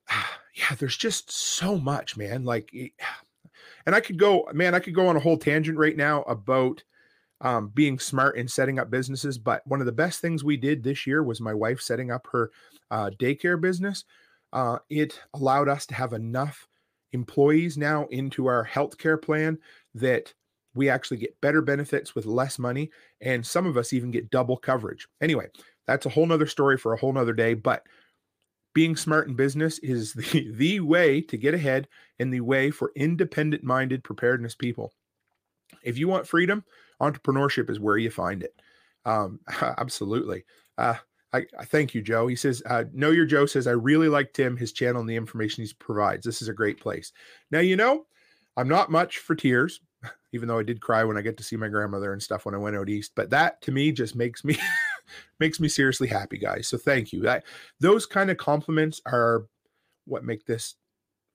yeah, 0.09 0.75
there's 0.77 0.97
just 0.97 1.31
so 1.31 1.77
much, 1.77 2.17
man. 2.17 2.43
Like, 2.43 2.73
and 3.85 3.95
I 3.95 3.99
could 3.99 4.17
go, 4.17 4.47
man, 4.53 4.75
I 4.75 4.79
could 4.79 4.95
go 4.95 5.07
on 5.07 5.17
a 5.17 5.21
whole 5.21 5.37
tangent 5.37 5.77
right 5.77 5.97
now 5.97 6.21
about 6.23 6.83
um, 7.41 7.69
being 7.73 7.99
smart 7.99 8.37
in 8.37 8.47
setting 8.47 8.79
up 8.79 8.89
businesses. 8.89 9.37
But 9.37 9.65
one 9.67 9.81
of 9.81 9.85
the 9.85 9.91
best 9.91 10.21
things 10.21 10.43
we 10.43 10.57
did 10.57 10.83
this 10.83 11.05
year 11.05 11.23
was 11.23 11.41
my 11.41 11.53
wife 11.53 11.81
setting 11.81 12.11
up 12.11 12.27
her 12.31 12.51
uh, 12.89 13.11
daycare 13.19 13.59
business. 13.59 14.05
Uh, 14.53 14.77
it 14.89 15.19
allowed 15.33 15.67
us 15.67 15.85
to 15.87 15.95
have 15.95 16.13
enough 16.13 16.67
employees 17.11 17.77
now 17.77 18.05
into 18.07 18.47
our 18.47 18.65
healthcare 18.65 19.21
plan 19.21 19.57
that 19.93 20.33
we 20.75 20.89
actually 20.89 21.17
get 21.17 21.39
better 21.41 21.61
benefits 21.61 22.15
with 22.15 22.25
less 22.25 22.57
money. 22.57 22.89
And 23.21 23.45
some 23.45 23.65
of 23.65 23.77
us 23.77 23.93
even 23.93 24.09
get 24.09 24.31
double 24.31 24.57
coverage. 24.57 25.07
Anyway, 25.21 25.47
that's 25.85 26.05
a 26.05 26.09
whole 26.09 26.25
nother 26.25 26.47
story 26.47 26.77
for 26.77 26.93
a 26.93 26.97
whole 26.97 27.13
nother 27.13 27.33
day. 27.33 27.53
But 27.53 27.83
being 28.73 28.95
smart 28.95 29.27
in 29.27 29.35
business 29.35 29.79
is 29.79 30.13
the, 30.13 30.51
the 30.55 30.79
way 30.79 31.21
to 31.21 31.37
get 31.37 31.53
ahead 31.53 31.87
and 32.19 32.33
the 32.33 32.41
way 32.41 32.71
for 32.71 32.91
independent 32.95 33.63
minded 33.63 34.03
preparedness 34.03 34.55
people. 34.55 34.93
If 35.83 35.97
you 35.97 36.07
want 36.07 36.27
freedom, 36.27 36.63
entrepreneurship 37.01 37.69
is 37.69 37.79
where 37.79 37.97
you 37.97 38.09
find 38.09 38.43
it. 38.43 38.55
Um, 39.05 39.39
absolutely. 39.61 40.45
Uh, 40.77 40.95
I, 41.33 41.45
I, 41.59 41.65
thank 41.65 41.95
you, 41.95 42.01
Joe. 42.01 42.27
He 42.27 42.35
says, 42.35 42.61
uh, 42.67 42.83
Know 42.93 43.09
Your 43.09 43.25
Joe 43.25 43.45
says, 43.45 43.65
I 43.65 43.71
really 43.71 44.07
like 44.07 44.33
Tim, 44.33 44.55
his 44.55 44.71
channel, 44.71 45.01
and 45.01 45.09
the 45.09 45.15
information 45.15 45.63
he 45.63 45.71
provides. 45.79 46.23
This 46.25 46.41
is 46.41 46.47
a 46.47 46.53
great 46.53 46.79
place. 46.79 47.11
Now, 47.49 47.59
you 47.59 47.75
know, 47.75 48.05
I'm 48.55 48.67
not 48.67 48.91
much 48.91 49.17
for 49.17 49.35
tears, 49.35 49.81
even 50.33 50.47
though 50.47 50.59
I 50.59 50.63
did 50.63 50.81
cry 50.81 51.03
when 51.03 51.17
I 51.17 51.21
get 51.21 51.37
to 51.37 51.43
see 51.43 51.55
my 51.55 51.69
grandmother 51.69 52.13
and 52.13 52.21
stuff 52.21 52.45
when 52.45 52.53
I 52.53 52.59
went 52.59 52.75
out 52.75 52.89
east. 52.89 53.13
But 53.15 53.31
that 53.31 53.61
to 53.63 53.71
me 53.71 53.91
just 53.91 54.15
makes 54.15 54.43
me 54.43 54.57
makes 55.39 55.59
me 55.59 55.67
seriously 55.67 56.07
happy, 56.07 56.37
guys. 56.37 56.67
So 56.67 56.77
thank 56.77 57.13
you. 57.13 57.21
That 57.21 57.43
those 57.79 58.05
kind 58.05 58.29
of 58.29 58.37
compliments 58.37 59.01
are 59.05 59.45
what 60.05 60.23
make 60.23 60.45
this 60.45 60.75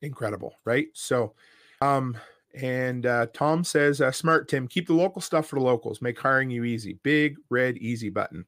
incredible, 0.02 0.54
right? 0.64 0.88
So, 0.92 1.34
um, 1.80 2.16
and 2.54 3.06
uh, 3.06 3.26
Tom 3.32 3.64
says, 3.64 4.00
uh, 4.00 4.12
"Smart 4.12 4.48
Tim, 4.48 4.68
keep 4.68 4.86
the 4.86 4.94
local 4.94 5.20
stuff 5.20 5.46
for 5.46 5.58
the 5.58 5.64
locals. 5.64 6.02
Make 6.02 6.18
hiring 6.18 6.50
you 6.50 6.64
easy. 6.64 6.98
Big 7.02 7.36
red 7.50 7.76
easy 7.78 8.08
button. 8.08 8.44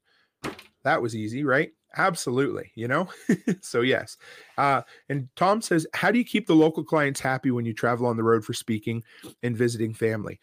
That 0.83 1.03
was 1.03 1.15
easy, 1.15 1.45
right? 1.45 1.73
Absolutely. 1.97 2.71
You 2.75 2.89
know. 2.89 3.09
so 3.61 3.81
yes. 3.83 4.17
Uh, 4.57 4.83
and 5.09 5.29
Tom 5.37 5.61
says, 5.61 5.87
"How 5.95 6.11
do 6.11 6.19
you 6.19 6.25
keep 6.25 6.47
the 6.47 6.55
local 6.55 6.85
clients 6.85 7.21
happy 7.21 7.51
when 7.51 7.65
you 7.65 7.75
travel 7.75 8.07
on 8.07 8.17
the 8.17 8.23
road 8.23 8.45
for 8.45 8.55
speaking 8.55 9.03
and 9.43 9.57
visiting 9.57 9.95
family?" 9.95 10.41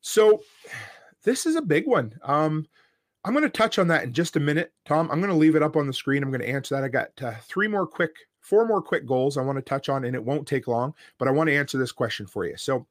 So 0.00 0.42
this 1.24 1.46
is 1.46 1.56
a 1.56 1.62
big 1.62 1.86
one. 1.86 2.12
Um, 2.22 2.66
I'm 3.24 3.32
going 3.32 3.42
to 3.42 3.48
touch 3.48 3.78
on 3.78 3.88
that 3.88 4.04
in 4.04 4.12
just 4.12 4.36
a 4.36 4.40
minute, 4.40 4.72
Tom. 4.84 5.10
I'm 5.10 5.20
going 5.20 5.30
to 5.30 5.36
leave 5.36 5.56
it 5.56 5.62
up 5.62 5.76
on 5.76 5.86
the 5.86 5.92
screen. 5.92 6.22
I'm 6.22 6.30
going 6.30 6.42
to 6.42 6.48
answer 6.48 6.74
that. 6.74 6.84
I 6.84 6.88
got 6.88 7.10
uh, 7.22 7.34
three 7.42 7.68
more 7.68 7.86
quick, 7.86 8.14
four 8.40 8.66
more 8.66 8.82
quick 8.82 9.06
goals 9.06 9.38
I 9.38 9.42
want 9.42 9.56
to 9.56 9.62
touch 9.62 9.88
on, 9.88 10.04
and 10.04 10.14
it 10.14 10.22
won't 10.22 10.46
take 10.46 10.68
long, 10.68 10.94
but 11.18 11.26
I 11.26 11.30
want 11.30 11.48
to 11.48 11.56
answer 11.56 11.78
this 11.78 11.92
question 11.92 12.26
for 12.26 12.44
you. 12.44 12.56
So, 12.56 12.86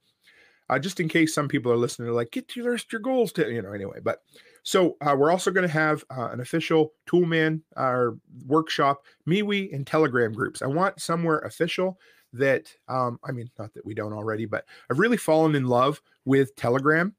uh, 0.70 0.78
just 0.78 0.98
in 0.98 1.08
case 1.08 1.34
some 1.34 1.46
people 1.46 1.70
are 1.70 1.76
listening, 1.76 2.06
they're 2.06 2.14
like, 2.14 2.30
get 2.30 2.48
to 2.48 2.62
list 2.62 2.90
your 2.90 3.00
goals 3.00 3.32
to, 3.32 3.48
you 3.52 3.62
know, 3.62 3.72
anyway. 3.72 4.00
But 4.02 4.22
So 4.62 4.96
uh, 5.02 5.14
we're 5.16 5.30
also 5.30 5.50
going 5.50 5.66
to 5.66 5.72
have 5.72 6.04
uh, 6.10 6.30
an 6.32 6.40
official 6.40 6.94
Toolman 7.06 7.60
our 7.76 8.16
workshop, 8.46 9.04
MeWe, 9.28 9.74
and 9.74 9.86
Telegram 9.86 10.32
groups. 10.32 10.62
I 10.62 10.66
want 10.66 11.00
somewhere 11.00 11.40
official 11.40 11.98
that 12.32 12.74
um, 12.88 13.20
I 13.24 13.32
mean, 13.32 13.50
not 13.58 13.72
that 13.74 13.86
we 13.86 13.94
don't 13.94 14.12
already, 14.12 14.46
but 14.46 14.64
I've 14.90 14.98
really 14.98 15.16
fallen 15.16 15.54
in 15.54 15.66
love 15.66 16.00
with 16.24 16.56
Telegram, 16.56 17.14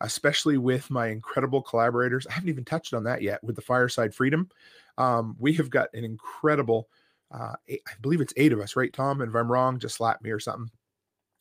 especially 0.00 0.58
with 0.58 0.90
my 0.90 1.08
incredible 1.08 1.62
collaborators. 1.62 2.26
I 2.26 2.32
haven't 2.32 2.48
even 2.48 2.64
touched 2.64 2.94
on 2.94 3.04
that 3.04 3.22
yet 3.22 3.42
with 3.42 3.56
the 3.56 3.62
Fireside 3.62 4.14
Freedom. 4.14 4.48
Um, 4.96 5.36
we 5.38 5.52
have 5.54 5.70
got 5.70 5.88
an 5.94 6.04
incredible, 6.04 6.88
uh, 7.30 7.54
eight, 7.68 7.82
I 7.86 7.92
believe 8.00 8.20
it's 8.20 8.34
eight 8.36 8.52
of 8.52 8.60
us, 8.60 8.76
right, 8.76 8.92
Tom? 8.92 9.20
And 9.20 9.30
if 9.30 9.34
I'm 9.36 9.50
wrong, 9.50 9.78
just 9.78 9.96
slap 9.96 10.22
me 10.22 10.30
or 10.30 10.40
something. 10.40 10.70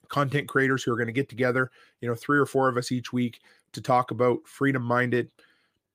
Content 0.09 0.47
creators 0.47 0.83
who 0.83 0.91
are 0.91 0.97
going 0.97 1.07
to 1.07 1.13
get 1.13 1.29
together, 1.29 1.71
you 2.01 2.07
know, 2.07 2.15
three 2.15 2.39
or 2.39 2.45
four 2.45 2.69
of 2.69 2.77
us 2.77 2.91
each 2.91 3.11
week 3.11 3.41
to 3.73 3.81
talk 3.81 4.11
about 4.11 4.39
freedom 4.45 4.83
minded 4.83 5.29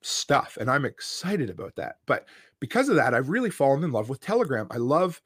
stuff. 0.01 0.57
And 0.59 0.69
I'm 0.69 0.85
excited 0.85 1.49
about 1.49 1.75
that. 1.75 1.97
But 2.05 2.27
because 2.59 2.89
of 2.89 2.95
that, 2.95 3.13
I've 3.13 3.29
really 3.29 3.49
fallen 3.49 3.83
in 3.83 3.91
love 3.91 4.09
with 4.09 4.19
Telegram. 4.19 4.67
I 4.71 4.77
love 4.77 5.21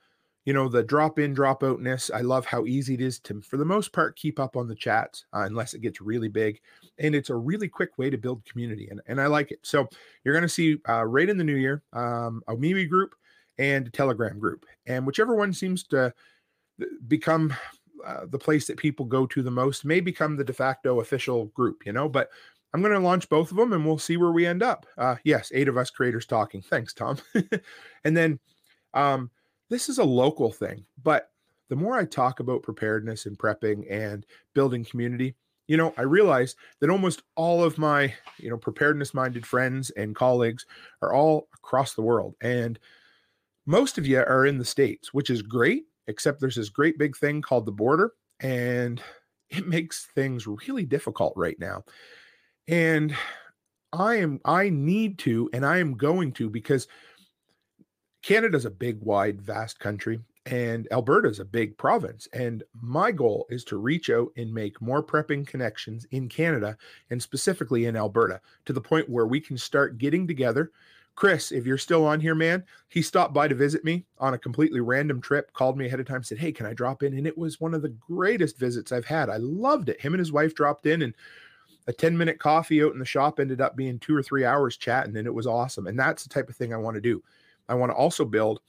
you 0.48 0.54
know 0.54 0.70
the 0.70 0.82
drop 0.82 1.20
in 1.20 1.34
drop 1.34 1.62
outness 1.62 2.10
i 2.14 2.22
love 2.22 2.45
how 2.45 2.66
easy 2.66 2.93
it 2.93 3.02
is 3.02 3.20
to 3.20 3.41
for 3.41 3.58
the 3.58 3.66
most 3.66 3.91
part 3.91 4.16
keep 4.16 4.39
up 4.39 4.56
on 4.56 4.66
the 4.66 4.74
chats 4.74 5.26
uh, 5.34 5.41
unless 5.41 5.74
it 5.74 5.82
gets 5.82 6.00
really 6.00 6.30
big 6.30 6.62
and 7.00 7.14
it's 7.14 7.30
a 7.30 7.36
really 7.36 7.68
quick 7.68 7.98
way 7.98 8.10
to 8.10 8.18
build 8.18 8.43
community 8.45 8.88
and, 8.89 9.02
and 9.08 9.20
i 9.20 9.28
like 9.28 9.52
it. 9.52 9.60
So 9.62 9.88
you're 10.24 10.34
going 10.34 10.43
to 10.43 10.50
see 10.50 10.78
uh, 10.88 11.04
right 11.04 11.28
in 11.28 11.38
the 11.38 11.43
new 11.43 11.56
year 11.56 11.84
um, 11.91 12.41
a 12.48 12.56
MeWe 12.56 12.89
group 12.89 13.14
and 13.58 13.88
a 13.88 13.91
telegram 13.91 14.39
group 14.39 14.66
and 14.86 15.06
whichever 15.06 15.36
one 15.36 15.52
seems 15.52 15.84
to 15.88 16.06
uh, 16.06 16.86
become 17.10 17.54
uh, 18.06 18.26
the 18.30 18.39
place 18.39 18.68
that 18.68 18.78
people 18.78 19.06
go 19.06 19.26
to 19.26 19.43
the 19.43 19.52
most 19.52 19.84
may 19.84 20.00
become 20.00 20.38
the 20.38 20.45
de 20.45 20.54
facto 20.54 21.02
official 21.02 21.48
group 21.48 21.86
you 21.86 21.91
know 21.91 22.08
but 22.08 22.30
i'm 22.74 22.82
going 22.82 22.93
to 22.93 23.00
launch 23.00 23.28
both 23.28 23.52
of 23.52 23.58
them 23.58 23.74
and 23.74 23.86
we'll 23.86 23.98
see 23.98 24.16
where 24.16 24.32
we 24.32 24.45
end 24.45 24.64
up. 24.64 24.86
Uh, 24.98 25.16
yes 25.26 25.52
eight 25.54 25.68
of 25.68 25.76
us 25.76 25.89
creators 25.89 26.26
talking. 26.26 26.62
Thanks 26.62 26.93
tom. 26.93 27.18
And 28.06 28.16
then 28.16 28.39
um, 28.93 29.30
this 29.70 29.89
is 29.89 29.97
a 29.97 30.03
local 30.03 30.51
thing, 30.51 30.86
but 31.03 31.30
the 31.70 31.76
more 31.76 31.97
I 31.97 32.05
talk 32.05 32.39
about 32.39 32.63
preparedness 32.63 33.26
and 33.26 33.38
prepping 33.38 33.86
and 33.91 34.26
building 34.53 34.86
community, 34.86 35.36
you 35.68 35.76
know, 35.76 35.93
I 35.97 36.03
realize 36.03 36.55
that 36.80 36.89
almost 36.89 37.24
all 37.36 37.63
of 37.63 37.78
my, 37.78 38.13
you 38.38 38.49
know, 38.49 38.57
preparedness 38.57 39.13
minded 39.13 39.45
friends 39.45 39.89
and 39.91 40.15
colleagues 40.15 40.65
are 41.01 41.13
all 41.13 41.49
across 41.53 41.93
the 41.93 42.01
world. 42.01 42.36
And 42.41 42.80
most 43.65 43.97
of 43.97 44.07
you 44.07 44.20
are 44.20 44.45
in 44.45 44.57
the 44.57 44.65
States, 44.65 45.13
which 45.13 45.30
is 45.30 45.41
great, 45.41 45.84
except 46.07 46.39
there's 46.39 46.55
this 46.55 46.70
great 46.70 46.97
big 46.97 47.18
thing 47.18 47.41
called 47.41 47.65
the 47.65 47.72
border. 47.72 48.13
And 48.39 49.01
it 49.49 49.68
makes 49.68 50.07
things 50.15 50.47
really 50.47 50.86
difficult 50.86 51.34
right 51.36 51.59
now. 51.59 51.84
And 52.70 53.13
I 53.91 54.15
am, 54.15 54.39
I 54.45 54.70
need 54.70 55.18
to, 55.20 55.49
and 55.51 55.65
I 55.65 55.80
am 55.80 55.95
going 55.95 56.32
to 56.34 56.49
because 56.49 56.88
Canada's 58.28 58.65
a 58.65 58.69
big, 58.69 59.01
wide, 59.03 59.41
vast 59.41 59.80
country, 59.80 60.19
and 60.47 60.86
Alberta's 60.91 61.39
a 61.39 61.45
big 61.45 61.78
province. 61.78 62.28
And 62.34 62.61
my 62.73 63.09
goal 63.09 63.47
is 63.49 63.63
to 63.63 63.78
reach 63.78 64.09
out 64.09 64.34
and 64.36 64.53
make 64.53 64.82
more 64.82 65.01
prepping 65.01 65.47
connections 65.47 66.05
in 66.11 66.28
Canada 66.28 66.75
and 67.09 67.23
specifically 67.23 67.86
in 67.86 67.95
Alberta 67.95 68.41
to 68.65 68.73
the 68.73 68.82
point 68.82 69.09
where 69.09 69.28
we 69.28 69.39
can 69.39 69.57
start 69.57 69.97
getting 69.97 70.28
together. 70.28 70.73
Chris, 71.15 71.53
if 71.53 71.65
you're 71.65 71.78
still 71.78 72.03
on 72.03 72.19
here, 72.19 72.36
man, 72.36 72.65
he 72.89 73.01
stopped 73.01 73.34
by 73.34 73.47
to 73.47 73.55
visit 73.55 73.86
me 73.86 74.03
on 74.17 74.34
a 74.34 74.38
completely 74.38 74.82
random 74.82 75.21
trip, 75.21 75.53
called 75.53 75.78
me 75.78 75.86
ahead 75.86 76.01
of 76.01 76.05
time, 76.05 76.21
said, 76.21 76.38
Hey, 76.38 76.51
can 76.51 76.65
I 76.65 76.73
drop 76.73 77.03
in? 77.03 77.17
And 77.17 77.25
it 77.25 77.38
was 77.38 77.61
one 77.61 77.73
of 77.73 77.82
the 77.82 77.95
greatest 78.11 78.59
visits 78.59 78.91
I've 78.91 79.05
had. 79.05 79.30
I 79.30 79.38
loved 79.38 79.88
it. 79.88 80.01
Him 80.01 80.13
and 80.13 80.19
his 80.19 80.34
wife 80.34 80.53
dropped 80.53 80.86
in 80.86 81.01
and 81.01 81.13
a 81.88 81.93
10 81.93 82.17
minute 82.17 82.39
coffee 82.39 82.84
out 82.84 82.91
in 82.91 82.99
the 82.99 83.05
shop 83.05 83.39
ended 83.39 83.61
up 83.61 83.78
being 83.78 83.99
two 83.99 84.13
or 84.13 84.21
three 84.21 84.43
hours 84.43 84.75
chatting, 84.75 85.15
and 85.15 85.28
it 85.28 85.34
was 85.34 85.47
awesome. 85.47 85.88
And 85.88 85.97
that's 85.97 86.23
the 86.23 86.30
type 86.30 86.49
of 86.49 86.57
thing 86.57 86.73
I 86.73 86.78
want 86.78 86.95
to 86.95 87.01
do. 87.01 87.23
I 87.70 87.76
want 87.76 87.91
to 87.91 87.95
also 87.95 88.26
build 88.26 88.61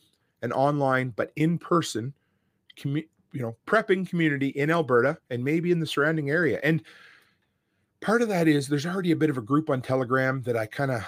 an 0.42 0.52
online 0.52 1.12
but 1.16 1.32
in 1.36 1.58
person, 1.58 2.12
commu- 2.78 3.08
you 3.32 3.40
know, 3.40 3.56
prepping 3.66 4.08
community 4.08 4.48
in 4.48 4.70
Alberta 4.70 5.18
and 5.30 5.44
maybe 5.44 5.70
in 5.70 5.80
the 5.80 5.86
surrounding 5.86 6.30
area. 6.30 6.60
And 6.62 6.82
part 8.00 8.22
of 8.22 8.28
that 8.28 8.48
is 8.48 8.68
there's 8.68 8.86
already 8.86 9.12
a 9.12 9.16
bit 9.16 9.30
of 9.30 9.38
a 9.38 9.42
group 9.42 9.70
on 9.70 9.82
Telegram 9.82 10.42
that 10.42 10.56
I 10.56 10.66
kind 10.66 10.90
of 10.90 11.02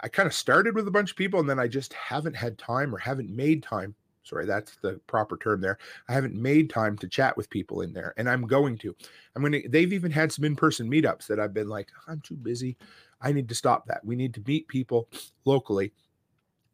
I 0.00 0.08
kind 0.08 0.26
of 0.26 0.34
started 0.34 0.74
with 0.74 0.88
a 0.88 0.90
bunch 0.90 1.10
of 1.12 1.16
people 1.16 1.40
and 1.40 1.48
then 1.48 1.58
I 1.58 1.68
just 1.68 1.92
haven't 1.94 2.36
had 2.36 2.58
time 2.58 2.94
or 2.94 2.98
haven't 2.98 3.30
made 3.30 3.62
time. 3.62 3.94
Sorry, 4.22 4.46
that's 4.46 4.76
the 4.76 5.00
proper 5.06 5.36
term 5.36 5.60
there. 5.60 5.78
I 6.08 6.12
haven't 6.12 6.34
made 6.34 6.70
time 6.70 6.96
to 6.98 7.08
chat 7.08 7.36
with 7.36 7.50
people 7.50 7.82
in 7.82 7.92
there 7.92 8.14
and 8.16 8.28
I'm 8.28 8.46
going 8.46 8.78
to. 8.78 8.94
I'm 9.34 9.42
going 9.42 9.52
to 9.62 9.68
they've 9.68 9.92
even 9.92 10.10
had 10.10 10.32
some 10.32 10.44
in-person 10.44 10.90
meetups 10.90 11.26
that 11.26 11.40
I've 11.40 11.54
been 11.54 11.68
like, 11.68 11.88
I'm 12.08 12.20
too 12.20 12.36
busy. 12.36 12.76
I 13.20 13.32
need 13.32 13.48
to 13.48 13.54
stop 13.54 13.86
that. 13.86 14.04
We 14.04 14.16
need 14.16 14.34
to 14.34 14.42
meet 14.46 14.68
people 14.68 15.08
locally 15.44 15.92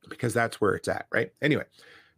because 0.09 0.34
that's 0.34 0.61
where 0.61 0.74
it's 0.74 0.88
at, 0.88 1.07
right? 1.12 1.32
Anyway, 1.42 1.64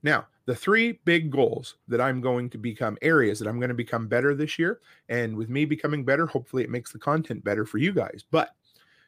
now 0.02 0.26
the 0.46 0.54
three 0.54 1.00
big 1.04 1.30
goals 1.30 1.76
that 1.88 2.00
I'm 2.00 2.20
going 2.20 2.50
to 2.50 2.58
become 2.58 2.98
areas 3.02 3.38
that 3.38 3.48
I'm 3.48 3.60
going 3.60 3.68
to 3.68 3.74
become 3.74 4.08
better 4.08 4.34
this 4.34 4.58
year. 4.58 4.80
And 5.08 5.36
with 5.36 5.48
me 5.48 5.64
becoming 5.64 6.04
better, 6.04 6.26
hopefully 6.26 6.64
it 6.64 6.70
makes 6.70 6.92
the 6.92 6.98
content 6.98 7.44
better 7.44 7.64
for 7.64 7.78
you 7.78 7.92
guys. 7.92 8.24
But 8.30 8.50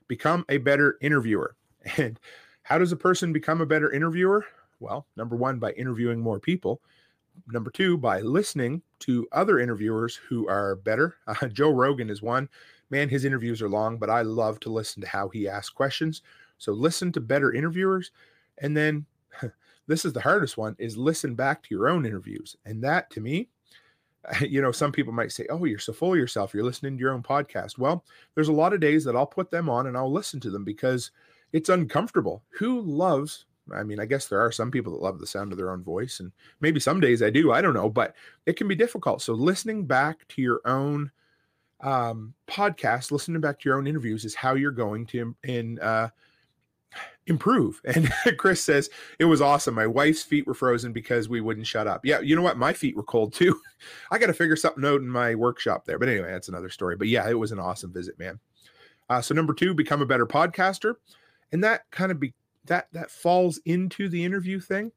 become 0.08 0.44
a 0.48 0.58
better 0.58 0.98
interviewer. 1.00 1.56
And 1.98 2.18
how 2.62 2.78
does 2.78 2.92
a 2.92 2.96
person 2.96 3.30
become 3.30 3.60
a 3.60 3.66
better 3.66 3.92
interviewer? 3.92 4.46
Well, 4.80 5.06
number 5.16 5.36
one, 5.36 5.58
by 5.58 5.72
interviewing 5.72 6.18
more 6.18 6.40
people. 6.40 6.80
Number 7.48 7.70
two, 7.70 7.98
by 7.98 8.22
listening 8.22 8.80
to 9.00 9.28
other 9.32 9.58
interviewers 9.58 10.16
who 10.16 10.48
are 10.48 10.76
better. 10.76 11.16
Uh, 11.26 11.46
Joe 11.52 11.72
Rogan 11.72 12.08
is 12.08 12.22
one. 12.22 12.48
Man, 12.88 13.10
his 13.10 13.26
interviews 13.26 13.60
are 13.60 13.68
long, 13.68 13.98
but 13.98 14.08
I 14.08 14.22
love 14.22 14.60
to 14.60 14.70
listen 14.70 15.02
to 15.02 15.08
how 15.08 15.28
he 15.28 15.46
asks 15.46 15.68
questions. 15.68 16.22
So 16.56 16.72
listen 16.72 17.12
to 17.12 17.20
better 17.20 17.52
interviewers 17.52 18.12
and 18.58 18.76
then 18.76 19.06
this 19.86 20.04
is 20.04 20.12
the 20.12 20.20
hardest 20.20 20.56
one 20.56 20.76
is 20.78 20.96
listen 20.96 21.34
back 21.34 21.62
to 21.62 21.74
your 21.74 21.88
own 21.88 22.06
interviews. 22.06 22.56
And 22.64 22.82
that 22.84 23.10
to 23.10 23.20
me, 23.20 23.48
you 24.40 24.62
know, 24.62 24.72
some 24.72 24.92
people 24.92 25.12
might 25.12 25.32
say, 25.32 25.46
Oh, 25.50 25.64
you're 25.64 25.78
so 25.78 25.92
full 25.92 26.12
of 26.12 26.18
yourself. 26.18 26.54
You're 26.54 26.64
listening 26.64 26.96
to 26.96 27.00
your 27.00 27.12
own 27.12 27.22
podcast. 27.22 27.78
Well, 27.78 28.04
there's 28.34 28.48
a 28.48 28.52
lot 28.52 28.72
of 28.72 28.80
days 28.80 29.04
that 29.04 29.16
I'll 29.16 29.26
put 29.26 29.50
them 29.50 29.68
on 29.68 29.86
and 29.86 29.96
I'll 29.96 30.12
listen 30.12 30.40
to 30.40 30.50
them 30.50 30.64
because 30.64 31.10
it's 31.52 31.68
uncomfortable. 31.68 32.42
Who 32.58 32.80
loves 32.80 33.46
I 33.72 33.82
mean, 33.82 33.98
I 33.98 34.04
guess 34.04 34.26
there 34.26 34.40
are 34.40 34.52
some 34.52 34.70
people 34.70 34.92
that 34.92 35.02
love 35.02 35.18
the 35.18 35.26
sound 35.26 35.52
of 35.52 35.58
their 35.58 35.70
own 35.70 35.82
voice, 35.82 36.20
and 36.20 36.32
maybe 36.60 36.80
some 36.80 37.00
days 37.00 37.22
I 37.22 37.30
do. 37.30 37.52
I 37.52 37.62
don't 37.62 37.74
know, 37.74 37.88
but 37.88 38.14
it 38.46 38.56
can 38.56 38.68
be 38.68 38.74
difficult. 38.74 39.22
So, 39.22 39.32
listening 39.32 39.86
back 39.86 40.26
to 40.28 40.42
your 40.42 40.60
own 40.64 41.10
um, 41.80 42.34
podcast, 42.46 43.10
listening 43.10 43.40
back 43.40 43.60
to 43.60 43.68
your 43.68 43.78
own 43.78 43.86
interviews 43.86 44.24
is 44.24 44.34
how 44.34 44.54
you're 44.54 44.70
going 44.70 45.06
to 45.06 45.34
in 45.44 45.78
uh, 45.80 46.08
improve. 47.26 47.80
And 47.94 48.12
Chris 48.38 48.62
says, 48.62 48.90
it 49.18 49.24
was 49.24 49.40
awesome. 49.40 49.74
My 49.74 49.86
wife's 49.86 50.22
feet 50.22 50.46
were 50.46 50.54
frozen 50.54 50.92
because 50.92 51.28
we 51.28 51.40
wouldn't 51.40 51.66
shut 51.66 51.86
up. 51.86 52.04
Yeah, 52.04 52.20
you 52.20 52.36
know 52.36 52.42
what? 52.42 52.58
My 52.58 52.72
feet 52.72 52.96
were 52.96 53.02
cold 53.02 53.32
too. 53.32 53.60
I 54.10 54.18
got 54.18 54.26
to 54.26 54.34
figure 54.34 54.56
something 54.56 54.84
out 54.84 55.00
in 55.00 55.08
my 55.08 55.34
workshop 55.34 55.84
there. 55.84 55.98
But 55.98 56.08
anyway, 56.08 56.30
that's 56.30 56.48
another 56.48 56.70
story. 56.70 56.96
But 56.96 57.08
yeah, 57.08 57.28
it 57.28 57.38
was 57.38 57.52
an 57.52 57.58
awesome 57.58 57.92
visit, 57.92 58.18
man. 58.18 58.38
Uh, 59.08 59.20
so 59.20 59.34
number 59.34 59.54
two, 59.54 59.74
become 59.74 60.02
a 60.02 60.06
better 60.06 60.26
podcaster. 60.26 60.94
And 61.52 61.62
that 61.62 61.90
kind 61.90 62.10
of 62.10 62.18
be 62.18 62.34
that 62.66 62.88
that 62.92 63.10
falls 63.10 63.60
into 63.66 64.08
the 64.08 64.24
interview 64.24 64.60
thing. 64.60 64.90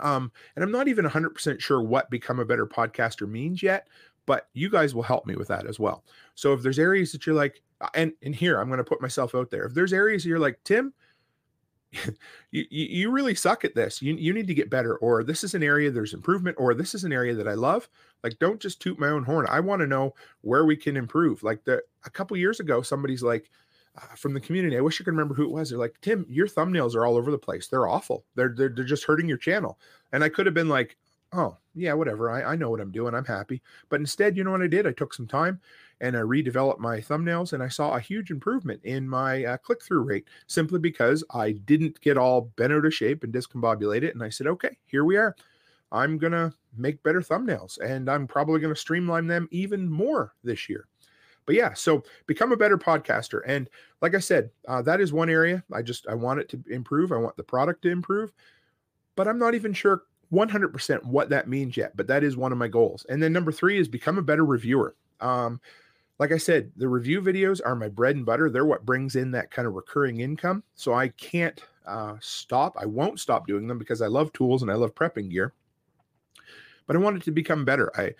Um, 0.00 0.32
and 0.56 0.64
I'm 0.64 0.72
not 0.72 0.88
even 0.88 1.04
100% 1.04 1.60
sure 1.60 1.82
what 1.82 2.08
become 2.08 2.40
a 2.40 2.44
better 2.46 2.66
podcaster 2.66 3.28
means 3.28 3.62
yet, 3.62 3.86
but 4.24 4.48
you 4.54 4.70
guys 4.70 4.94
will 4.94 5.02
help 5.02 5.26
me 5.26 5.36
with 5.36 5.48
that 5.48 5.66
as 5.66 5.78
well. 5.78 6.02
So 6.34 6.54
if 6.54 6.62
there's 6.62 6.78
areas 6.78 7.12
that 7.12 7.26
you're 7.26 7.34
like, 7.34 7.62
and 7.94 8.12
and 8.22 8.34
here 8.34 8.58
I'm 8.58 8.68
going 8.68 8.78
to 8.78 8.84
put 8.84 9.02
myself 9.02 9.34
out 9.34 9.50
there. 9.50 9.64
If 9.64 9.74
there's 9.74 9.92
areas 9.92 10.24
you're 10.24 10.38
like, 10.38 10.58
Tim, 10.64 10.94
you, 12.50 12.64
you 12.70 13.10
really 13.10 13.34
suck 13.34 13.64
at 13.64 13.74
this. 13.74 14.00
You, 14.00 14.14
you 14.14 14.32
need 14.32 14.46
to 14.46 14.54
get 14.54 14.70
better, 14.70 14.96
or 14.96 15.22
this 15.24 15.44
is 15.44 15.54
an 15.54 15.62
area 15.62 15.90
there's 15.90 16.14
improvement, 16.14 16.56
or 16.58 16.74
this 16.74 16.94
is 16.94 17.04
an 17.04 17.12
area 17.12 17.34
that 17.34 17.48
I 17.48 17.54
love. 17.54 17.88
Like, 18.22 18.38
don't 18.38 18.60
just 18.60 18.80
toot 18.80 18.98
my 18.98 19.08
own 19.08 19.24
horn. 19.24 19.46
I 19.48 19.60
want 19.60 19.80
to 19.80 19.86
know 19.86 20.14
where 20.40 20.64
we 20.64 20.76
can 20.76 20.96
improve. 20.96 21.42
Like 21.42 21.64
the 21.64 21.82
a 22.04 22.10
couple 22.10 22.36
years 22.36 22.60
ago, 22.60 22.82
somebody's 22.82 23.22
like 23.22 23.50
uh, 23.96 24.14
from 24.16 24.32
the 24.34 24.40
community. 24.40 24.76
I 24.76 24.80
wish 24.80 25.00
I 25.00 25.04
could 25.04 25.12
remember 25.12 25.34
who 25.34 25.44
it 25.44 25.50
was. 25.50 25.70
They're 25.70 25.78
like, 25.78 25.96
Tim, 26.00 26.24
your 26.28 26.48
thumbnails 26.48 26.94
are 26.94 27.04
all 27.04 27.16
over 27.16 27.30
the 27.30 27.38
place. 27.38 27.68
They're 27.68 27.88
awful. 27.88 28.24
They're 28.34 28.54
they're, 28.56 28.70
they're 28.70 28.84
just 28.84 29.04
hurting 29.04 29.28
your 29.28 29.38
channel. 29.38 29.78
And 30.12 30.24
I 30.24 30.28
could 30.28 30.46
have 30.46 30.54
been 30.54 30.68
like, 30.68 30.96
oh 31.32 31.56
yeah, 31.74 31.92
whatever. 31.94 32.30
I, 32.30 32.52
I 32.52 32.56
know 32.56 32.70
what 32.70 32.80
I'm 32.80 32.92
doing. 32.92 33.14
I'm 33.14 33.24
happy. 33.24 33.62
But 33.88 34.00
instead, 34.00 34.36
you 34.36 34.44
know 34.44 34.50
what 34.50 34.62
I 34.62 34.66
did? 34.66 34.86
I 34.86 34.92
took 34.92 35.14
some 35.14 35.26
time 35.26 35.60
and 36.02 36.16
I 36.16 36.20
redeveloped 36.20 36.80
my 36.80 36.98
thumbnails, 36.98 37.52
and 37.52 37.62
I 37.62 37.68
saw 37.68 37.94
a 37.94 38.00
huge 38.00 38.30
improvement 38.30 38.80
in 38.84 39.08
my 39.08 39.44
uh, 39.44 39.56
click 39.56 39.82
through 39.82 40.02
rate 40.02 40.26
simply 40.48 40.80
because 40.80 41.24
I 41.32 41.52
didn't 41.52 42.00
get 42.00 42.18
all 42.18 42.52
bent 42.56 42.72
out 42.72 42.84
of 42.84 42.92
shape 42.92 43.22
and 43.22 43.32
discombobulated. 43.32 44.10
And 44.10 44.22
I 44.22 44.28
said, 44.28 44.48
okay, 44.48 44.76
here 44.84 45.04
we 45.04 45.16
are. 45.16 45.34
I'm 45.92 46.18
going 46.18 46.32
to 46.32 46.52
make 46.76 47.02
better 47.02 47.20
thumbnails 47.20 47.78
and 47.78 48.10
I'm 48.10 48.26
probably 48.26 48.60
going 48.60 48.74
to 48.74 48.80
streamline 48.80 49.26
them 49.26 49.46
even 49.50 49.88
more 49.88 50.34
this 50.42 50.68
year. 50.68 50.88
But 51.44 51.54
yeah, 51.54 51.74
so 51.74 52.02
become 52.26 52.52
a 52.52 52.56
better 52.56 52.78
podcaster. 52.78 53.42
And 53.46 53.68
like 54.00 54.14
I 54.14 54.20
said, 54.20 54.50
uh, 54.68 54.82
that 54.82 55.00
is 55.00 55.12
one 55.12 55.28
area 55.28 55.62
I 55.72 55.82
just 55.82 56.06
I 56.08 56.14
want 56.14 56.40
it 56.40 56.48
to 56.50 56.62
improve. 56.70 57.12
I 57.12 57.16
want 57.16 57.36
the 57.36 57.42
product 57.42 57.82
to 57.82 57.90
improve, 57.90 58.32
but 59.16 59.28
I'm 59.28 59.38
not 59.38 59.54
even 59.54 59.72
sure 59.72 60.04
100% 60.32 61.04
what 61.04 61.28
that 61.28 61.48
means 61.48 61.76
yet. 61.76 61.96
But 61.96 62.06
that 62.06 62.24
is 62.24 62.36
one 62.36 62.52
of 62.52 62.58
my 62.58 62.68
goals. 62.68 63.04
And 63.08 63.22
then 63.22 63.32
number 63.32 63.52
three 63.52 63.78
is 63.78 63.88
become 63.88 64.18
a 64.18 64.22
better 64.22 64.44
reviewer. 64.44 64.94
Um, 65.20 65.60
like 66.18 66.32
I 66.32 66.38
said, 66.38 66.70
the 66.76 66.88
review 66.88 67.20
videos 67.20 67.60
are 67.64 67.74
my 67.74 67.88
bread 67.88 68.16
and 68.16 68.26
butter. 68.26 68.50
They're 68.50 68.64
what 68.64 68.86
brings 68.86 69.16
in 69.16 69.30
that 69.32 69.50
kind 69.50 69.66
of 69.66 69.74
recurring 69.74 70.20
income. 70.20 70.62
So 70.74 70.94
I 70.94 71.08
can't 71.08 71.60
uh, 71.86 72.16
stop. 72.20 72.76
I 72.78 72.86
won't 72.86 73.20
stop 73.20 73.46
doing 73.46 73.66
them 73.66 73.78
because 73.78 74.02
I 74.02 74.06
love 74.06 74.32
tools 74.32 74.62
and 74.62 74.70
I 74.70 74.74
love 74.74 74.94
prepping 74.94 75.30
gear. 75.30 75.52
But 76.86 76.96
I 76.96 76.98
want 76.98 77.16
it 77.16 77.22
to 77.24 77.30
become 77.30 77.64
better. 77.64 77.90
I, 77.96 78.12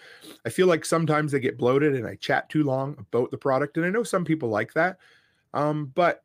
I 0.47 0.49
feel 0.49 0.66
like 0.66 0.84
sometimes 0.84 1.32
they 1.32 1.40
get 1.40 1.59
bloated 1.59 1.95
and 1.95 2.07
I 2.07 2.14
chat 2.16 2.49
too 2.49 2.62
long 2.62 2.97
about 2.99 3.30
the 3.30 3.38
product. 3.38 3.76
And 3.76 3.84
I 3.84 3.90
know 3.90 4.05
some 4.05 4.24
people 4.24 4.49
like 4.49 4.72
that. 4.74 4.99
Um, 5.53 5.93
but 5.95 6.22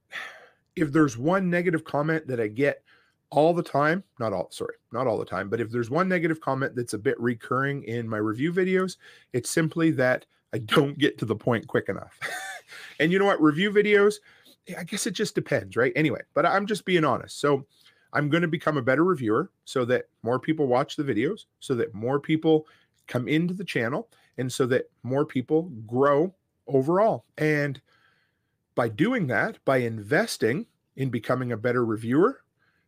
if 0.75 0.91
there's 0.91 1.17
one 1.17 1.49
negative 1.49 1.83
comment 1.83 2.27
that 2.27 2.39
I 2.39 2.47
get 2.47 2.83
all 3.29 3.53
the 3.53 3.63
time, 3.63 4.03
not 4.19 4.33
all, 4.33 4.49
sorry, 4.51 4.75
not 4.93 5.07
all 5.07 5.17
the 5.17 5.25
time, 5.25 5.49
but 5.49 5.59
if 5.59 5.69
there's 5.69 5.89
one 5.89 6.07
negative 6.07 6.39
comment 6.39 6.75
that's 6.75 6.93
a 6.93 6.99
bit 6.99 7.19
recurring 7.19 7.83
in 7.83 8.07
my 8.07 8.17
review 8.17 8.53
videos, 8.53 8.97
it's 9.33 9.49
simply 9.49 9.91
that 9.91 10.25
I 10.53 10.59
don't 10.59 10.97
get 10.97 11.17
to 11.19 11.25
the 11.25 11.35
point 11.35 11.67
quick 11.67 11.89
enough. 11.89 12.19
and 12.99 13.11
you 13.11 13.19
know 13.19 13.25
what? 13.25 13.41
Review 13.41 13.71
videos, 13.71 14.15
I 14.77 14.83
guess 14.83 15.07
it 15.07 15.11
just 15.11 15.35
depends, 15.35 15.75
right? 15.75 15.93
Anyway, 15.95 16.21
but 16.33 16.45
I'm 16.45 16.65
just 16.65 16.85
being 16.85 17.05
honest. 17.05 17.39
So 17.39 17.65
I'm 18.13 18.29
going 18.29 18.41
to 18.41 18.47
become 18.47 18.77
a 18.77 18.81
better 18.81 19.03
reviewer 19.03 19.51
so 19.65 19.85
that 19.85 20.05
more 20.23 20.39
people 20.39 20.67
watch 20.67 20.95
the 20.95 21.03
videos, 21.03 21.45
so 21.59 21.75
that 21.75 21.93
more 21.93 22.19
people 22.19 22.65
come 23.07 23.27
into 23.27 23.53
the 23.53 23.63
channel, 23.63 24.09
and 24.37 24.51
so 24.51 24.65
that 24.67 24.89
more 25.03 25.25
people 25.25 25.71
grow 25.85 26.33
overall. 26.67 27.25
And 27.37 27.81
by 28.75 28.89
doing 28.89 29.27
that, 29.27 29.63
by 29.65 29.77
investing 29.77 30.67
in 30.95 31.09
becoming 31.09 31.51
a 31.51 31.57
better 31.57 31.85
reviewer, 31.85 32.41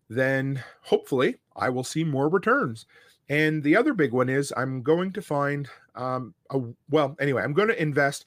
then 0.09 0.63
hopefully 0.81 1.37
I 1.55 1.69
will 1.69 1.83
see 1.83 2.03
more 2.03 2.29
returns. 2.29 2.85
And 3.29 3.61
the 3.61 3.75
other 3.75 3.93
big 3.93 4.11
one 4.11 4.27
is 4.27 4.51
I'm 4.57 4.81
going 4.81 5.13
to 5.13 5.21
find, 5.21 5.69
um, 5.95 6.33
a, 6.49 6.59
well, 6.89 7.15
anyway, 7.19 7.43
I'm 7.43 7.53
going 7.53 7.67
to 7.67 7.81
invest. 7.81 8.25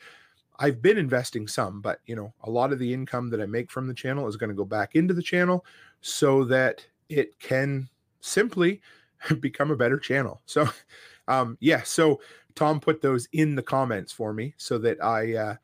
I've 0.59 0.81
been 0.81 0.97
investing 0.97 1.49
some, 1.49 1.81
but 1.81 2.01
you 2.07 2.15
know, 2.15 2.33
a 2.45 2.51
lot 2.51 2.73
of 2.73 2.79
the 2.79 2.95
income 2.95 3.29
that 3.31 3.41
I 3.41 3.47
make 3.47 3.71
from 3.71 3.89
the 3.89 3.95
channel 3.95 4.29
is 4.29 4.37
going 4.37 4.51
to 4.51 4.57
go 4.57 4.65
back 4.65 4.95
into 4.95 5.13
the 5.13 5.23
channel 5.23 5.65
so 6.01 6.45
that 6.45 6.87
it 7.09 7.39
can 7.41 7.89
simply 8.21 8.81
become 9.41 9.73
a 9.73 9.77
better 9.77 9.99
channel. 9.99 10.41
So, 10.47 10.69
um, 11.29 11.59
yeah, 11.61 11.83
so 11.83 12.21
Tom 12.55 12.79
put 12.79 13.03
those 13.03 13.29
in 13.33 13.57
the 13.57 13.63
comments 13.63 14.13
for 14.13 14.33
me 14.33 14.55
so 14.57 14.79
that 14.79 15.03
I, 15.03 15.35
uh, 15.35 15.57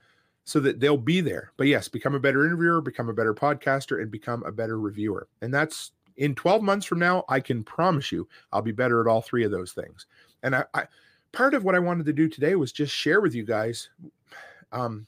so 0.44 0.60
that 0.60 0.80
they'll 0.80 0.96
be 0.96 1.20
there. 1.20 1.52
But 1.58 1.66
yes, 1.66 1.88
become 1.88 2.14
a 2.14 2.20
better 2.20 2.44
interviewer, 2.44 2.80
become 2.80 3.10
a 3.10 3.14
better 3.14 3.34
podcaster, 3.34 4.00
and 4.00 4.10
become 4.10 4.42
a 4.44 4.50
better 4.50 4.80
reviewer. 4.80 5.28
And 5.42 5.52
that's 5.52 5.92
in 6.18 6.34
12 6.34 6.62
months 6.62 6.84
from 6.84 6.98
now, 6.98 7.24
I 7.28 7.40
can 7.40 7.64
promise 7.64 8.12
you 8.12 8.28
I'll 8.52 8.60
be 8.60 8.72
better 8.72 9.00
at 9.00 9.06
all 9.06 9.22
three 9.22 9.44
of 9.44 9.50
those 9.50 9.72
things. 9.72 10.06
And 10.42 10.54
I, 10.54 10.64
I 10.74 10.84
part 11.32 11.54
of 11.54 11.64
what 11.64 11.74
I 11.74 11.78
wanted 11.78 12.06
to 12.06 12.12
do 12.12 12.28
today 12.28 12.54
was 12.56 12.72
just 12.72 12.94
share 12.94 13.20
with 13.20 13.34
you 13.34 13.44
guys, 13.44 13.88
um, 14.72 15.06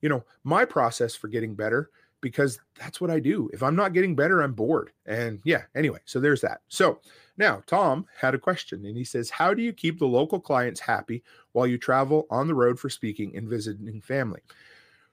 you 0.00 0.08
know, 0.08 0.24
my 0.44 0.64
process 0.64 1.14
for 1.14 1.28
getting 1.28 1.54
better 1.54 1.90
because 2.20 2.58
that's 2.78 3.00
what 3.00 3.10
I 3.10 3.20
do. 3.20 3.48
If 3.52 3.62
I'm 3.62 3.76
not 3.76 3.92
getting 3.92 4.16
better, 4.16 4.40
I'm 4.40 4.52
bored. 4.52 4.90
And 5.06 5.40
yeah, 5.44 5.62
anyway, 5.74 6.00
so 6.04 6.18
there's 6.18 6.40
that. 6.40 6.62
So 6.68 7.00
now 7.36 7.62
Tom 7.66 8.06
had 8.18 8.34
a 8.34 8.38
question 8.38 8.86
and 8.86 8.96
he 8.96 9.04
says, 9.04 9.30
How 9.30 9.54
do 9.54 9.62
you 9.62 9.72
keep 9.72 9.98
the 9.98 10.06
local 10.06 10.40
clients 10.40 10.80
happy 10.80 11.22
while 11.52 11.66
you 11.66 11.78
travel 11.78 12.26
on 12.30 12.46
the 12.48 12.54
road 12.54 12.80
for 12.80 12.88
speaking 12.88 13.36
and 13.36 13.48
visiting 13.48 14.00
family? 14.00 14.40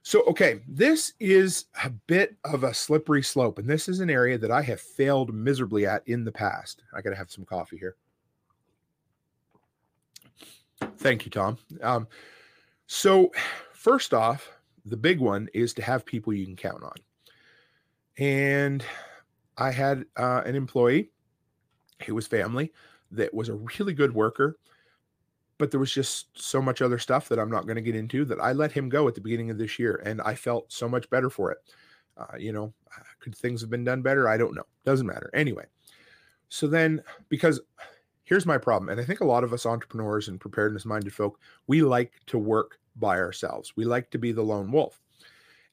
So, 0.07 0.21
okay, 0.25 0.61
this 0.67 1.13
is 1.19 1.65
a 1.83 1.89
bit 1.89 2.35
of 2.43 2.63
a 2.63 2.75
slippery 2.75 3.23
slope, 3.23 3.57
and 3.57 3.67
this 3.67 3.89
is 3.89 4.01
an 4.01 4.11
area 4.11 4.37
that 4.37 4.51
I 4.51 4.61
have 4.61 4.79
failed 4.79 5.33
miserably 5.33 5.87
at 5.87 6.07
in 6.07 6.23
the 6.23 6.31
past. 6.31 6.83
I 6.93 7.01
got 7.01 7.09
to 7.09 7.15
have 7.15 7.31
some 7.31 7.43
coffee 7.43 7.79
here. 7.79 7.95
Thank 10.97 11.25
you, 11.25 11.31
Tom. 11.31 11.57
Um, 11.81 12.07
so, 12.85 13.31
first 13.73 14.13
off, 14.13 14.47
the 14.85 14.95
big 14.95 15.19
one 15.19 15.49
is 15.55 15.73
to 15.73 15.81
have 15.81 16.05
people 16.05 16.33
you 16.33 16.45
can 16.45 16.55
count 16.55 16.83
on. 16.83 16.97
And 18.19 18.85
I 19.57 19.71
had 19.71 20.05
uh, 20.17 20.43
an 20.45 20.53
employee 20.53 21.09
who 22.05 22.13
was 22.13 22.27
family 22.27 22.71
that 23.09 23.33
was 23.33 23.49
a 23.49 23.55
really 23.55 23.95
good 23.95 24.13
worker 24.13 24.59
but 25.57 25.71
there 25.71 25.79
was 25.79 25.91
just 25.91 26.27
so 26.39 26.61
much 26.61 26.81
other 26.81 26.99
stuff 26.99 27.29
that 27.29 27.39
I'm 27.39 27.49
not 27.49 27.65
going 27.65 27.75
to 27.75 27.81
get 27.81 27.95
into 27.95 28.25
that 28.25 28.39
I 28.39 28.51
let 28.51 28.71
him 28.71 28.89
go 28.89 29.07
at 29.07 29.15
the 29.15 29.21
beginning 29.21 29.49
of 29.49 29.57
this 29.57 29.79
year, 29.79 30.01
and 30.05 30.21
I 30.21 30.35
felt 30.35 30.71
so 30.71 30.89
much 30.89 31.09
better 31.09 31.29
for 31.29 31.51
it. 31.51 31.57
Uh, 32.17 32.37
you 32.37 32.51
know, 32.51 32.73
uh, 32.97 33.03
could 33.19 33.35
things 33.35 33.61
have 33.61 33.69
been 33.69 33.83
done 33.83 34.01
better? 34.01 34.27
I 34.27 34.37
don't 34.37 34.55
know. 34.55 34.65
Doesn't 34.85 35.07
matter. 35.07 35.29
Anyway, 35.33 35.65
so 36.49 36.67
then 36.67 37.01
because 37.29 37.59
here's 38.23 38.45
my 38.45 38.57
problem, 38.57 38.89
and 38.89 38.99
I 38.99 39.03
think 39.03 39.21
a 39.21 39.25
lot 39.25 39.43
of 39.43 39.53
us 39.53 39.65
entrepreneurs 39.65 40.27
and 40.27 40.39
preparedness 40.39 40.85
minded 40.85 41.13
folk, 41.13 41.39
we 41.67 41.81
like 41.81 42.13
to 42.27 42.37
work 42.37 42.79
by 42.95 43.17
ourselves. 43.17 43.73
We 43.75 43.85
like 43.85 44.09
to 44.11 44.17
be 44.17 44.31
the 44.31 44.41
lone 44.41 44.71
wolf. 44.71 45.01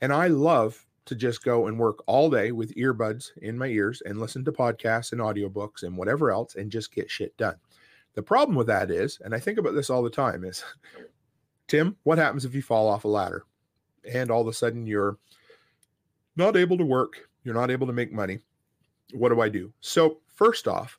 And 0.01 0.13
I 0.13 0.27
love 0.27 0.85
to 1.05 1.15
just 1.15 1.45
go 1.45 1.67
and 1.67 1.79
work 1.79 2.03
all 2.07 2.31
day 2.31 2.53
with 2.53 2.75
earbuds 2.75 3.31
in 3.41 3.59
my 3.59 3.67
ears 3.67 4.03
and 4.05 4.21
listen 4.21 4.45
to 4.45 4.53
podcasts 4.53 5.13
and 5.13 5.21
audiobooks 5.21 5.83
and 5.83 5.97
whatever 5.97 6.31
else 6.31 6.55
and 6.55 6.71
just 6.71 6.93
get 6.93 7.11
shit 7.11 7.37
done. 7.37 7.57
The 8.15 8.23
problem 8.23 8.57
with 8.57 8.67
that 8.67 8.91
is, 8.91 9.19
and 9.25 9.35
I 9.35 9.39
think 9.39 9.59
about 9.59 9.75
this 9.75 9.91
all 9.91 10.03
the 10.03 10.11
time, 10.11 10.45
is 10.45 10.65
Tim, 11.69 11.97
what 12.03 12.19
happens 12.19 12.45
if 12.45 12.55
you 12.55 12.63
fall 12.63 12.89
off 12.89 13.05
a 13.05 13.09
ladder 13.09 13.45
and 14.13 14.31
all 14.31 14.43
of 14.43 14.49
a 14.49 14.53
sudden 14.53 14.87
you're 14.87 15.17
not 16.37 16.57
able 16.57 16.77
to 16.79 16.85
work, 16.85 17.29
you're 17.45 17.55
not 17.55 17.71
able 17.71 17.87
to 17.87 17.93
make 17.93 18.13
money? 18.13 18.41
What 19.13 19.31
do 19.31 19.41
I 19.41 19.49
do? 19.49 19.73
So, 19.81 20.19
first 20.27 20.67
off, 20.67 20.99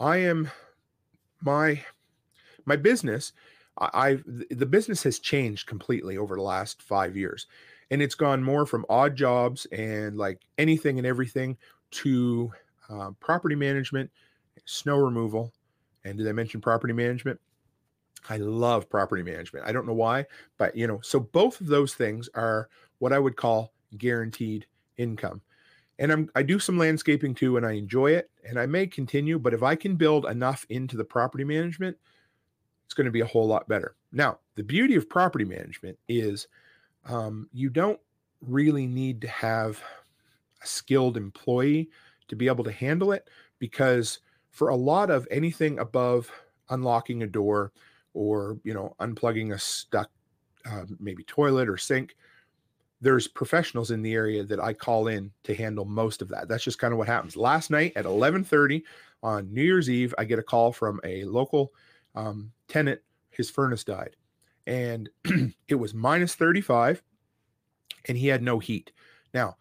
I 0.00 0.18
am 0.18 0.50
my 1.42 1.82
my 2.64 2.76
business 2.76 3.32
I've 3.78 4.24
the 4.50 4.66
business 4.66 5.02
has 5.02 5.18
changed 5.18 5.66
completely 5.66 6.16
over 6.16 6.34
the 6.34 6.42
last 6.42 6.82
5 6.82 7.16
years 7.16 7.46
and 7.90 8.02
it's 8.02 8.14
gone 8.14 8.42
more 8.42 8.66
from 8.66 8.86
odd 8.88 9.14
jobs 9.16 9.66
and 9.66 10.16
like 10.16 10.40
anything 10.58 10.98
and 10.98 11.06
everything 11.06 11.56
to 11.92 12.52
uh, 12.88 13.10
property 13.20 13.54
management, 13.54 14.10
snow 14.64 14.96
removal, 14.98 15.52
and 16.06 16.18
did 16.18 16.28
I 16.28 16.32
mention 16.32 16.60
property 16.60 16.92
management? 16.92 17.40
I 18.28 18.38
love 18.38 18.88
property 18.88 19.22
management. 19.22 19.66
I 19.66 19.72
don't 19.72 19.86
know 19.86 19.92
why, 19.92 20.26
but 20.56 20.76
you 20.76 20.86
know, 20.86 21.00
so 21.02 21.20
both 21.20 21.60
of 21.60 21.66
those 21.66 21.94
things 21.94 22.28
are 22.34 22.68
what 22.98 23.12
I 23.12 23.18
would 23.18 23.36
call 23.36 23.72
guaranteed 23.98 24.66
income. 24.96 25.42
And 25.98 26.12
I'm 26.12 26.30
I 26.34 26.42
do 26.42 26.58
some 26.58 26.78
landscaping 26.78 27.34
too 27.34 27.56
and 27.56 27.66
I 27.66 27.72
enjoy 27.72 28.12
it 28.12 28.30
and 28.48 28.58
I 28.58 28.66
may 28.66 28.86
continue, 28.86 29.38
but 29.38 29.54
if 29.54 29.62
I 29.62 29.74
can 29.74 29.96
build 29.96 30.26
enough 30.26 30.66
into 30.68 30.96
the 30.96 31.04
property 31.04 31.44
management, 31.44 31.96
it's 32.84 32.94
going 32.94 33.06
to 33.06 33.10
be 33.10 33.20
a 33.20 33.26
whole 33.26 33.46
lot 33.46 33.68
better. 33.68 33.96
Now, 34.12 34.38
the 34.54 34.62
beauty 34.62 34.94
of 34.94 35.08
property 35.08 35.44
management 35.44 35.98
is 36.08 36.48
um, 37.04 37.48
you 37.52 37.70
don't 37.70 38.00
really 38.40 38.86
need 38.86 39.20
to 39.22 39.28
have 39.28 39.82
a 40.62 40.66
skilled 40.66 41.16
employee 41.16 41.90
to 42.28 42.36
be 42.36 42.46
able 42.46 42.64
to 42.64 42.72
handle 42.72 43.12
it 43.12 43.28
because 43.58 44.20
for 44.56 44.70
a 44.70 44.74
lot 44.76 45.10
of 45.10 45.28
anything 45.30 45.78
above 45.80 46.32
unlocking 46.70 47.22
a 47.22 47.26
door 47.26 47.72
or 48.14 48.58
you 48.64 48.72
know 48.72 48.96
unplugging 49.00 49.52
a 49.52 49.58
stuck 49.58 50.10
uh, 50.64 50.84
maybe 50.98 51.22
toilet 51.24 51.68
or 51.68 51.76
sink 51.76 52.16
there's 53.02 53.28
professionals 53.28 53.90
in 53.90 54.00
the 54.00 54.14
area 54.14 54.42
that 54.42 54.58
i 54.58 54.72
call 54.72 55.08
in 55.08 55.30
to 55.44 55.54
handle 55.54 55.84
most 55.84 56.22
of 56.22 56.28
that. 56.28 56.48
That's 56.48 56.64
just 56.64 56.78
kind 56.78 56.92
of 56.92 56.98
what 56.98 57.06
happens. 57.06 57.36
Last 57.36 57.70
night 57.70 57.92
at 57.96 58.06
11.30 58.06 58.82
on 59.22 59.52
new 59.52 59.62
year's 59.62 59.90
eve 59.90 60.14
i 60.16 60.24
get 60.24 60.38
a 60.38 60.42
call 60.42 60.72
from 60.72 61.00
a 61.04 61.24
local 61.24 61.74
um, 62.14 62.50
tenant 62.66 63.00
his 63.28 63.50
furnace 63.50 63.84
died 63.84 64.16
and 64.66 65.10
it 65.68 65.74
was 65.74 65.92
minus 65.92 66.34
35 66.34 67.02
and 68.08 68.16
he 68.16 68.28
had 68.28 68.42
no 68.42 68.58
heat. 68.58 68.90
Now 69.34 69.58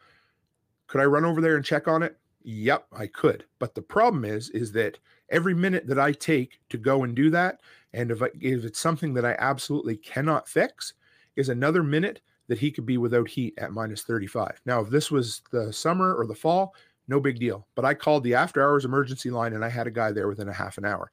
could 0.87 1.01
i 1.01 1.05
run 1.05 1.25
over 1.25 1.41
there 1.41 1.57
and 1.57 1.65
check 1.65 1.89
on 1.89 2.01
it 2.01 2.17
Yep, 2.47 2.85
I 2.95 3.07
could. 3.07 3.45
But 3.57 3.73
the 3.73 3.81
problem 3.81 4.23
is, 4.23 4.51
is 4.51 4.71
that 4.73 4.99
every 5.31 5.55
minute 5.55 5.87
that 5.87 5.99
I 5.99 6.11
take 6.11 6.59
to 6.69 6.77
go 6.77 7.03
and 7.03 7.15
do 7.15 7.31
that, 7.31 7.59
and 7.91 8.11
if, 8.11 8.21
I, 8.21 8.27
if 8.39 8.63
it's 8.63 8.79
something 8.79 9.15
that 9.15 9.25
I 9.25 9.35
absolutely 9.39 9.97
cannot 9.97 10.47
fix, 10.47 10.93
is 11.35 11.49
another 11.49 11.81
minute 11.81 12.21
that 12.47 12.59
he 12.59 12.69
could 12.69 12.85
be 12.85 12.99
without 12.99 13.27
heat 13.27 13.55
at 13.57 13.71
minus 13.71 14.03
35. 14.03 14.61
Now, 14.63 14.79
if 14.79 14.89
this 14.91 15.09
was 15.09 15.41
the 15.51 15.73
summer 15.73 16.13
or 16.13 16.27
the 16.27 16.35
fall, 16.35 16.75
no 17.07 17.19
big 17.19 17.39
deal. 17.39 17.67
But 17.73 17.83
I 17.83 17.95
called 17.95 18.23
the 18.23 18.35
after 18.35 18.61
hours 18.61 18.85
emergency 18.85 19.31
line 19.31 19.53
and 19.53 19.65
I 19.65 19.69
had 19.69 19.87
a 19.87 19.91
guy 19.91 20.11
there 20.11 20.27
within 20.27 20.47
a 20.47 20.53
half 20.53 20.77
an 20.77 20.85
hour. 20.85 21.11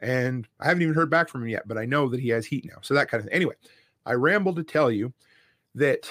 And 0.00 0.46
I 0.60 0.66
haven't 0.66 0.82
even 0.82 0.94
heard 0.94 1.10
back 1.10 1.28
from 1.28 1.42
him 1.42 1.48
yet, 1.48 1.66
but 1.66 1.76
I 1.76 1.86
know 1.86 2.08
that 2.08 2.20
he 2.20 2.28
has 2.28 2.46
heat 2.46 2.64
now. 2.64 2.78
So 2.82 2.94
that 2.94 3.10
kind 3.10 3.20
of 3.20 3.24
thing. 3.24 3.34
Anyway, 3.34 3.54
I 4.06 4.12
ramble 4.12 4.54
to 4.54 4.62
tell 4.62 4.92
you 4.92 5.12
that 5.74 6.08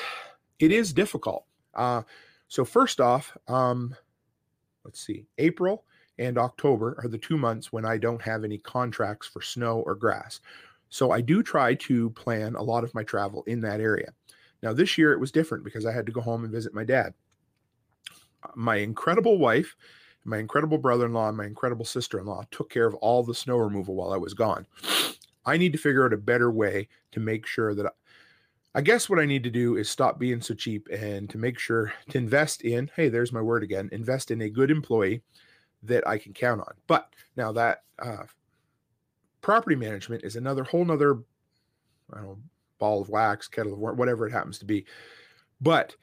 it 0.60 0.74
is 0.74 0.92
difficult. 0.92 1.46
Uh, 1.74 2.02
so 2.50 2.66
first 2.66 3.00
off, 3.00 3.38
um, 3.48 3.96
let's 4.88 5.06
see, 5.06 5.26
April 5.38 5.84
and 6.18 6.38
October 6.38 6.98
are 7.04 7.10
the 7.10 7.18
two 7.18 7.38
months 7.38 7.74
when 7.74 7.86
I 7.86 7.98
don't 7.98 8.22
have 8.22 8.44
any 8.46 8.58
contracts 8.58 9.28
for 9.28 9.42
snow 9.42 9.84
or 9.86 9.96
grass. 9.96 10.40
So 10.90 11.12
I 11.12 11.20
do 11.20 11.44
try 11.44 11.76
to 11.76 12.10
plan 12.12 12.56
a 12.56 12.64
lot 12.64 12.86
of 12.86 12.96
my 12.96 13.04
travel 13.04 13.44
in 13.48 13.60
that 13.62 13.82
area. 13.82 14.14
Now, 14.64 14.72
this 14.72 14.98
year 14.98 15.12
it 15.12 15.20
was 15.20 15.32
different 15.32 15.66
because 15.66 15.86
I 15.86 15.92
had 15.92 16.06
to 16.06 16.14
go 16.14 16.22
home 16.22 16.46
and 16.46 16.54
visit 16.54 16.74
my 16.74 16.86
dad. 16.86 17.14
My 18.56 18.78
incredible 18.78 19.38
wife, 19.38 19.76
my 20.24 20.38
incredible 20.38 20.78
brother 20.78 21.06
in 21.06 21.14
law, 21.14 21.28
and 21.28 21.38
my 21.38 21.46
incredible 21.46 21.86
sister 21.86 22.18
in 22.18 22.26
law 22.26 22.44
took 22.50 22.70
care 22.70 22.88
of 22.88 22.96
all 22.96 23.24
the 23.24 23.36
snow 23.36 23.58
removal 23.58 23.96
while 23.96 24.14
I 24.14 24.18
was 24.18 24.34
gone. 24.34 24.66
I 25.46 25.58
need 25.58 25.74
to 25.74 25.78
figure 25.78 26.06
out 26.06 26.14
a 26.14 26.18
better 26.18 26.50
way 26.50 26.88
to 27.12 27.20
make 27.20 27.46
sure 27.46 27.76
that 27.76 27.94
I 28.78 28.82
guess 28.82 29.10
what 29.10 29.18
I 29.18 29.26
need 29.26 29.42
to 29.42 29.50
do 29.50 29.76
is 29.76 29.90
stop 29.90 30.20
being 30.20 30.40
so 30.40 30.54
cheap 30.54 30.88
and 30.92 31.28
to 31.32 31.40
make 31.40 31.58
sure 31.58 31.92
to 32.10 32.18
invest 32.20 32.62
in, 32.62 32.92
hey, 32.96 33.10
there's 33.10 33.34
my 33.34 33.42
word 33.42 33.64
again, 33.64 33.90
invest 33.92 34.30
in 34.30 34.40
a 34.42 34.52
good 34.52 34.70
employee 34.70 35.24
that 35.82 36.08
I 36.08 36.20
can 36.20 36.32
count 36.32 36.62
on. 36.62 36.76
But 36.86 37.10
now 37.36 37.52
that 37.54 37.86
uh, 37.98 38.26
property 39.42 39.76
management 39.76 40.24
is 40.24 40.36
another 40.36 40.64
whole 40.64 40.86
nother, 40.86 41.16
I 42.14 42.18
don't 42.18 42.24
know, 42.26 42.38
ball 42.78 43.02
of 43.02 43.10
wax, 43.10 43.48
kettle 43.48 43.74
of 43.74 43.80
worm, 43.80 43.98
whatever 43.98 44.28
it 44.28 44.32
happens 44.32 44.60
to 44.60 44.66
be. 44.66 44.86
But 45.60 45.96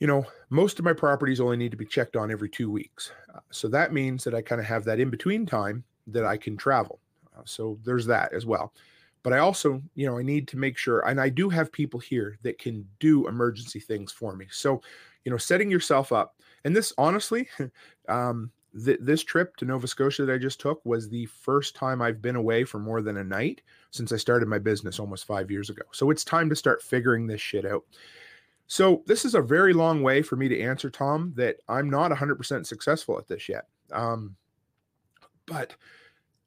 you 0.00 0.06
know, 0.06 0.26
most 0.50 0.78
of 0.78 0.84
my 0.84 0.92
properties 0.92 1.40
only 1.40 1.56
need 1.56 1.70
to 1.70 1.78
be 1.78 1.86
checked 1.86 2.14
on 2.14 2.30
every 2.30 2.50
two 2.50 2.70
weeks. 2.70 3.10
Uh, 3.34 3.40
so 3.50 3.68
that 3.68 3.94
means 3.94 4.22
that 4.24 4.34
I 4.34 4.42
kind 4.42 4.60
of 4.60 4.66
have 4.66 4.84
that 4.84 5.00
in 5.00 5.08
between 5.08 5.46
time 5.46 5.84
that 6.08 6.26
I 6.26 6.36
can 6.36 6.58
travel. 6.58 7.00
Uh, 7.34 7.40
so 7.46 7.78
there's 7.84 8.04
that 8.04 8.34
as 8.34 8.44
well. 8.44 8.74
But 9.22 9.32
I 9.32 9.38
also, 9.38 9.82
you 9.94 10.06
know, 10.06 10.18
I 10.18 10.22
need 10.22 10.48
to 10.48 10.56
make 10.56 10.78
sure, 10.78 11.00
and 11.00 11.20
I 11.20 11.28
do 11.28 11.48
have 11.50 11.72
people 11.72 12.00
here 12.00 12.38
that 12.42 12.58
can 12.58 12.86
do 13.00 13.28
emergency 13.28 13.80
things 13.80 14.12
for 14.12 14.34
me. 14.34 14.46
So, 14.50 14.80
you 15.24 15.30
know, 15.30 15.36
setting 15.36 15.70
yourself 15.70 16.12
up, 16.12 16.36
and 16.64 16.74
this 16.74 16.92
honestly, 16.96 17.48
um, 18.08 18.50
th- 18.84 18.98
this 19.00 19.22
trip 19.22 19.56
to 19.56 19.64
Nova 19.64 19.86
Scotia 19.86 20.24
that 20.24 20.32
I 20.32 20.38
just 20.38 20.60
took 20.60 20.84
was 20.84 21.08
the 21.08 21.26
first 21.26 21.74
time 21.74 22.00
I've 22.00 22.22
been 22.22 22.36
away 22.36 22.64
for 22.64 22.78
more 22.78 23.02
than 23.02 23.18
a 23.18 23.24
night 23.24 23.62
since 23.90 24.12
I 24.12 24.16
started 24.16 24.48
my 24.48 24.58
business 24.58 24.98
almost 24.98 25.26
five 25.26 25.50
years 25.50 25.70
ago. 25.70 25.82
So 25.92 26.10
it's 26.10 26.24
time 26.24 26.48
to 26.48 26.56
start 26.56 26.82
figuring 26.82 27.26
this 27.26 27.40
shit 27.40 27.66
out. 27.66 27.84
So 28.66 29.02
this 29.06 29.24
is 29.24 29.34
a 29.34 29.42
very 29.42 29.72
long 29.72 30.00
way 30.02 30.22
for 30.22 30.36
me 30.36 30.48
to 30.48 30.60
answer, 30.60 30.90
Tom, 30.90 31.32
that 31.36 31.56
I'm 31.68 31.90
not 31.90 32.12
100% 32.12 32.64
successful 32.64 33.18
at 33.18 33.26
this 33.26 33.48
yet. 33.48 33.66
Um, 33.92 34.36
but 35.46 35.74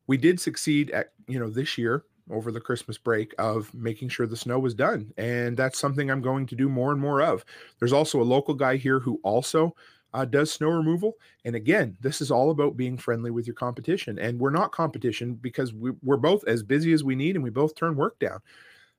we 0.08 0.16
did 0.16 0.40
succeed 0.40 0.90
at, 0.92 1.12
you 1.28 1.38
know, 1.38 1.50
this 1.50 1.78
year 1.78 2.06
over 2.32 2.52
the 2.52 2.62
Christmas 2.62 2.98
break 2.98 3.34
of 3.38 3.74
making 3.74 4.10
sure 4.10 4.26
the 4.26 4.38
snow 4.38 4.60
was 4.60 4.74
done. 4.74 5.14
And 5.18 5.58
that's 5.58 5.80
something 5.80 6.10
I'm 6.10 6.22
going 6.22 6.46
to 6.48 6.56
do 6.56 6.70
more 6.70 6.92
and 6.92 7.02
more 7.02 7.22
of. 7.22 7.44
There's 7.80 7.94
also 7.94 8.22
a 8.22 8.24
local 8.24 8.54
guy 8.54 8.78
here 8.78 9.00
who 9.00 9.20
also 9.24 9.76
uh, 10.14 10.26
does 10.26 10.52
snow 10.52 10.70
removal. 10.70 11.18
And 11.44 11.56
again, 11.56 11.98
this 12.00 12.22
is 12.22 12.32
all 12.32 12.52
about 12.52 12.78
being 12.78 12.98
friendly 12.98 13.32
with 13.32 13.48
your 13.48 13.56
competition. 13.56 14.20
And 14.20 14.40
we're 14.40 14.52
not 14.52 14.72
competition 14.72 15.34
because 15.36 15.74
we, 15.74 15.92
we're 16.02 16.18
both 16.18 16.44
as 16.48 16.64
busy 16.64 16.94
as 16.94 17.04
we 17.04 17.16
need 17.16 17.36
and 17.36 17.44
we 17.44 17.50
both 17.50 17.76
turn 17.76 17.96
work 17.96 18.20
down. 18.20 18.40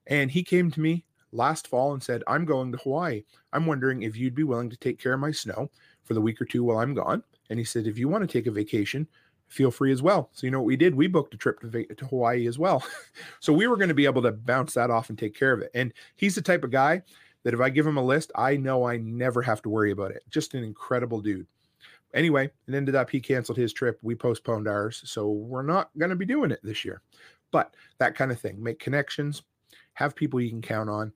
And 0.06 0.30
he 0.30 0.42
came 0.42 0.70
to 0.72 0.80
me 0.80 1.04
last 1.32 1.66
fall 1.66 1.92
and 1.92 2.02
said, 2.02 2.22
I'm 2.26 2.44
going 2.44 2.72
to 2.72 2.78
Hawaii. 2.78 3.24
I'm 3.52 3.66
wondering 3.66 4.02
if 4.02 4.16
you'd 4.16 4.34
be 4.34 4.44
willing 4.44 4.70
to 4.70 4.76
take 4.76 4.98
care 4.98 5.14
of 5.14 5.20
my 5.20 5.32
snow 5.32 5.70
for 6.02 6.14
the 6.14 6.20
week 6.20 6.40
or 6.40 6.44
two 6.44 6.64
while 6.64 6.78
I'm 6.78 6.94
gone. 6.94 7.22
And 7.50 7.58
he 7.58 7.64
said, 7.64 7.86
if 7.86 7.98
you 7.98 8.08
want 8.08 8.28
to 8.28 8.32
take 8.32 8.46
a 8.46 8.50
vacation, 8.50 9.06
feel 9.48 9.70
free 9.70 9.92
as 9.92 10.02
well. 10.02 10.30
So, 10.32 10.46
you 10.46 10.50
know 10.50 10.58
what 10.58 10.66
we 10.66 10.76
did? 10.76 10.94
We 10.94 11.06
booked 11.06 11.34
a 11.34 11.36
trip 11.36 11.60
to, 11.60 11.84
to 11.84 12.06
Hawaii 12.06 12.46
as 12.46 12.58
well. 12.58 12.84
so, 13.40 13.52
we 13.52 13.66
were 13.66 13.76
going 13.76 13.88
to 13.88 13.94
be 13.94 14.06
able 14.06 14.22
to 14.22 14.32
bounce 14.32 14.74
that 14.74 14.90
off 14.90 15.10
and 15.10 15.18
take 15.18 15.34
care 15.34 15.52
of 15.52 15.60
it. 15.60 15.70
And 15.74 15.92
he's 16.16 16.34
the 16.34 16.42
type 16.42 16.64
of 16.64 16.70
guy 16.70 17.02
that 17.44 17.54
if 17.54 17.60
I 17.60 17.70
give 17.70 17.86
him 17.86 17.96
a 17.96 18.04
list, 18.04 18.32
I 18.34 18.56
know 18.56 18.86
I 18.86 18.96
never 18.96 19.42
have 19.42 19.62
to 19.62 19.68
worry 19.68 19.90
about 19.90 20.10
it. 20.10 20.22
Just 20.30 20.54
an 20.54 20.64
incredible 20.64 21.20
dude. 21.20 21.46
Anyway, 22.14 22.50
it 22.68 22.74
ended 22.74 22.94
up 22.94 23.10
he 23.10 23.20
canceled 23.20 23.58
his 23.58 23.72
trip. 23.72 23.98
We 24.02 24.14
postponed 24.14 24.68
ours. 24.68 25.02
So, 25.04 25.28
we're 25.28 25.62
not 25.62 25.90
going 25.98 26.10
to 26.10 26.16
be 26.16 26.26
doing 26.26 26.50
it 26.50 26.60
this 26.62 26.84
year. 26.84 27.02
But 27.50 27.74
that 27.98 28.16
kind 28.16 28.32
of 28.32 28.40
thing, 28.40 28.62
make 28.62 28.80
connections, 28.80 29.42
have 29.94 30.16
people 30.16 30.40
you 30.40 30.50
can 30.50 30.62
count 30.62 30.90
on 30.90 31.12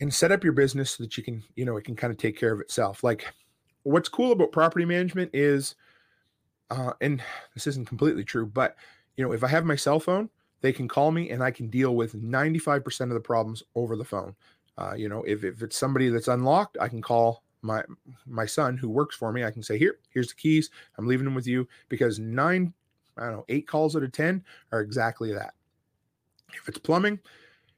and 0.00 0.12
set 0.12 0.32
up 0.32 0.42
your 0.42 0.54
business 0.54 0.92
so 0.92 1.04
that 1.04 1.16
you 1.18 1.22
can, 1.22 1.42
you 1.54 1.66
know, 1.66 1.76
it 1.76 1.84
can 1.84 1.94
kind 1.94 2.10
of 2.10 2.16
take 2.16 2.38
care 2.38 2.52
of 2.52 2.60
itself. 2.60 3.04
Like 3.04 3.26
what's 3.82 4.08
cool 4.08 4.32
about 4.32 4.52
property 4.52 4.84
management 4.84 5.30
is, 5.34 5.74
uh, 6.70 6.92
and 7.00 7.22
this 7.54 7.66
isn't 7.66 7.88
completely 7.88 8.24
true, 8.24 8.46
but 8.46 8.76
you 9.16 9.24
know, 9.24 9.32
if 9.32 9.44
I 9.44 9.48
have 9.48 9.64
my 9.64 9.76
cell 9.76 10.00
phone, 10.00 10.30
they 10.60 10.72
can 10.72 10.88
call 10.88 11.10
me 11.10 11.30
and 11.30 11.42
I 11.42 11.50
can 11.50 11.68
deal 11.68 11.94
with 11.94 12.14
95% 12.14 13.00
of 13.02 13.10
the 13.10 13.20
problems 13.20 13.62
over 13.74 13.96
the 13.96 14.04
phone. 14.04 14.34
Uh, 14.78 14.94
you 14.94 15.08
know, 15.08 15.22
if, 15.24 15.44
if 15.44 15.62
it's 15.62 15.76
somebody 15.76 16.08
that's 16.08 16.28
unlocked, 16.28 16.78
I 16.80 16.88
can 16.88 17.02
call 17.02 17.42
my 17.62 17.82
my 18.26 18.46
son 18.46 18.78
who 18.78 18.88
works 18.88 19.14
for 19.14 19.32
me. 19.32 19.44
I 19.44 19.50
can 19.50 19.62
say, 19.62 19.76
here, 19.76 19.98
here's 20.08 20.28
the 20.28 20.34
keys. 20.34 20.70
I'm 20.96 21.06
leaving 21.06 21.24
them 21.24 21.34
with 21.34 21.46
you 21.46 21.68
because 21.88 22.18
nine, 22.18 22.72
I 23.18 23.24
don't 23.24 23.32
know, 23.32 23.44
eight 23.48 23.66
calls 23.66 23.96
out 23.96 24.02
of 24.02 24.12
10 24.12 24.42
are 24.72 24.80
exactly 24.80 25.32
that. 25.34 25.54
If 26.54 26.68
it's 26.68 26.78
plumbing, 26.78 27.18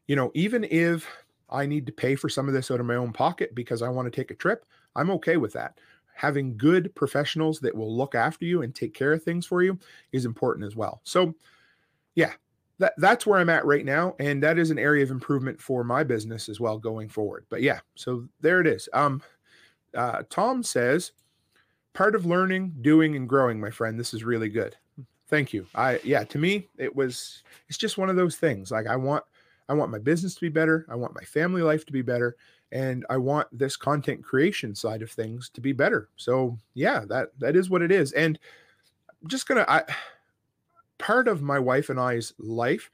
you 0.06 0.16
know, 0.16 0.30
even 0.34 0.64
if 0.64 1.08
I 1.50 1.66
need 1.66 1.86
to 1.86 1.92
pay 1.92 2.14
for 2.14 2.28
some 2.28 2.48
of 2.48 2.54
this 2.54 2.70
out 2.70 2.80
of 2.80 2.86
my 2.86 2.94
own 2.94 3.12
pocket 3.12 3.54
because 3.54 3.82
I 3.82 3.88
want 3.88 4.06
to 4.06 4.16
take 4.16 4.30
a 4.30 4.36
trip, 4.36 4.64
I'm 4.94 5.10
okay 5.10 5.36
with 5.36 5.52
that. 5.54 5.78
Having 6.22 6.56
good 6.56 6.94
professionals 6.94 7.58
that 7.58 7.74
will 7.74 7.92
look 7.92 8.14
after 8.14 8.44
you 8.44 8.62
and 8.62 8.72
take 8.72 8.94
care 8.94 9.12
of 9.12 9.24
things 9.24 9.44
for 9.44 9.60
you 9.60 9.76
is 10.12 10.24
important 10.24 10.64
as 10.64 10.76
well. 10.76 11.00
So, 11.02 11.34
yeah, 12.14 12.34
that, 12.78 12.92
that's 12.96 13.26
where 13.26 13.40
I'm 13.40 13.48
at 13.48 13.66
right 13.66 13.84
now. 13.84 14.14
And 14.20 14.40
that 14.44 14.56
is 14.56 14.70
an 14.70 14.78
area 14.78 15.02
of 15.02 15.10
improvement 15.10 15.60
for 15.60 15.82
my 15.82 16.04
business 16.04 16.48
as 16.48 16.60
well 16.60 16.78
going 16.78 17.08
forward. 17.08 17.44
But 17.48 17.62
yeah, 17.62 17.80
so 17.96 18.28
there 18.40 18.60
it 18.60 18.68
is. 18.68 18.88
Um, 18.92 19.20
uh, 19.96 20.22
Tom 20.30 20.62
says, 20.62 21.10
part 21.92 22.14
of 22.14 22.24
learning, 22.24 22.76
doing, 22.82 23.16
and 23.16 23.28
growing, 23.28 23.60
my 23.60 23.70
friend. 23.70 23.98
This 23.98 24.14
is 24.14 24.22
really 24.22 24.48
good. 24.48 24.76
Thank 25.26 25.52
you. 25.52 25.66
I, 25.74 25.98
yeah, 26.04 26.22
to 26.22 26.38
me, 26.38 26.68
it 26.78 26.94
was, 26.94 27.42
it's 27.68 27.78
just 27.78 27.98
one 27.98 28.10
of 28.10 28.16
those 28.16 28.36
things. 28.36 28.70
Like 28.70 28.86
I 28.86 28.94
want, 28.94 29.24
I 29.68 29.74
want 29.74 29.90
my 29.90 29.98
business 29.98 30.36
to 30.36 30.40
be 30.40 30.50
better. 30.50 30.86
I 30.88 30.94
want 30.94 31.16
my 31.16 31.24
family 31.24 31.62
life 31.62 31.84
to 31.86 31.92
be 31.92 32.02
better. 32.02 32.36
And 32.72 33.04
I 33.10 33.18
want 33.18 33.46
this 33.56 33.76
content 33.76 34.24
creation 34.24 34.74
side 34.74 35.02
of 35.02 35.10
things 35.10 35.50
to 35.50 35.60
be 35.60 35.72
better. 35.72 36.08
So 36.16 36.58
yeah, 36.74 37.04
that 37.08 37.28
that 37.38 37.54
is 37.54 37.70
what 37.70 37.82
it 37.82 37.92
is. 37.92 38.12
And 38.12 38.38
I'm 39.22 39.28
just 39.28 39.46
gonna 39.46 39.66
I 39.68 39.84
part 40.98 41.28
of 41.28 41.42
my 41.42 41.58
wife 41.58 41.90
and 41.90 42.00
I's 42.00 42.32
life 42.38 42.90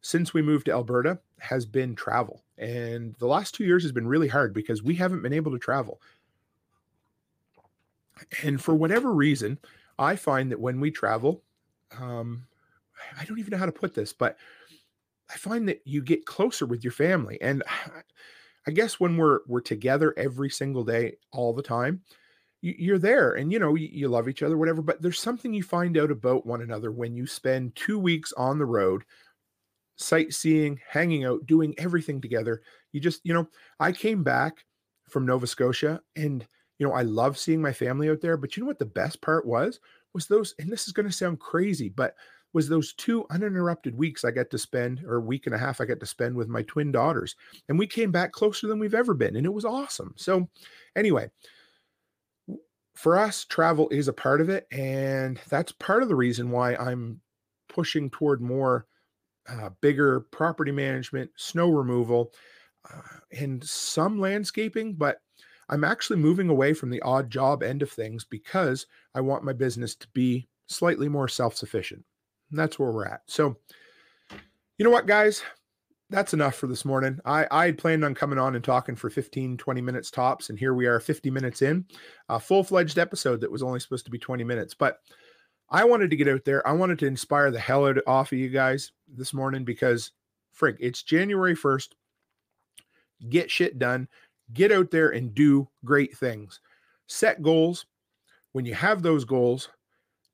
since 0.00 0.32
we 0.32 0.42
moved 0.42 0.66
to 0.66 0.72
Alberta 0.72 1.18
has 1.38 1.66
been 1.66 1.94
travel. 1.94 2.42
And 2.56 3.14
the 3.18 3.26
last 3.26 3.54
two 3.54 3.64
years 3.64 3.82
has 3.82 3.92
been 3.92 4.08
really 4.08 4.28
hard 4.28 4.54
because 4.54 4.82
we 4.82 4.94
haven't 4.94 5.22
been 5.22 5.32
able 5.32 5.52
to 5.52 5.58
travel. 5.58 6.00
And 8.42 8.60
for 8.60 8.74
whatever 8.74 9.12
reason, 9.12 9.58
I 9.98 10.16
find 10.16 10.50
that 10.50 10.60
when 10.60 10.80
we 10.80 10.90
travel, 10.90 11.42
um, 11.98 12.46
I 13.18 13.24
don't 13.24 13.38
even 13.38 13.50
know 13.50 13.58
how 13.58 13.66
to 13.66 13.72
put 13.72 13.94
this, 13.94 14.12
but 14.12 14.36
I 15.30 15.36
find 15.36 15.68
that 15.68 15.82
you 15.84 16.02
get 16.02 16.26
closer 16.26 16.66
with 16.66 16.82
your 16.82 16.92
family. 16.92 17.38
And 17.40 17.62
I 18.68 18.70
guess 18.70 19.00
when 19.00 19.16
we're 19.16 19.40
we're 19.46 19.62
together 19.62 20.12
every 20.18 20.50
single 20.50 20.84
day, 20.84 21.16
all 21.32 21.54
the 21.54 21.62
time, 21.62 22.02
you, 22.60 22.94
are 22.94 22.98
there, 22.98 23.32
and 23.32 23.50
you 23.50 23.58
know 23.58 23.74
you, 23.76 23.88
you 23.90 24.08
love 24.08 24.28
each 24.28 24.42
other, 24.42 24.58
whatever. 24.58 24.82
But 24.82 25.00
there's 25.00 25.18
something 25.18 25.54
you 25.54 25.62
find 25.62 25.96
out 25.96 26.10
about 26.10 26.44
one 26.44 26.60
another 26.60 26.92
when 26.92 27.16
you 27.16 27.26
spend 27.26 27.74
two 27.76 27.98
weeks 27.98 28.30
on 28.34 28.58
the 28.58 28.66
road, 28.66 29.04
sightseeing, 29.96 30.78
hanging 30.86 31.24
out, 31.24 31.46
doing 31.46 31.74
everything 31.78 32.20
together. 32.20 32.60
You 32.92 33.00
just, 33.00 33.22
you 33.24 33.32
know, 33.32 33.48
I 33.80 33.90
came 33.90 34.22
back 34.22 34.66
from 35.08 35.24
Nova 35.24 35.46
Scotia, 35.46 36.02
and 36.14 36.46
you 36.78 36.86
know 36.86 36.92
I 36.92 37.02
love 37.04 37.38
seeing 37.38 37.62
my 37.62 37.72
family 37.72 38.10
out 38.10 38.20
there. 38.20 38.36
But 38.36 38.54
you 38.54 38.62
know 38.62 38.66
what 38.66 38.78
the 38.78 38.84
best 38.84 39.22
part 39.22 39.46
was? 39.46 39.80
Was 40.12 40.26
those, 40.26 40.54
and 40.58 40.70
this 40.70 40.86
is 40.86 40.92
going 40.92 41.06
to 41.06 41.12
sound 41.12 41.40
crazy, 41.40 41.88
but 41.88 42.16
was 42.52 42.68
those 42.68 42.92
two 42.94 43.26
uninterrupted 43.30 43.96
weeks 43.96 44.24
I 44.24 44.30
got 44.30 44.50
to 44.50 44.58
spend, 44.58 45.04
or 45.04 45.20
week 45.20 45.46
and 45.46 45.54
a 45.54 45.58
half 45.58 45.80
I 45.80 45.84
got 45.84 46.00
to 46.00 46.06
spend 46.06 46.34
with 46.34 46.48
my 46.48 46.62
twin 46.62 46.92
daughters. 46.92 47.36
And 47.68 47.78
we 47.78 47.86
came 47.86 48.10
back 48.10 48.32
closer 48.32 48.66
than 48.66 48.78
we've 48.78 48.94
ever 48.94 49.14
been. 49.14 49.36
And 49.36 49.46
it 49.46 49.52
was 49.52 49.64
awesome. 49.64 50.14
So, 50.16 50.48
anyway, 50.96 51.30
for 52.94 53.18
us, 53.18 53.44
travel 53.44 53.88
is 53.90 54.08
a 54.08 54.12
part 54.12 54.40
of 54.40 54.48
it. 54.48 54.66
And 54.72 55.38
that's 55.48 55.72
part 55.72 56.02
of 56.02 56.08
the 56.08 56.16
reason 56.16 56.50
why 56.50 56.74
I'm 56.74 57.20
pushing 57.68 58.10
toward 58.10 58.40
more 58.40 58.86
uh, 59.48 59.70
bigger 59.80 60.20
property 60.32 60.72
management, 60.72 61.30
snow 61.36 61.70
removal, 61.70 62.32
uh, 62.92 63.18
and 63.38 63.62
some 63.62 64.18
landscaping. 64.18 64.94
But 64.94 65.20
I'm 65.68 65.84
actually 65.84 66.18
moving 66.18 66.48
away 66.48 66.72
from 66.72 66.90
the 66.90 67.02
odd 67.02 67.30
job 67.30 67.62
end 67.62 67.82
of 67.82 67.90
things 67.90 68.24
because 68.24 68.86
I 69.14 69.20
want 69.20 69.44
my 69.44 69.52
business 69.52 69.94
to 69.96 70.08
be 70.14 70.48
slightly 70.66 71.08
more 71.08 71.28
self 71.28 71.56
sufficient. 71.56 72.04
That's 72.50 72.78
where 72.78 72.90
we're 72.90 73.06
at. 73.06 73.22
So, 73.26 73.56
you 74.78 74.84
know 74.84 74.90
what, 74.90 75.06
guys? 75.06 75.42
That's 76.10 76.32
enough 76.32 76.54
for 76.54 76.66
this 76.66 76.84
morning. 76.84 77.18
I, 77.26 77.46
I 77.50 77.66
had 77.66 77.78
planned 77.78 78.04
on 78.04 78.14
coming 78.14 78.38
on 78.38 78.54
and 78.54 78.64
talking 78.64 78.96
for 78.96 79.10
15, 79.10 79.58
20 79.58 79.80
minutes 79.82 80.10
tops. 80.10 80.48
And 80.48 80.58
here 80.58 80.72
we 80.72 80.86
are 80.86 81.00
50 81.00 81.30
minutes 81.30 81.60
in, 81.60 81.84
a 82.28 82.40
full 82.40 82.64
fledged 82.64 82.98
episode 82.98 83.40
that 83.42 83.52
was 83.52 83.62
only 83.62 83.80
supposed 83.80 84.06
to 84.06 84.10
be 84.10 84.18
20 84.18 84.42
minutes. 84.44 84.72
But 84.72 85.00
I 85.68 85.84
wanted 85.84 86.08
to 86.10 86.16
get 86.16 86.28
out 86.28 86.44
there. 86.46 86.66
I 86.66 86.72
wanted 86.72 86.98
to 87.00 87.06
inspire 87.06 87.50
the 87.50 87.58
hell 87.58 87.86
out 87.86 87.98
off 88.06 88.32
of 88.32 88.38
you 88.38 88.48
guys 88.48 88.92
this 89.06 89.34
morning 89.34 89.64
because, 89.64 90.12
frig, 90.58 90.76
it's 90.80 91.02
January 91.02 91.54
1st. 91.54 91.88
Get 93.28 93.50
shit 93.50 93.78
done. 93.78 94.08
Get 94.54 94.72
out 94.72 94.90
there 94.90 95.10
and 95.10 95.34
do 95.34 95.68
great 95.84 96.16
things. 96.16 96.60
Set 97.06 97.42
goals. 97.42 97.84
When 98.52 98.64
you 98.64 98.74
have 98.74 99.02
those 99.02 99.26
goals, 99.26 99.68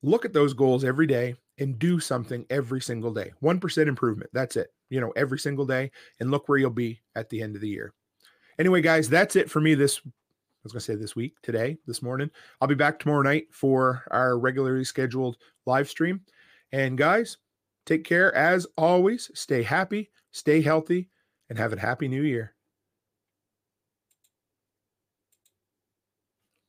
look 0.03 0.25
at 0.25 0.33
those 0.33 0.55
goals 0.55 0.85
every 0.85 1.09
day 1.09 1.35
and 1.59 1.79
do 1.79 2.01
something 2.01 2.45
every 2.51 2.81
single 2.81 3.13
day. 3.13 3.33
1% 3.43 3.87
improvement. 3.87 4.31
That's 4.33 4.57
it. 4.57 4.69
You 4.91 5.01
know, 5.01 5.13
every 5.17 5.39
single 5.39 5.67
day 5.67 5.91
and 6.21 6.31
look 6.31 6.49
where 6.49 6.59
you'll 6.59 6.71
be 6.71 7.01
at 7.15 7.31
the 7.31 7.43
end 7.43 7.55
of 7.55 7.61
the 7.61 7.69
year. 7.69 7.93
Anyway, 8.59 8.81
guys, 8.81 9.09
that's 9.09 9.37
it 9.37 9.51
for 9.51 9.61
me 9.61 9.75
this 9.75 10.01
I 10.05 10.65
was 10.65 10.73
going 10.73 10.81
to 10.81 10.85
say 10.87 10.95
this 10.95 11.15
week, 11.15 11.35
today, 11.43 11.77
this 11.87 12.01
morning. 12.01 12.31
I'll 12.59 12.69
be 12.69 12.75
back 12.75 12.99
tomorrow 12.99 13.21
night 13.21 13.49
for 13.51 14.03
our 14.11 14.39
regularly 14.39 14.85
scheduled 14.85 15.37
live 15.67 15.91
stream. 15.91 16.23
And 16.73 16.97
guys, 16.97 17.37
take 17.85 18.03
care 18.03 18.35
as 18.35 18.67
always. 18.79 19.31
Stay 19.35 19.63
happy, 19.63 20.11
stay 20.31 20.63
healthy, 20.63 21.11
and 21.51 21.59
have 21.59 21.75
a 21.75 21.79
happy 21.79 22.09
new 22.09 22.23
year. 22.23 22.54